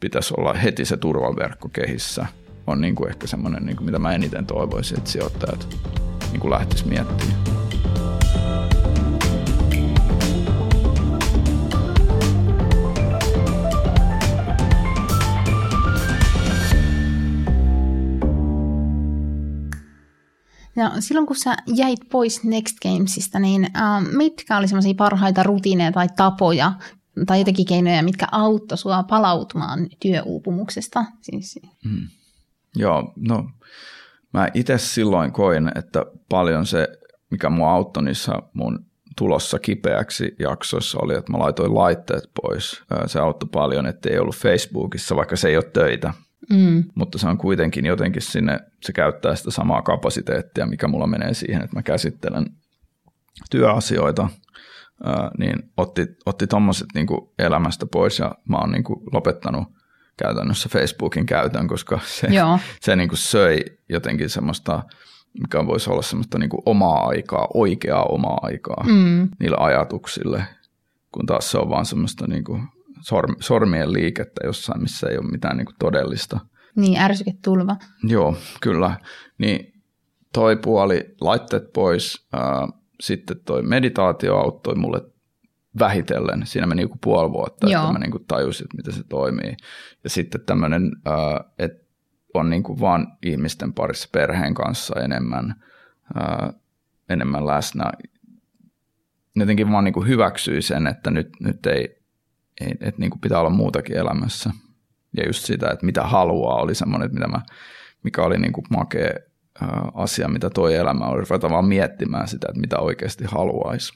pitäisi 0.00 0.34
olla 0.36 0.52
heti 0.52 0.84
se 0.84 0.96
turvaverkko 0.96 1.68
kehissä, 1.68 2.26
on 2.66 2.80
niin 2.80 2.94
kuin 2.94 3.08
ehkä 3.08 3.26
semmoinen, 3.26 3.66
niin 3.66 3.76
kuin 3.76 3.84
mitä 3.84 3.98
mä 3.98 4.12
eniten 4.12 4.46
toivoisin, 4.46 4.98
että 4.98 5.10
sijoittajat 5.10 5.68
niin 6.30 6.40
kuin 6.40 6.50
lähtisivät 6.50 6.90
miettimään. 6.90 7.71
No, 20.82 20.90
silloin 21.00 21.26
kun 21.26 21.36
sä 21.36 21.56
jäit 21.74 22.00
pois 22.10 22.44
Next 22.44 22.76
Gamesista, 22.82 23.38
niin 23.38 23.64
äh, 23.76 24.04
mitkä 24.16 24.56
oli 24.56 24.68
semmoisia 24.68 24.94
parhaita 24.94 25.42
rutiineja 25.42 25.92
tai 25.92 26.08
tapoja 26.16 26.72
tai 27.26 27.38
jotenkin 27.38 27.66
keinoja, 27.66 28.02
mitkä 28.02 28.26
auttoi 28.32 28.78
sua 28.78 29.02
palautumaan 29.02 29.88
työuupumuksesta? 30.00 31.04
Siis... 31.20 31.60
Hmm. 31.88 32.08
Joo, 32.76 33.12
no 33.16 33.50
mä 34.32 34.48
itse 34.54 34.78
silloin 34.78 35.32
koin, 35.32 35.70
että 35.74 36.06
paljon 36.28 36.66
se, 36.66 36.88
mikä 37.30 37.50
mua 37.50 37.72
auttoi 37.72 38.02
niissä 38.02 38.32
mun 38.54 38.86
tulossa 39.16 39.58
kipeäksi 39.58 40.34
jaksoissa 40.38 40.98
oli, 41.02 41.14
että 41.14 41.32
mä 41.32 41.38
laitoin 41.38 41.74
laitteet 41.74 42.24
pois. 42.42 42.82
Se 43.06 43.20
auttoi 43.20 43.48
paljon, 43.52 43.86
että 43.86 44.10
ei 44.10 44.18
ollut 44.18 44.36
Facebookissa, 44.36 45.16
vaikka 45.16 45.36
se 45.36 45.48
ei 45.48 45.56
ole 45.56 45.70
töitä. 45.72 46.14
Mm. 46.50 46.84
Mutta 46.94 47.18
se 47.18 47.28
on 47.28 47.38
kuitenkin 47.38 47.86
jotenkin 47.86 48.22
sinne, 48.22 48.60
se 48.82 48.92
käyttää 48.92 49.34
sitä 49.34 49.50
samaa 49.50 49.82
kapasiteettia, 49.82 50.66
mikä 50.66 50.88
mulla 50.88 51.06
menee 51.06 51.34
siihen, 51.34 51.62
että 51.62 51.76
mä 51.76 51.82
käsittelen 51.82 52.46
työasioita, 53.50 54.28
ää, 55.04 55.30
niin 55.38 55.70
otti, 55.76 56.06
otti 56.26 56.46
tommoset 56.46 56.86
niin 56.94 57.06
elämästä 57.38 57.86
pois 57.86 58.18
ja 58.18 58.34
mä 58.48 58.56
oon 58.56 58.72
niin 58.72 58.84
lopettanut 59.12 59.64
käytännössä 60.16 60.68
Facebookin 60.68 61.26
käytön, 61.26 61.68
koska 61.68 62.00
se, 62.04 62.28
se 62.80 62.96
niin 62.96 63.08
söi 63.14 63.60
jotenkin 63.88 64.30
semmoista, 64.30 64.82
mikä 65.40 65.66
voisi 65.66 65.90
olla 65.90 66.02
semmoista 66.02 66.38
niin 66.38 66.50
omaa 66.66 67.06
aikaa, 67.06 67.48
oikeaa 67.54 68.04
omaa 68.04 68.38
aikaa 68.42 68.84
mm. 68.86 69.28
niille 69.40 69.56
ajatuksille, 69.60 70.44
kun 71.12 71.26
taas 71.26 71.50
se 71.50 71.58
on 71.58 71.70
vaan 71.70 71.86
semmoista 71.86 72.26
niin 73.10 73.36
sormien 73.40 73.92
liikettä 73.92 74.46
jossain, 74.46 74.82
missä 74.82 75.08
ei 75.08 75.18
ole 75.18 75.30
mitään 75.30 75.56
niin 75.56 75.66
kuin 75.66 75.76
todellista. 75.78 76.40
Niin, 76.76 77.00
ärsyketulva. 77.00 77.76
Joo, 78.04 78.36
kyllä. 78.60 78.96
Niin 79.38 79.82
toi 80.32 80.56
puoli, 80.56 81.14
laitteet 81.20 81.72
pois, 81.72 82.26
ää, 82.32 82.68
sitten 83.00 83.36
toi 83.44 83.62
meditaatio 83.62 84.36
auttoi 84.36 84.74
mulle 84.74 85.00
vähitellen. 85.78 86.46
Siinä 86.46 86.66
meni 86.66 86.82
joku 86.82 86.98
puoli 87.04 87.32
vuotta, 87.32 87.70
Joo. 87.70 87.82
että 87.82 87.92
mä 87.92 87.98
niin 87.98 88.10
kuin 88.10 88.24
tajusin, 88.28 88.64
että 88.64 88.76
miten 88.76 88.92
se 88.92 89.08
toimii. 89.08 89.56
Ja 90.04 90.10
sitten 90.10 90.40
tämmöinen, 90.46 90.90
että 91.58 91.82
on 92.34 92.50
niin 92.50 92.62
kuin 92.62 92.80
vaan 92.80 93.06
ihmisten 93.22 93.72
parissa 93.72 94.08
perheen 94.12 94.54
kanssa 94.54 95.00
enemmän, 95.00 95.54
ää, 96.14 96.52
enemmän 97.08 97.46
läsnä. 97.46 97.92
Jotenkin 99.36 99.72
vaan 99.72 99.84
niin 99.84 99.94
kuin 99.94 100.08
hyväksyi 100.08 100.62
sen, 100.62 100.86
että 100.86 101.10
nyt, 101.10 101.28
nyt 101.40 101.66
ei, 101.66 102.01
että 102.60 103.00
niin 103.00 103.10
kuin 103.10 103.20
pitää 103.20 103.40
olla 103.40 103.50
muutakin 103.50 103.96
elämässä. 103.96 104.50
Ja 105.16 105.26
just 105.26 105.44
sitä, 105.44 105.70
että 105.70 105.86
mitä 105.86 106.02
haluaa, 106.02 106.62
oli 106.62 106.74
semmoinen, 106.74 107.06
että 107.06 107.18
mitä 107.18 107.28
mä, 107.28 107.40
mikä 108.02 108.22
oli 108.22 108.38
niin 108.38 108.52
kuin 108.52 108.64
makea 108.70 109.10
asia, 109.94 110.28
mitä 110.28 110.50
toi 110.50 110.74
elämä 110.74 111.04
oli. 111.04 111.20
Ruveta 111.20 111.50
vaan 111.50 111.64
miettimään 111.64 112.28
sitä, 112.28 112.46
että 112.50 112.60
mitä 112.60 112.78
oikeasti 112.78 113.24
haluaisi. 113.24 113.92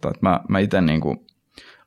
Tai 0.00 0.10
että 0.10 0.26
mä, 0.26 0.40
mä 0.48 0.58
itse 0.58 0.80
niin 0.80 1.00
kuin 1.00 1.26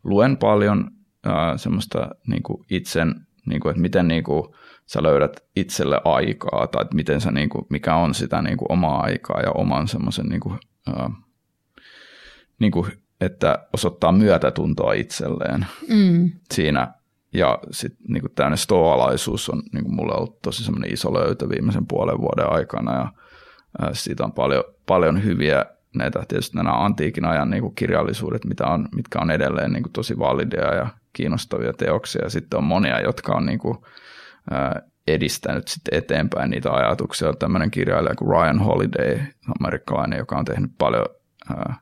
luen 0.03 0.37
paljon 0.37 0.91
ää, 1.25 1.57
semmoista 1.57 2.09
niin 2.27 2.43
kuin 2.43 2.65
itsen, 2.69 3.15
niin 3.45 3.61
kuin, 3.61 3.69
että 3.69 3.81
miten 3.81 4.07
niin 4.07 4.23
kuin 4.23 4.43
sä 4.85 5.03
löydät 5.03 5.43
itselle 5.55 6.01
aikaa, 6.05 6.67
tai 6.67 6.81
että 6.81 6.95
miten 6.95 7.21
sä, 7.21 7.31
niin 7.31 7.49
kuin, 7.49 7.65
mikä 7.69 7.95
on 7.95 8.13
sitä 8.13 8.41
niin 8.41 8.57
kuin 8.57 8.71
omaa 8.71 9.01
aikaa 9.01 9.41
ja 9.41 9.51
oman 9.51 9.87
semmoisen 9.87 10.25
niin 10.25 10.39
kuin, 10.39 10.59
ää, 10.87 11.09
niin 12.59 12.71
kuin 12.71 13.02
että 13.23 13.67
osoittaa 13.73 14.11
myötätuntoa 14.11 14.93
itselleen 14.93 15.65
mm. 15.89 16.31
siinä. 16.53 16.93
Ja 17.33 17.59
sitten 17.71 18.05
niin 18.07 18.23
tämmöinen 18.35 18.57
stoalaisuus 18.57 19.49
on 19.49 19.61
niin 19.73 19.83
kuin 19.83 19.95
mulle 19.95 20.15
ollut 20.15 20.41
tosi 20.41 20.63
semmoinen 20.63 20.93
iso 20.93 21.13
löytö 21.13 21.49
viimeisen 21.49 21.87
puolen 21.87 22.17
vuoden 22.17 22.51
aikana 22.51 22.93
ja 22.93 23.07
ää, 23.81 23.89
siitä 23.93 24.23
on 24.23 24.33
paljon, 24.33 24.63
paljon 24.85 25.23
hyviä 25.23 25.65
näitä 25.95 26.23
tietysti 26.27 26.57
nämä 26.57 26.85
antiikin 26.85 27.25
ajan 27.25 27.49
niin 27.49 27.61
kuin 27.61 27.75
kirjallisuudet, 27.75 28.45
mitä 28.45 28.67
on, 28.67 28.87
mitkä 28.95 29.19
on 29.19 29.31
edelleen 29.31 29.71
niin 29.71 29.83
kuin 29.83 29.93
tosi 29.93 30.19
valideja 30.19 30.73
ja 30.73 30.87
kiinnostavia 31.13 31.73
teoksia. 31.73 32.29
Sitten 32.29 32.57
on 32.57 32.63
monia, 32.63 33.01
jotka 33.01 33.33
on 33.33 33.45
niin 33.45 33.59
kuin, 33.59 33.77
ää, 34.51 34.81
edistänyt 35.07 35.67
sitten 35.67 35.97
eteenpäin 35.97 36.49
niitä 36.49 36.71
ajatuksia. 36.71 37.29
On 37.29 37.37
tämmöinen 37.37 37.71
kirjailija 37.71 38.15
kuin 38.15 38.29
Ryan 38.29 38.59
Holiday, 38.59 39.19
amerikkalainen, 39.59 40.17
joka 40.17 40.37
on 40.37 40.45
tehnyt 40.45 40.71
paljon 40.77 41.05
ää, 41.49 41.75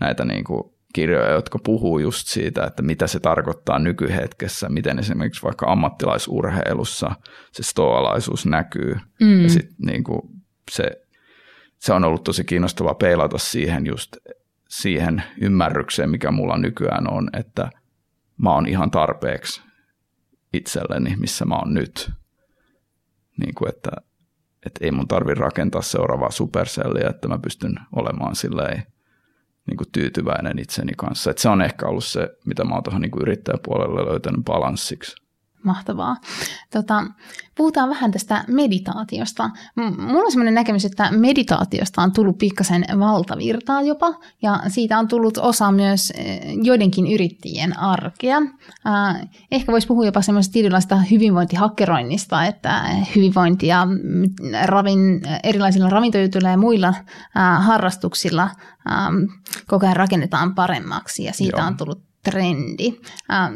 näitä 0.00 0.24
niin 0.24 0.44
kuin 0.44 0.74
kirjoja, 0.92 1.30
jotka 1.30 1.58
puhuu 1.64 1.98
just 1.98 2.26
siitä, 2.26 2.64
että 2.64 2.82
mitä 2.82 3.06
se 3.06 3.20
tarkoittaa 3.20 3.78
nykyhetkessä, 3.78 4.68
miten 4.68 4.98
esimerkiksi 4.98 5.42
vaikka 5.42 5.72
ammattilaisurheilussa 5.72 7.10
se 7.52 7.62
stoalaisuus 7.62 8.46
näkyy. 8.46 8.96
Mm. 9.20 9.42
Ja 9.42 9.48
sit 9.48 9.68
niin 9.78 10.04
kuin 10.04 10.20
se, 10.70 10.90
se 11.78 11.92
on 11.92 12.04
ollut 12.04 12.24
tosi 12.24 12.44
kiinnostavaa 12.44 12.94
peilata 12.94 13.38
siihen 13.38 13.86
just 13.86 14.16
siihen 14.68 15.22
ymmärrykseen, 15.40 16.10
mikä 16.10 16.30
mulla 16.30 16.58
nykyään 16.58 17.10
on, 17.10 17.30
että 17.32 17.70
mä 18.36 18.54
oon 18.54 18.66
ihan 18.66 18.90
tarpeeksi 18.90 19.62
itselleni, 20.52 21.16
missä 21.16 21.44
mä 21.44 21.54
oon 21.54 21.74
nyt. 21.74 22.10
kuin, 23.54 23.68
että, 23.68 23.90
että 24.66 24.84
ei 24.84 24.90
mun 24.90 25.08
tarvi 25.08 25.34
rakentaa 25.34 25.82
seuraavaa 25.82 26.30
supercellia, 26.30 27.10
että 27.10 27.28
mä 27.28 27.38
pystyn 27.38 27.74
olemaan 27.96 28.36
silleen 28.36 28.82
niin 29.66 29.76
kuin 29.76 29.92
tyytyväinen 29.92 30.58
itseni 30.58 30.92
kanssa. 30.96 31.30
että 31.30 31.42
se 31.42 31.48
on 31.48 31.62
ehkä 31.62 31.86
ollut 31.86 32.04
se, 32.04 32.28
mitä 32.46 32.64
mä 32.64 32.74
oon 32.74 32.82
tuohon 32.82 33.00
niin 33.00 33.10
yrittäjäpuolelle 33.20 34.10
löytänyt 34.10 34.44
balanssiksi. 34.44 35.16
Mahtavaa. 35.62 36.16
Tota, 36.72 37.04
puhutaan 37.56 37.90
vähän 37.90 38.10
tästä 38.10 38.44
meditaatiosta. 38.48 39.50
Mulla 39.98 40.24
on 40.24 40.30
sellainen 40.30 40.54
näkemys, 40.54 40.84
että 40.84 41.10
meditaatiosta 41.12 42.02
on 42.02 42.12
tullut 42.12 42.38
pikkasen 42.38 42.84
valtavirtaa 42.98 43.82
jopa, 43.82 44.14
ja 44.42 44.62
siitä 44.68 44.98
on 44.98 45.08
tullut 45.08 45.38
osa 45.38 45.72
myös 45.72 46.12
eh, 46.16 46.40
joidenkin 46.62 47.12
yrittäjien 47.12 47.78
arkea. 47.78 48.38
Ehkä 49.50 49.72
voisi 49.72 49.86
puhua 49.86 50.04
jopa 50.04 50.22
semmoisesta 50.22 50.52
tietynlaista 50.52 50.96
hyvinvointihakkeroinnista, 50.96 52.44
että 52.44 52.82
hyvinvointia 53.16 53.86
ravin, 54.64 55.22
erilaisilla 55.42 55.90
ravintojutuilla 55.90 56.48
ja 56.48 56.56
muilla 56.56 56.94
harrastuksilla 57.58 58.50
koko 59.66 59.86
ajan 59.86 59.96
rakennetaan 59.96 60.54
paremmaksi, 60.54 61.24
ja 61.24 61.32
siitä 61.32 61.58
Joo. 61.58 61.66
on 61.66 61.76
tullut 61.76 62.09
trendi. 62.22 63.00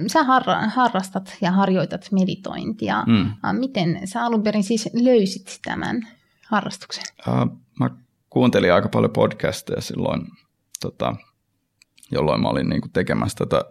Sä 0.07 0.23
har- 0.23 0.69
harrastat 0.69 1.37
ja 1.41 1.51
harjoitat 1.53 2.09
meditointia. 2.13 3.05
Mm. 3.07 3.59
Miten 3.59 4.01
sä 4.05 4.25
alun 4.25 4.43
perin 4.43 4.65
siis 4.65 4.89
löysit 4.93 5.61
tämän 5.65 6.09
harrastuksen? 6.47 7.05
Uh, 7.29 7.59
mä 7.81 7.91
kuuntelin 8.31 8.73
aika 8.73 8.89
paljon 8.89 9.13
podcasteja 9.13 9.81
silloin, 9.81 10.27
tota, 10.81 11.17
jolloin 12.11 12.43
mä 12.43 12.49
olin 12.49 12.69
niinku 12.69 12.89
tekemässä 12.89 13.37
tätä 13.39 13.65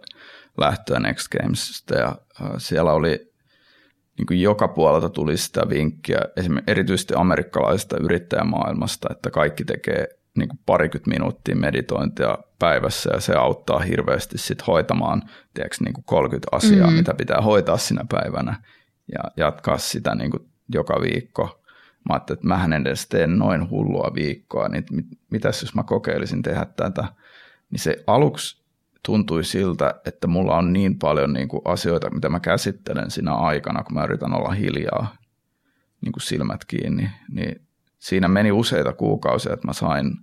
lähtöä 0.58 1.00
Next 1.00 1.28
Gamesista 1.28 1.94
ja 1.94 2.16
uh, 2.40 2.48
siellä 2.58 2.92
oli 2.92 3.34
niin 4.18 4.26
kuin 4.26 4.40
joka 4.40 4.68
puolelta 4.68 5.08
tuli 5.08 5.36
sitä 5.36 5.68
vinkkiä, 5.68 6.18
esimerkiksi 6.36 6.70
erityisesti 6.70 7.14
amerikkalaisesta 7.16 7.96
yrittäjämaailmasta, 7.96 9.08
että 9.10 9.30
kaikki 9.30 9.64
tekee 9.64 10.08
niin 10.36 10.48
kuin 10.48 10.58
parikymmentä 10.66 11.10
minuuttia 11.10 11.56
meditointia 11.56 12.38
päivässä 12.58 13.10
ja 13.14 13.20
se 13.20 13.34
auttaa 13.34 13.78
hirveästi 13.78 14.38
sit 14.38 14.66
hoitamaan 14.66 15.22
tiedätkö, 15.54 15.76
niin 15.84 15.94
kuin 15.94 16.04
30 16.04 16.48
asiaa, 16.52 16.86
mm-hmm. 16.86 16.96
mitä 16.96 17.14
pitää 17.14 17.40
hoitaa 17.40 17.76
sinä 17.76 18.04
päivänä 18.08 18.62
ja 19.12 19.20
jatkaa 19.36 19.78
sitä 19.78 20.14
niin 20.14 20.30
kuin 20.30 20.48
joka 20.74 21.00
viikko. 21.00 21.62
Mä 22.08 22.14
ajattelin, 22.14 22.38
että 22.38 22.48
mähän 22.48 22.72
edes 22.72 23.08
teen 23.08 23.38
noin 23.38 23.70
hullua 23.70 24.10
viikkoa, 24.14 24.68
niin 24.68 24.84
mit, 24.90 25.06
mitäs 25.30 25.62
jos 25.62 25.74
mä 25.74 25.82
kokeilisin 25.82 26.42
tehdä 26.42 26.66
tätä, 26.76 27.04
niin 27.70 27.80
se 27.80 28.04
aluksi 28.06 28.64
tuntui 29.06 29.44
siltä, 29.44 29.94
että 30.06 30.26
mulla 30.26 30.56
on 30.56 30.72
niin 30.72 30.98
paljon 30.98 31.32
niin 31.32 31.48
kuin 31.48 31.62
asioita, 31.64 32.10
mitä 32.10 32.28
mä 32.28 32.40
käsittelen 32.40 33.10
siinä 33.10 33.34
aikana, 33.34 33.82
kun 33.82 33.94
mä 33.94 34.04
yritän 34.04 34.34
olla 34.34 34.50
hiljaa, 34.50 35.16
niin 36.00 36.12
kuin 36.12 36.22
silmät 36.22 36.64
kiinni, 36.64 37.10
niin 37.28 37.63
siinä 38.04 38.28
meni 38.28 38.52
useita 38.52 38.92
kuukausia, 38.92 39.52
että 39.52 39.66
mä 39.66 39.72
sain, 39.72 40.16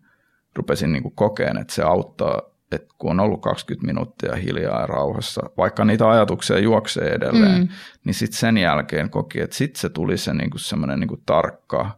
rupesin 0.55 0.91
niin 0.91 1.15
kokeen, 1.15 1.57
että 1.57 1.73
se 1.73 1.83
auttaa, 1.83 2.41
että 2.71 2.87
kun 2.97 3.11
on 3.11 3.19
ollut 3.19 3.41
20 3.41 3.85
minuuttia 3.85 4.35
hiljaa 4.35 4.81
ja 4.81 4.87
rauhassa, 4.87 5.41
vaikka 5.57 5.85
niitä 5.85 6.09
ajatuksia 6.09 6.59
juoksee 6.59 7.09
edelleen, 7.13 7.61
mm. 7.61 7.67
niin 8.05 8.13
sitten 8.13 8.39
sen 8.39 8.57
jälkeen 8.57 9.09
koki, 9.09 9.41
että 9.41 9.55
sitten 9.55 9.81
se 9.81 9.89
tuli 9.89 10.17
se 10.17 10.33
niin 10.33 10.49
semmoinen 10.55 10.99
niin 10.99 11.23
tarkka 11.25 11.97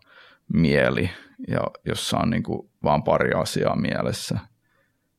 mieli, 0.53 1.09
ja 1.47 1.61
jossa 1.85 2.17
on 2.17 2.29
niin 2.29 2.43
kuin 2.43 2.69
vaan 2.83 3.03
pari 3.03 3.31
asiaa 3.31 3.75
mielessä, 3.75 4.39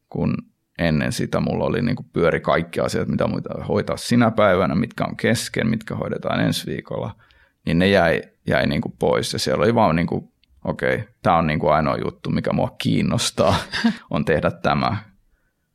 kun 0.08 0.34
ennen 0.78 1.12
sitä 1.12 1.40
mulla 1.40 1.64
oli 1.64 1.82
niin 1.82 1.96
kuin 1.96 2.08
pyöri 2.12 2.40
kaikki 2.40 2.80
asiat, 2.80 3.08
mitä 3.08 3.26
muita 3.26 3.64
hoitaa 3.64 3.96
sinä 3.96 4.30
päivänä, 4.30 4.74
mitkä 4.74 5.04
on 5.04 5.16
kesken, 5.16 5.66
mitkä 5.66 5.94
hoidetaan 5.94 6.40
ensi 6.40 6.66
viikolla, 6.66 7.16
niin 7.66 7.78
ne 7.78 7.88
jäi, 7.88 8.22
jäi 8.46 8.66
niin 8.66 8.80
kuin 8.80 8.94
pois. 8.98 9.32
Ja 9.32 9.38
siellä 9.38 9.64
oli 9.64 9.74
vaan 9.74 9.96
niin 9.96 10.06
kuin 10.06 10.33
okei, 10.64 10.94
okay, 10.94 11.06
tämä 11.22 11.36
on 11.36 11.46
niin 11.46 11.58
kuin 11.58 11.72
ainoa 11.72 11.96
juttu, 12.04 12.30
mikä 12.30 12.52
mua 12.52 12.76
kiinnostaa, 12.78 13.54
on 14.10 14.24
tehdä 14.24 14.50
tämä. 14.50 14.96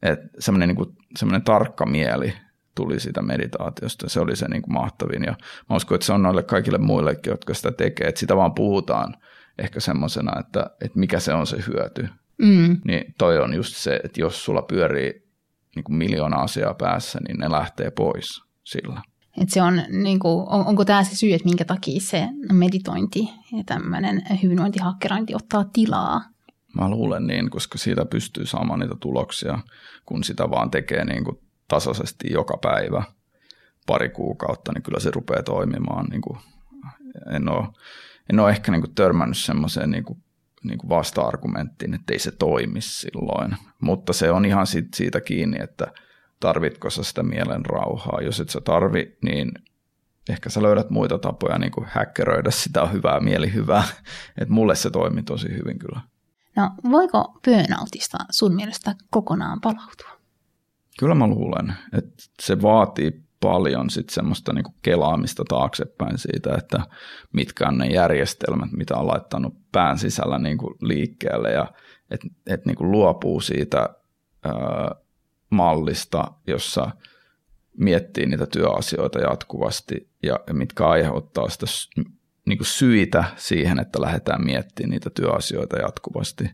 Että 0.01 0.27
semmoinen, 0.39 0.69
niin 0.69 0.75
kuin, 0.75 0.95
semmoinen 1.17 1.41
tarkka 1.41 1.85
mieli 1.85 2.33
tuli 2.75 2.99
siitä 2.99 3.21
meditaatiosta. 3.21 4.09
Se 4.09 4.19
oli 4.19 4.35
se 4.35 4.47
niin 4.47 4.61
kuin 4.61 4.73
mahtavin. 4.73 5.23
Ja 5.23 5.35
mä 5.69 5.75
uskon, 5.75 5.95
että 5.95 6.05
se 6.05 6.13
on 6.13 6.23
noille 6.23 6.43
kaikille 6.43 6.77
muillekin, 6.77 7.31
jotka 7.31 7.53
sitä 7.53 7.71
tekee. 7.71 8.07
Että 8.07 8.19
sitä 8.19 8.35
vaan 8.35 8.53
puhutaan 8.53 9.15
ehkä 9.57 9.79
semmoisena, 9.79 10.39
että, 10.39 10.69
että 10.81 10.99
mikä 10.99 11.19
se 11.19 11.33
on 11.33 11.47
se 11.47 11.57
hyöty. 11.67 12.09
Mm. 12.37 12.77
Niin 12.85 13.13
toi 13.17 13.39
on 13.39 13.53
just 13.53 13.75
se, 13.75 13.99
että 14.03 14.21
jos 14.21 14.45
sulla 14.45 14.61
pyörii 14.61 15.29
niin 15.75 15.83
kuin 15.83 15.95
miljoona 15.95 16.37
asiaa 16.37 16.73
päässä, 16.73 17.19
niin 17.27 17.37
ne 17.37 17.51
lähtee 17.51 17.91
pois 17.91 18.41
sillä. 18.63 19.01
Et 19.39 19.49
se 19.49 19.61
on, 19.61 19.81
niin 19.89 20.19
kuin, 20.19 20.47
on, 20.49 20.65
onko 20.65 20.85
tämä 20.85 21.03
se 21.03 21.15
syy, 21.15 21.33
että 21.33 21.45
minkä 21.45 21.65
takia 21.65 21.99
se 22.01 22.29
meditointi 22.53 23.29
ja 23.57 23.63
tämmöinen 23.65 24.21
hyvinvointihakkerointi 24.43 25.35
ottaa 25.35 25.63
tilaa? 25.73 26.21
Mä 26.75 26.89
luulen 26.89 27.27
niin, 27.27 27.49
koska 27.49 27.77
siitä 27.77 28.05
pystyy 28.05 28.45
saamaan 28.45 28.79
niitä 28.79 28.95
tuloksia, 28.99 29.59
kun 30.05 30.23
sitä 30.23 30.49
vaan 30.49 30.71
tekee 30.71 31.05
niin 31.05 31.23
kuin 31.23 31.37
tasaisesti 31.67 32.27
joka 32.31 32.57
päivä 32.57 33.03
pari 33.87 34.09
kuukautta, 34.09 34.71
niin 34.73 34.83
kyllä 34.83 34.99
se 34.99 35.11
rupeaa 35.11 35.43
toimimaan. 35.43 36.05
Niin 36.05 36.21
kuin, 36.21 36.39
en, 37.31 37.49
ole, 37.49 37.67
en 38.29 38.39
ole 38.39 38.49
ehkä 38.49 38.71
niin 38.71 38.81
kuin 38.81 38.95
törmännyt 38.95 39.37
semmoiseen 39.37 39.91
niin 39.91 40.05
niin 40.63 40.89
vasta-argumenttiin, 40.89 41.93
että 41.93 42.13
ei 42.13 42.19
se 42.19 42.31
toimi 42.31 42.81
silloin, 42.81 43.55
mutta 43.81 44.13
se 44.13 44.31
on 44.31 44.45
ihan 44.45 44.67
siitä 44.95 45.21
kiinni, 45.21 45.57
että– 45.61 45.87
tarvitko 46.39 46.89
sä 46.89 47.03
sitä 47.03 47.23
mielen 47.23 47.65
rauhaa. 47.65 48.21
Jos 48.21 48.39
et 48.39 48.49
sä 48.49 48.61
tarvi, 48.61 49.17
niin 49.21 49.51
ehkä 50.29 50.49
sä 50.49 50.61
löydät 50.61 50.89
muita 50.89 51.17
tapoja 51.17 51.57
niin 51.57 51.71
kuin 51.71 51.87
häkkeröidä 51.89 52.51
sitä 52.51 52.85
hyvää 52.85 53.19
mielihyvää. 53.19 53.83
Et 54.41 54.49
mulle 54.49 54.75
se 54.75 54.89
toimi 54.89 55.23
tosi 55.23 55.49
hyvin 55.49 55.79
kyllä. 55.79 56.01
No 56.55 56.69
voiko 56.91 57.39
burnoutista 57.45 58.17
sun 58.31 58.55
mielestä 58.55 58.95
kokonaan 59.09 59.61
palautua? 59.61 60.19
Kyllä 60.99 61.15
mä 61.15 61.27
luulen, 61.27 61.73
että 61.93 62.23
se 62.41 62.61
vaatii 62.61 63.23
paljon 63.39 63.89
sit 63.89 64.09
semmoista 64.09 64.53
niinku 64.53 64.73
kelaamista 64.81 65.43
taaksepäin 65.49 66.17
siitä, 66.17 66.55
että 66.57 66.79
mitkä 67.33 67.67
on 67.67 67.77
ne 67.77 67.87
järjestelmät, 67.87 68.71
mitä 68.71 68.95
on 68.95 69.07
laittanut 69.07 69.53
pään 69.71 69.97
sisällä 69.97 70.39
niinku 70.39 70.75
liikkeelle 70.81 71.51
ja 71.51 71.65
että 72.11 72.27
et 72.47 72.65
niinku 72.65 72.91
luopuu 72.91 73.41
siitä 73.41 73.89
ää, 74.43 74.95
mallista, 75.49 76.31
jossa 76.47 76.91
miettii 77.77 78.25
niitä 78.25 78.45
työasioita 78.45 79.19
jatkuvasti 79.19 80.09
ja 80.23 80.39
mitkä 80.53 80.87
aiheuttaa 80.87 81.49
sitä 81.49 81.65
niin 82.45 82.57
kuin 82.57 82.67
syitä 82.67 83.23
siihen, 83.35 83.79
että 83.79 84.01
lähdetään 84.01 84.45
miettimään 84.45 84.89
niitä 84.89 85.09
työasioita 85.09 85.77
jatkuvasti. 85.77 86.49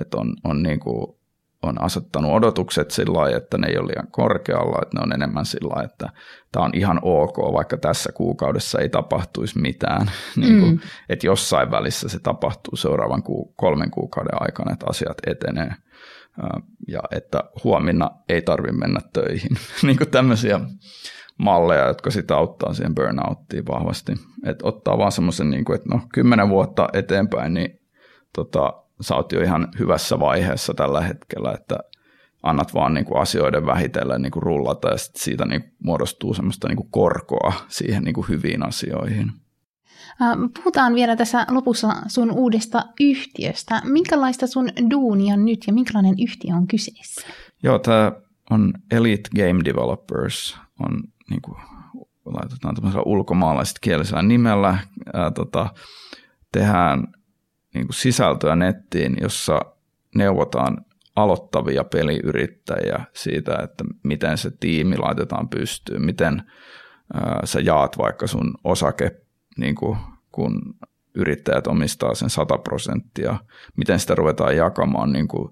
Että 0.00 0.16
on, 0.16 0.34
on, 0.44 0.62
niin 0.62 0.80
kuin, 0.80 1.18
on 1.62 1.82
asettanut 1.82 2.32
odotukset 2.32 2.90
sillä 2.90 3.18
lailla, 3.18 3.36
että 3.36 3.58
ne 3.58 3.66
ei 3.66 3.78
ole 3.78 3.86
liian 3.86 4.10
korkealla, 4.10 4.78
että 4.82 4.98
ne 4.98 5.02
on 5.02 5.12
enemmän 5.12 5.46
sillä 5.46 5.68
lailla, 5.68 5.92
että 5.92 6.08
tämä 6.52 6.64
on 6.64 6.70
ihan 6.74 7.00
ok, 7.02 7.38
vaikka 7.38 7.76
tässä 7.76 8.12
kuukaudessa 8.12 8.78
ei 8.78 8.88
tapahtuisi 8.88 9.58
mitään. 9.58 10.10
niin 10.36 10.60
kuin, 10.60 10.72
mm. 10.72 10.80
Että 11.08 11.26
jossain 11.26 11.70
välissä 11.70 12.08
se 12.08 12.18
tapahtuu 12.18 12.76
seuraavan 12.76 13.22
ku, 13.22 13.52
kolmen 13.56 13.90
kuukauden 13.90 14.42
aikana, 14.42 14.72
että 14.72 14.86
asiat 14.88 15.18
etenee– 15.26 15.70
ja 16.88 17.00
että 17.10 17.44
huomenna 17.64 18.10
ei 18.28 18.42
tarvitse 18.42 18.76
mennä 18.76 19.00
töihin. 19.12 19.50
niin 19.86 19.98
kuin 19.98 20.10
tämmöisiä 20.10 20.60
malleja, 21.38 21.86
jotka 21.86 22.10
sitä 22.10 22.36
auttaa 22.36 22.74
siihen 22.74 22.94
burnouttiin 22.94 23.66
vahvasti. 23.66 24.12
Että 24.46 24.68
ottaa 24.68 24.98
vaan 24.98 25.12
semmoisen, 25.12 25.50
niin 25.50 25.74
että 25.74 25.88
no 25.94 26.00
kymmenen 26.12 26.48
vuotta 26.48 26.88
eteenpäin, 26.92 27.54
niin 27.54 27.80
tota, 28.34 28.72
sä 29.00 29.14
oot 29.16 29.32
jo 29.32 29.40
ihan 29.40 29.68
hyvässä 29.78 30.20
vaiheessa 30.20 30.74
tällä 30.74 31.00
hetkellä, 31.00 31.52
että 31.52 31.78
annat 32.42 32.74
vaan 32.74 32.94
niin 32.94 33.04
kuin 33.04 33.20
asioiden 33.20 33.66
vähitellen 33.66 34.22
niin 34.22 34.30
kuin 34.30 34.42
rullata 34.42 34.88
ja 34.88 34.96
siitä 34.98 35.46
niin 35.46 35.60
kuin 35.60 35.72
muodostuu 35.82 36.34
semmoista 36.34 36.68
niin 36.68 36.76
kuin 36.76 36.90
korkoa 36.90 37.52
siihen 37.68 38.02
niin 38.02 38.14
kuin 38.14 38.28
hyviin 38.28 38.66
asioihin. 38.66 39.32
Puhutaan 40.56 40.94
vielä 40.94 41.16
tässä 41.16 41.46
lopussa 41.50 41.88
sun 42.06 42.30
uudesta 42.30 42.84
yhtiöstä. 43.00 43.82
Minkälaista 43.84 44.46
sun 44.46 44.68
duunia 44.90 45.36
nyt 45.36 45.60
ja 45.66 45.72
minkälainen 45.72 46.14
yhtiö 46.22 46.54
on 46.54 46.66
kyseessä? 46.66 47.26
Joo, 47.62 47.78
tämä 47.78 48.12
on 48.50 48.72
Elite 48.90 49.30
Game 49.36 49.64
Developers, 49.64 50.56
on 50.80 51.02
niin 51.30 51.42
kuin, 51.42 51.56
laitetaan 52.24 52.74
tämmöisellä 52.74 53.02
ulkomaalaiset 53.06 53.76
kielisellä 53.80 54.22
nimellä. 54.22 54.78
Ää, 55.14 55.30
tota, 55.30 55.66
tehdään 56.52 57.06
niin 57.74 57.86
kuin 57.86 57.94
sisältöä 57.94 58.56
nettiin, 58.56 59.16
jossa 59.20 59.60
neuvotaan 60.14 60.84
aloittavia 61.16 61.84
peliyrittäjiä 61.84 63.04
siitä, 63.14 63.58
että 63.62 63.84
miten 64.02 64.38
se 64.38 64.50
tiimi 64.60 64.96
laitetaan 64.96 65.48
pystyyn, 65.48 66.04
miten 66.04 66.42
ää, 67.14 67.40
sä 67.44 67.60
jaat 67.60 67.98
vaikka 67.98 68.26
sun 68.26 68.54
osake 68.64 69.10
niin 69.58 69.74
kuin, 69.74 69.98
kun 70.32 70.74
yrittäjät 71.14 71.66
omistaa 71.66 72.14
sen 72.14 72.30
100 72.30 72.58
prosenttia, 72.58 73.36
miten 73.76 73.98
sitä 73.98 74.14
ruvetaan 74.14 74.56
jakamaan 74.56 75.12
niin 75.12 75.28
kuin 75.28 75.48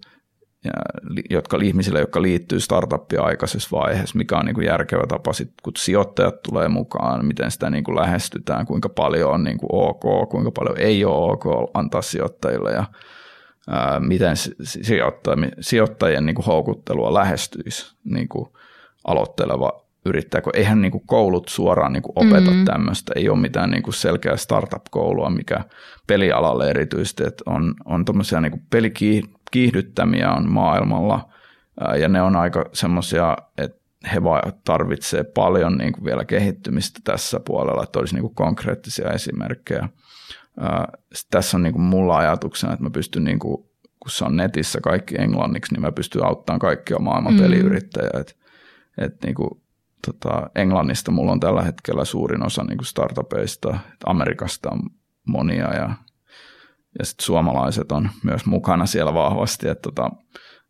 jotka 1.31 1.59
ihmisille, 1.63 2.01
jotka 2.01 2.23
liittyy 2.23 2.61
startuppia 2.61 3.23
aikaisessa 3.23 3.77
vaiheessa, 3.77 4.19
mikä 4.19 4.39
on 4.39 4.45
niin 4.45 4.55
kuin 4.55 4.67
järkevä 4.67 5.07
tapa, 5.07 5.33
sit, 5.33 5.53
kun 5.63 5.73
sijoittajat 5.77 6.43
tulee 6.43 6.69
mukaan, 6.69 7.27
miten 7.27 7.51
sitä 7.51 7.71
niin 7.71 7.85
kuin 7.85 7.97
lähestytään, 7.97 8.67
kuinka 8.67 8.89
paljon 8.89 9.31
on 9.31 9.45
niin 9.45 9.59
kuin 9.59 9.71
ok, 9.73 10.29
kuinka 10.29 10.51
paljon 10.51 10.79
ei 10.79 11.05
ole 11.05 11.33
ok 11.33 11.71
antaa 11.75 12.03
sijoittajille 12.03 12.73
ja 12.73 12.85
ää, 13.69 14.01
miten 14.01 14.37
sijoittajien 15.61 16.27
niin 16.27 16.35
kuin 16.35 16.47
houkuttelua 16.47 17.15
lähestyisi 17.15 17.97
niin 18.05 18.29
kuin 18.29 18.49
aloitteleva 19.05 19.86
yrittää, 20.07 20.41
kun 20.41 20.57
eihän 20.57 20.81
niin 20.81 20.93
kuin 20.93 21.07
koulut 21.07 21.49
suoraan 21.49 21.93
niin 21.93 22.03
kuin 22.03 22.13
opeta 22.17 22.51
mm-hmm. 22.51 22.65
tämmöistä, 22.65 23.13
ei 23.17 23.29
ole 23.29 23.39
mitään 23.39 23.71
niin 23.71 23.83
kuin 23.83 23.95
selkeää 23.95 24.37
startup-koulua, 24.37 25.31
mikä 25.31 25.65
pelialalle 26.07 26.71
erityisesti, 26.71 27.25
että 27.25 27.45
on, 27.47 27.75
on 27.85 28.05
tuommoisia 28.05 28.41
niin 28.41 28.63
pelikiihdyttämiä 28.71 30.33
on 30.33 30.51
maailmalla, 30.51 31.29
ja 32.01 32.09
ne 32.09 32.23
on 32.23 32.37
aika 32.37 32.65
semmoisia, 32.73 33.37
että 33.59 33.87
he 34.13 34.21
tarvitsee 34.65 35.25
paljon 35.25 35.79
niin 35.79 35.93
kuin 35.93 36.05
vielä 36.05 36.25
kehittymistä 36.25 37.01
tässä 37.05 37.41
puolella, 37.41 37.83
että 37.83 37.99
olisi 37.99 38.15
niin 38.15 38.23
kuin 38.23 38.35
konkreettisia 38.35 39.11
esimerkkejä. 39.11 39.89
Sitten 41.15 41.31
tässä 41.31 41.57
on 41.57 41.63
niin 41.63 41.73
kuin 41.73 41.83
mulla 41.83 42.17
ajatuksena, 42.17 42.73
että 42.73 42.83
mä 42.83 42.91
pystyn, 42.91 43.25
niin 43.25 43.39
kuin, 43.39 43.57
kun 44.01 44.11
se 44.11 44.25
on 44.25 44.37
netissä 44.37 44.81
kaikki 44.81 45.15
englanniksi, 45.19 45.73
niin 45.73 45.81
mä 45.81 45.93
pystyn 45.93 46.25
auttamaan 46.25 46.61
kaikkia 46.61 46.99
maailman 46.99 47.33
mm. 47.35 47.41
peliyrittäjiä. 47.41 48.11
Että 48.21 48.33
et 48.99 49.15
niin 49.25 49.35
kuin 49.35 49.51
tota, 50.07 50.51
Englannista 50.55 51.11
mulla 51.11 51.33
on 51.33 51.41
tällä 51.41 51.63
hetkellä 51.63 52.05
suurin 52.05 52.47
osa 52.47 52.65
niin 52.65 52.79
kuin 52.79 52.87
startupeista, 52.87 53.79
Amerikasta 54.07 54.71
on 54.71 54.81
monia 55.27 55.75
ja, 55.75 55.91
ja 56.99 57.05
sit 57.05 57.21
suomalaiset 57.21 57.93
on 57.93 58.11
myös 58.25 58.47
mukana 58.47 58.87
siellä 58.87 59.15
vahvasti, 59.15 59.69
että 59.69 59.83
tota, 59.83 60.11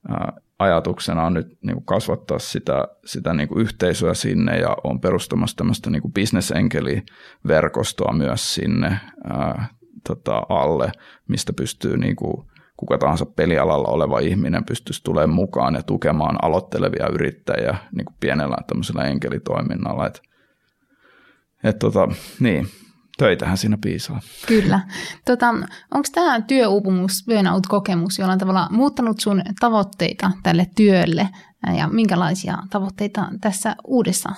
ää, 0.09 0.33
ajatuksena 0.59 1.27
on 1.27 1.35
nyt 1.35 1.47
niin 1.63 1.75
kuin 1.75 1.87
kasvattaa 1.87 2.39
sitä, 2.39 2.89
sitä 3.05 3.35
niin 3.35 3.49
kuin 3.49 3.61
yhteisöä 3.61 4.15
sinne 4.15 4.59
ja 4.59 4.77
on 4.85 5.01
perustamassa 5.01 5.57
tämmöistä 5.57 5.91
niin 5.91 6.13
bisnesenkeliverkostoa 6.15 8.13
myös 8.13 8.55
sinne 8.55 9.01
ää, 9.25 9.69
tota, 10.09 10.43
alle, 10.49 10.93
mistä 11.29 11.53
pystyy 11.53 11.97
niin 11.97 12.17
kuin 12.17 12.47
kuka 12.77 12.99
tahansa 12.99 13.27
pelialalla 13.27 13.89
oleva 13.89 14.19
ihminen 14.19 14.65
pystyisi 14.65 15.05
tulemaan 15.05 15.37
mukaan 15.37 15.75
ja 15.75 15.83
tukemaan 15.83 16.45
aloittelevia 16.45 17.09
yrittäjiä 17.09 17.77
niin 17.93 18.05
kuin 18.05 18.17
pienellä 18.21 18.57
tämmöisellä 18.67 19.05
enkelitoiminnalla. 19.05 20.07
Et, 20.07 20.23
et 21.65 21.79
tota, 21.79 22.09
niin, 22.41 22.69
töitähän 23.19 23.59
siinä 23.59 23.79
piisaa. 23.81 24.21
Kyllä. 24.47 24.81
Tota, 25.25 25.49
Onko 25.95 26.09
tämä 26.15 26.41
työuupumus, 26.41 27.25
burnout-kokemus 27.29 28.19
jollain 28.19 28.39
tavalla 28.39 28.69
muuttanut 28.71 29.21
sun 29.21 29.43
tavoitteita 29.61 30.31
tälle 30.43 30.67
työlle 30.77 31.29
ja 31.77 31.89
minkälaisia 31.89 32.59
tavoitteita 32.71 33.29
tässä 33.41 33.77
uudessa 33.85 34.33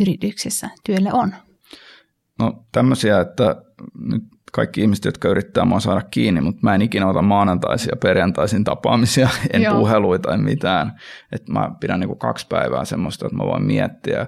yrityksessä 0.00 0.70
työlle 0.84 1.12
on? 1.12 1.34
No 2.38 2.64
tämmöisiä, 2.72 3.20
että 3.20 3.56
nyt 3.94 4.22
kaikki 4.52 4.80
ihmiset, 4.80 5.04
jotka 5.04 5.28
yrittää 5.28 5.64
mua 5.64 5.80
saada 5.80 6.02
kiinni, 6.10 6.40
mutta 6.40 6.60
mä 6.62 6.74
en 6.74 6.82
ikinä 6.82 7.08
ota 7.08 7.22
maanantaisia 7.22 7.96
perjantaisin 8.02 8.64
tapaamisia, 8.64 9.28
en 9.52 9.62
Joo. 9.62 9.78
puheluita, 9.78 10.34
en 10.34 10.44
mitään. 10.44 10.92
että 11.32 11.52
mä 11.52 11.70
pidän 11.80 12.00
niinku 12.00 12.16
kaksi 12.16 12.46
päivää 12.48 12.84
semmoista, 12.84 13.26
että 13.26 13.36
mä 13.36 13.44
voin 13.44 13.62
miettiä 13.62 14.18
ja 14.18 14.26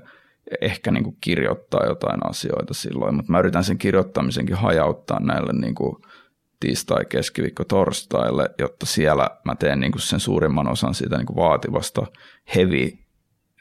ehkä 0.61 0.91
niinku 0.91 1.17
kirjoittaa 1.21 1.87
jotain 1.87 2.21
asioita 2.31 2.75
silloin, 2.75 3.15
mutta 3.15 3.33
mä 3.33 3.39
yritän 3.39 3.65
sen 3.65 3.79
kirjoittamisenkin 3.79 4.57
hajauttaa 4.57 5.21
näille 5.21 5.53
niinku 5.53 6.01
tiistai, 6.61 7.05
keskiviikko, 7.05 7.65
torstaille, 7.65 8.51
jotta 8.59 8.87
siellä 8.87 9.31
mä 9.45 9.55
teen 9.55 9.81
niinku 9.81 9.99
sen 9.99 10.21
suurimman 10.21 10.69
osan 10.69 10.95
siitä 10.95 11.17
niinku 11.17 11.37
vaativasta 11.37 12.07
heavy 12.55 12.91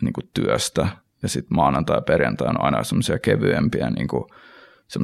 niinku 0.01 0.21
työstä 0.33 0.87
ja 1.23 1.29
sitten 1.29 1.55
maanantai 1.55 1.97
ja 1.97 2.01
perjantai 2.01 2.47
on 2.47 2.63
aina 2.63 2.83
semmoisia 2.83 3.19
kevyempiä 3.19 3.89
niinku 3.89 4.27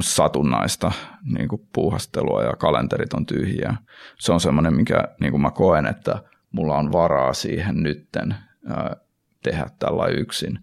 satunnaista 0.00 0.92
niin 1.24 1.48
kuin 1.48 1.68
puuhastelua 1.72 2.42
ja 2.42 2.52
kalenterit 2.52 3.14
on 3.14 3.26
tyhjiä. 3.26 3.74
Se 4.18 4.32
on 4.32 4.40
semmoinen, 4.40 4.74
mikä 4.74 5.04
niin 5.20 5.30
kuin 5.30 5.40
mä 5.40 5.50
koen, 5.50 5.86
että 5.86 6.22
mulla 6.52 6.76
on 6.78 6.92
varaa 6.92 7.32
siihen 7.32 7.82
nytten 7.82 8.34
ää, 8.68 8.96
tehdä 9.42 9.66
tällä 9.78 10.06
yksin. 10.06 10.58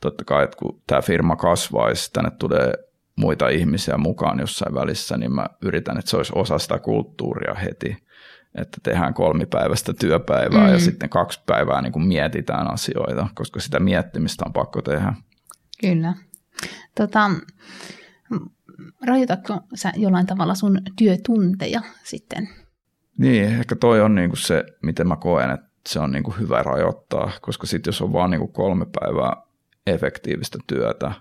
Totta 0.00 0.24
kai, 0.24 0.44
että 0.44 0.56
kun 0.56 0.82
tämä 0.86 1.02
firma 1.02 1.36
kasvaisi, 1.36 2.12
tänne 2.12 2.30
tulee 2.30 2.72
muita 3.16 3.48
ihmisiä 3.48 3.98
mukaan 3.98 4.40
jossain 4.40 4.74
välissä, 4.74 5.16
niin 5.16 5.32
mä 5.32 5.46
yritän, 5.62 5.98
että 5.98 6.10
se 6.10 6.16
olisi 6.16 6.32
osa 6.34 6.58
sitä 6.58 6.78
kulttuuria 6.78 7.54
heti, 7.54 7.96
että 8.54 8.78
tehdään 8.82 9.14
kolmipäiväistä 9.14 9.92
työpäivää 9.92 10.66
mm. 10.66 10.72
ja 10.72 10.78
sitten 10.78 11.08
kaksi 11.08 11.40
päivää 11.46 11.82
niin 11.82 11.92
kuin 11.92 12.06
mietitään 12.06 12.72
asioita, 12.72 13.26
koska 13.34 13.60
sitä 13.60 13.80
miettimistä 13.80 14.44
on 14.46 14.52
pakko 14.52 14.82
tehdä. 14.82 15.14
Kyllä. 15.80 16.14
Tota, 16.96 17.30
rajoitatko 19.06 19.60
sä 19.74 19.92
jollain 19.96 20.26
tavalla 20.26 20.54
sun 20.54 20.78
työtunteja 20.98 21.80
sitten? 22.04 22.48
Niin, 23.18 23.44
ehkä 23.44 23.76
toi 23.76 24.00
on 24.00 24.14
niinku 24.14 24.36
se, 24.36 24.64
miten 24.82 25.08
mä 25.08 25.16
koen, 25.16 25.50
että 25.50 25.66
se 25.88 26.00
on 26.00 26.12
niinku 26.12 26.30
hyvä 26.30 26.62
rajoittaa, 26.62 27.30
koska 27.40 27.66
sitten 27.66 27.88
jos 27.88 28.02
on 28.02 28.12
vaan 28.12 28.30
niinku 28.30 28.48
kolme 28.48 28.86
päivää 29.00 29.36
efektiivistä 29.86 30.58
työtä, 30.66 31.12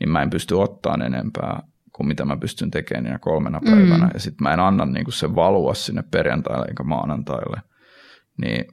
niin 0.00 0.10
mä 0.10 0.22
en 0.22 0.30
pysty 0.30 0.54
ottamaan 0.54 1.02
enempää 1.02 1.62
kuin 1.92 2.06
mitä 2.06 2.24
mä 2.24 2.36
pystyn 2.36 2.70
tekemään 2.70 3.04
niinä 3.04 3.18
kolmena 3.18 3.60
päivänä. 3.64 4.04
Mm. 4.04 4.10
Ja 4.14 4.20
sitten 4.20 4.42
mä 4.42 4.54
en 4.54 4.60
anna 4.60 4.84
niinku 4.84 5.10
sen 5.10 5.34
valua 5.34 5.74
sinne 5.74 6.02
perjantaille 6.10 6.66
eikä 6.68 6.82
maanantaille. 6.82 7.60
Niin 8.42 8.64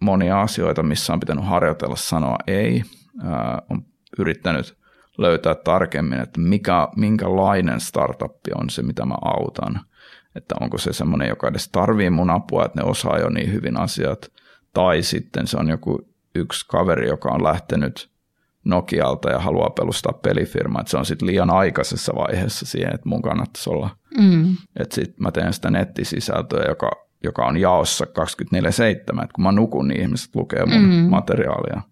monia 0.00 0.40
asioita, 0.40 0.82
missä 0.82 1.12
on 1.12 1.20
pitänyt 1.20 1.44
harjoitella 1.44 1.96
sanoa 1.96 2.36
ei, 2.46 2.82
ää, 3.22 3.62
on 3.70 3.84
yrittänyt 4.18 4.78
löytää 5.18 5.54
tarkemmin, 5.54 6.20
että 6.20 6.40
mikä, 6.40 6.88
minkälainen 6.96 7.80
startup 7.80 8.36
on 8.54 8.70
se, 8.70 8.82
mitä 8.82 9.04
mä 9.06 9.14
autan. 9.24 9.80
Että 10.36 10.54
onko 10.60 10.78
se 10.78 10.92
semmoinen, 10.92 11.28
joka 11.28 11.48
edes 11.48 11.68
tarvii 11.68 12.10
mun 12.10 12.30
apua, 12.30 12.64
että 12.64 12.80
ne 12.80 12.86
osaa 12.86 13.18
jo 13.18 13.28
niin 13.28 13.52
hyvin 13.52 13.76
asiat. 13.76 14.32
Tai 14.74 15.02
sitten 15.02 15.46
se 15.46 15.56
on 15.56 15.68
joku 15.68 16.08
yksi 16.34 16.66
kaveri, 16.68 17.08
joka 17.08 17.30
on 17.30 17.44
lähtenyt 17.44 18.12
Nokialta 18.64 19.30
ja 19.30 19.38
haluaa 19.38 19.70
pelustaa 19.70 20.12
pelifirma, 20.12 20.80
että 20.80 20.90
se 20.90 20.96
on 20.96 21.06
sitten 21.06 21.28
liian 21.28 21.50
aikaisessa 21.50 22.12
vaiheessa 22.14 22.66
siihen, 22.66 22.94
että 22.94 23.08
mun 23.08 23.22
kannattaisi 23.22 23.70
olla. 23.70 23.90
Mm. 24.18 24.56
Että 24.76 24.94
sitten 24.94 25.22
mä 25.22 25.30
teen 25.32 25.52
sitä 25.52 25.70
nettisisältöä, 25.70 26.64
joka, 26.68 26.90
joka 27.24 27.46
on 27.46 27.56
jaossa 27.56 28.04
24-7, 28.04 28.08
että 29.22 29.34
kun 29.34 29.44
mä 29.44 29.52
nukun, 29.52 29.88
niin 29.88 30.00
ihmiset 30.00 30.34
lukee 30.34 30.66
mun 30.66 30.84
mm. 30.84 31.10
materiaalia. 31.10 31.82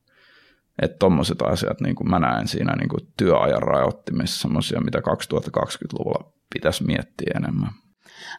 Että 0.83 0.97
tuommoiset 0.99 1.43
asiat 1.43 1.81
niin 1.81 1.95
kuin 1.95 2.11
mä 2.11 2.19
näen 2.19 2.49
siinä 2.49 2.77
niin 2.77 2.89
kuin 2.89 3.01
työajan 3.17 3.63
rajoittimissa 3.63 4.41
semmoisia, 4.41 4.81
mitä 4.81 4.99
2020-luvulla 4.99 6.33
pitäisi 6.55 6.85
miettiä 6.85 7.33
enemmän. 7.37 7.71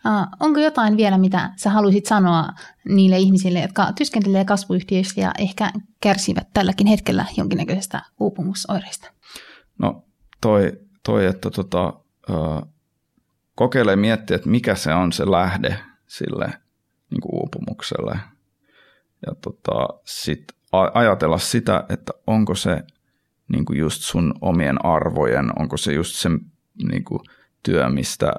Uh, 0.06 0.28
onko 0.40 0.60
jotain 0.60 0.98
vielä, 0.98 1.18
mitä 1.18 1.50
sä 1.56 1.70
haluaisit 1.70 2.06
sanoa 2.06 2.50
niille 2.90 3.18
ihmisille, 3.18 3.60
jotka 3.60 3.94
työskentelee 3.94 4.46
kasvuyhtiöissä 4.46 5.22
ja 5.22 5.32
ehkä 5.40 5.72
kärsivät 6.02 6.48
tälläkin 6.54 6.88
hetkellä 6.88 7.26
jonkinnäköisestä 7.38 8.02
uupumusoireista? 8.20 9.12
No 9.80 10.06
toi, 10.42 10.72
toi 11.06 11.26
että 11.26 11.50
tota, 11.50 11.94
uh, 12.30 12.74
kokeile 13.56 13.96
miettiä, 13.96 14.36
että 14.36 14.50
mikä 14.50 14.76
se 14.76 14.94
on 14.94 15.12
se 15.12 15.32
lähde 15.32 15.78
sille 16.08 16.46
niin 17.12 17.22
kuin 17.22 17.36
uupumukselle. 17.36 18.20
Ja 19.26 19.36
tota, 19.42 19.88
sitten 20.06 20.58
ajatella 20.94 21.38
sitä, 21.38 21.84
että 21.90 22.14
onko 22.28 22.56
se 22.56 22.84
niin 23.52 23.66
kuin 23.66 23.80
just 23.80 24.02
sun 24.02 24.34
omien 24.42 24.86
arvojen, 24.86 25.60
onko 25.60 25.78
se 25.78 25.94
just 25.94 26.16
se 26.16 26.30
niin 26.92 27.04
kuin 27.04 27.20
työ, 27.64 27.90
mistä, 27.90 28.34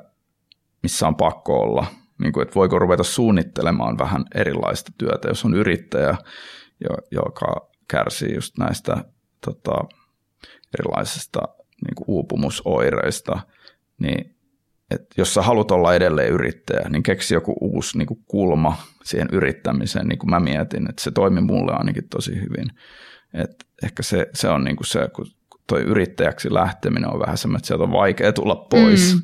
missä 0.82 1.06
on 1.06 1.16
pakko 1.16 1.60
olla. 1.60 1.86
Niin 2.18 2.32
kuin, 2.32 2.42
että 2.42 2.54
voiko 2.54 2.78
ruveta 2.78 3.02
suunnittelemaan 3.02 3.98
vähän 3.98 4.24
erilaista 4.34 4.92
työtä, 4.98 5.28
jos 5.28 5.44
on 5.44 5.54
yrittäjä, 5.54 6.16
joka 7.10 7.70
kärsii 7.88 8.34
just 8.34 8.58
näistä 8.58 9.04
tota, 9.44 9.84
erilaisista 10.78 11.40
niin 11.84 11.94
kuin 11.96 12.04
uupumusoireista, 12.08 13.40
niin 13.98 14.36
että 14.94 15.14
jos 15.18 15.34
sä 15.34 15.42
haluat 15.42 15.70
olla 15.70 15.94
edelleen 15.94 16.32
yrittäjä, 16.32 16.88
niin 16.88 17.02
keksi 17.02 17.34
joku 17.34 17.54
uusi 17.60 17.98
niin 17.98 18.06
kuin 18.06 18.20
kulma 18.26 18.76
siihen 19.04 19.28
yrittämiseen, 19.32 20.08
niin 20.08 20.18
kuin 20.18 20.30
mä 20.30 20.40
mietin, 20.40 20.90
että 20.90 21.02
se 21.02 21.10
toimi 21.10 21.40
mulle 21.40 21.72
ainakin 21.72 22.08
tosi 22.08 22.34
hyvin. 22.34 22.70
Et 23.34 23.66
ehkä 23.82 24.02
se, 24.02 24.26
se 24.34 24.48
on 24.48 24.64
niin 24.64 24.76
kuin 24.76 24.86
se, 24.86 25.08
kun 25.16 25.26
toi 25.66 25.82
yrittäjäksi 25.82 26.54
lähteminen 26.54 27.12
on 27.12 27.20
vähän 27.20 27.38
semmoinen, 27.38 27.58
että 27.58 27.66
sieltä 27.66 27.84
on 27.84 27.92
vaikea 27.92 28.32
tulla 28.32 28.66
pois. 28.70 29.14
Mm. 29.14 29.22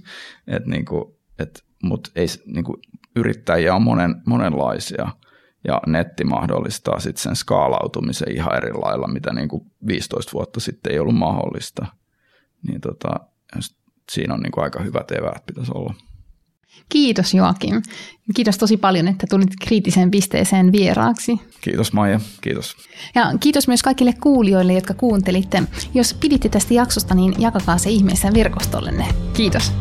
Et 0.55 0.67
niin 0.67 0.85
kuin, 0.85 1.15
et, 1.39 1.65
Mutta 1.83 2.11
ei, 2.15 2.27
niin 2.47 2.65
kuin, 2.65 2.77
yrittäjiä 3.17 3.75
on 3.75 3.83
monen, 3.83 4.15
monenlaisia 4.27 5.09
ja 5.65 5.81
netti 5.87 6.25
mahdollistaa 6.25 7.01
sitten 7.01 7.23
sen 7.23 7.37
skaalautumisen 7.37 8.33
ihan 8.33 8.57
eri 8.57 8.73
lailla, 8.73 9.09
mitä 9.09 9.33
niin 9.33 9.49
kuin 9.49 9.63
15 9.87 10.33
vuotta 10.33 10.61
sitten 10.61 10.93
ei 10.93 10.99
ollut 10.99 11.17
mahdollista. 11.17 11.87
Niin 12.69 12.81
tota, 12.81 13.09
siinä 14.11 14.35
on 14.35 14.41
niin 14.41 14.53
kuin 14.53 14.65
aika 14.65 14.83
hyvät 14.83 15.11
eväät 15.11 15.47
pitäisi 15.47 15.73
olla. 15.75 15.95
Kiitos 16.89 17.35
Joakim. 17.35 17.83
Kiitos 18.35 18.59
tosi 18.59 18.77
paljon, 18.77 19.09
että 19.09 19.27
tulit 19.31 19.51
kriittiseen 19.61 20.11
pisteeseen 20.11 20.73
vieraaksi. 20.73 21.41
Kiitos 21.61 21.93
Maija, 21.93 22.21
kiitos. 22.41 22.77
Ja 23.15 23.33
kiitos 23.41 23.69
myös 23.69 23.83
kaikille 23.83 24.13
kuulijoille, 24.23 24.73
jotka 24.73 24.95
kuuntelitte. 24.95 25.63
Jos 25.95 26.15
piditte 26.15 26.49
tästä 26.49 26.75
jaksosta, 26.75 27.15
niin 27.15 27.35
jakakaa 27.39 27.79
se 27.79 27.91
ihmeessä 27.91 28.35
verkostollenne. 28.35 29.07
Kiitos. 29.37 29.73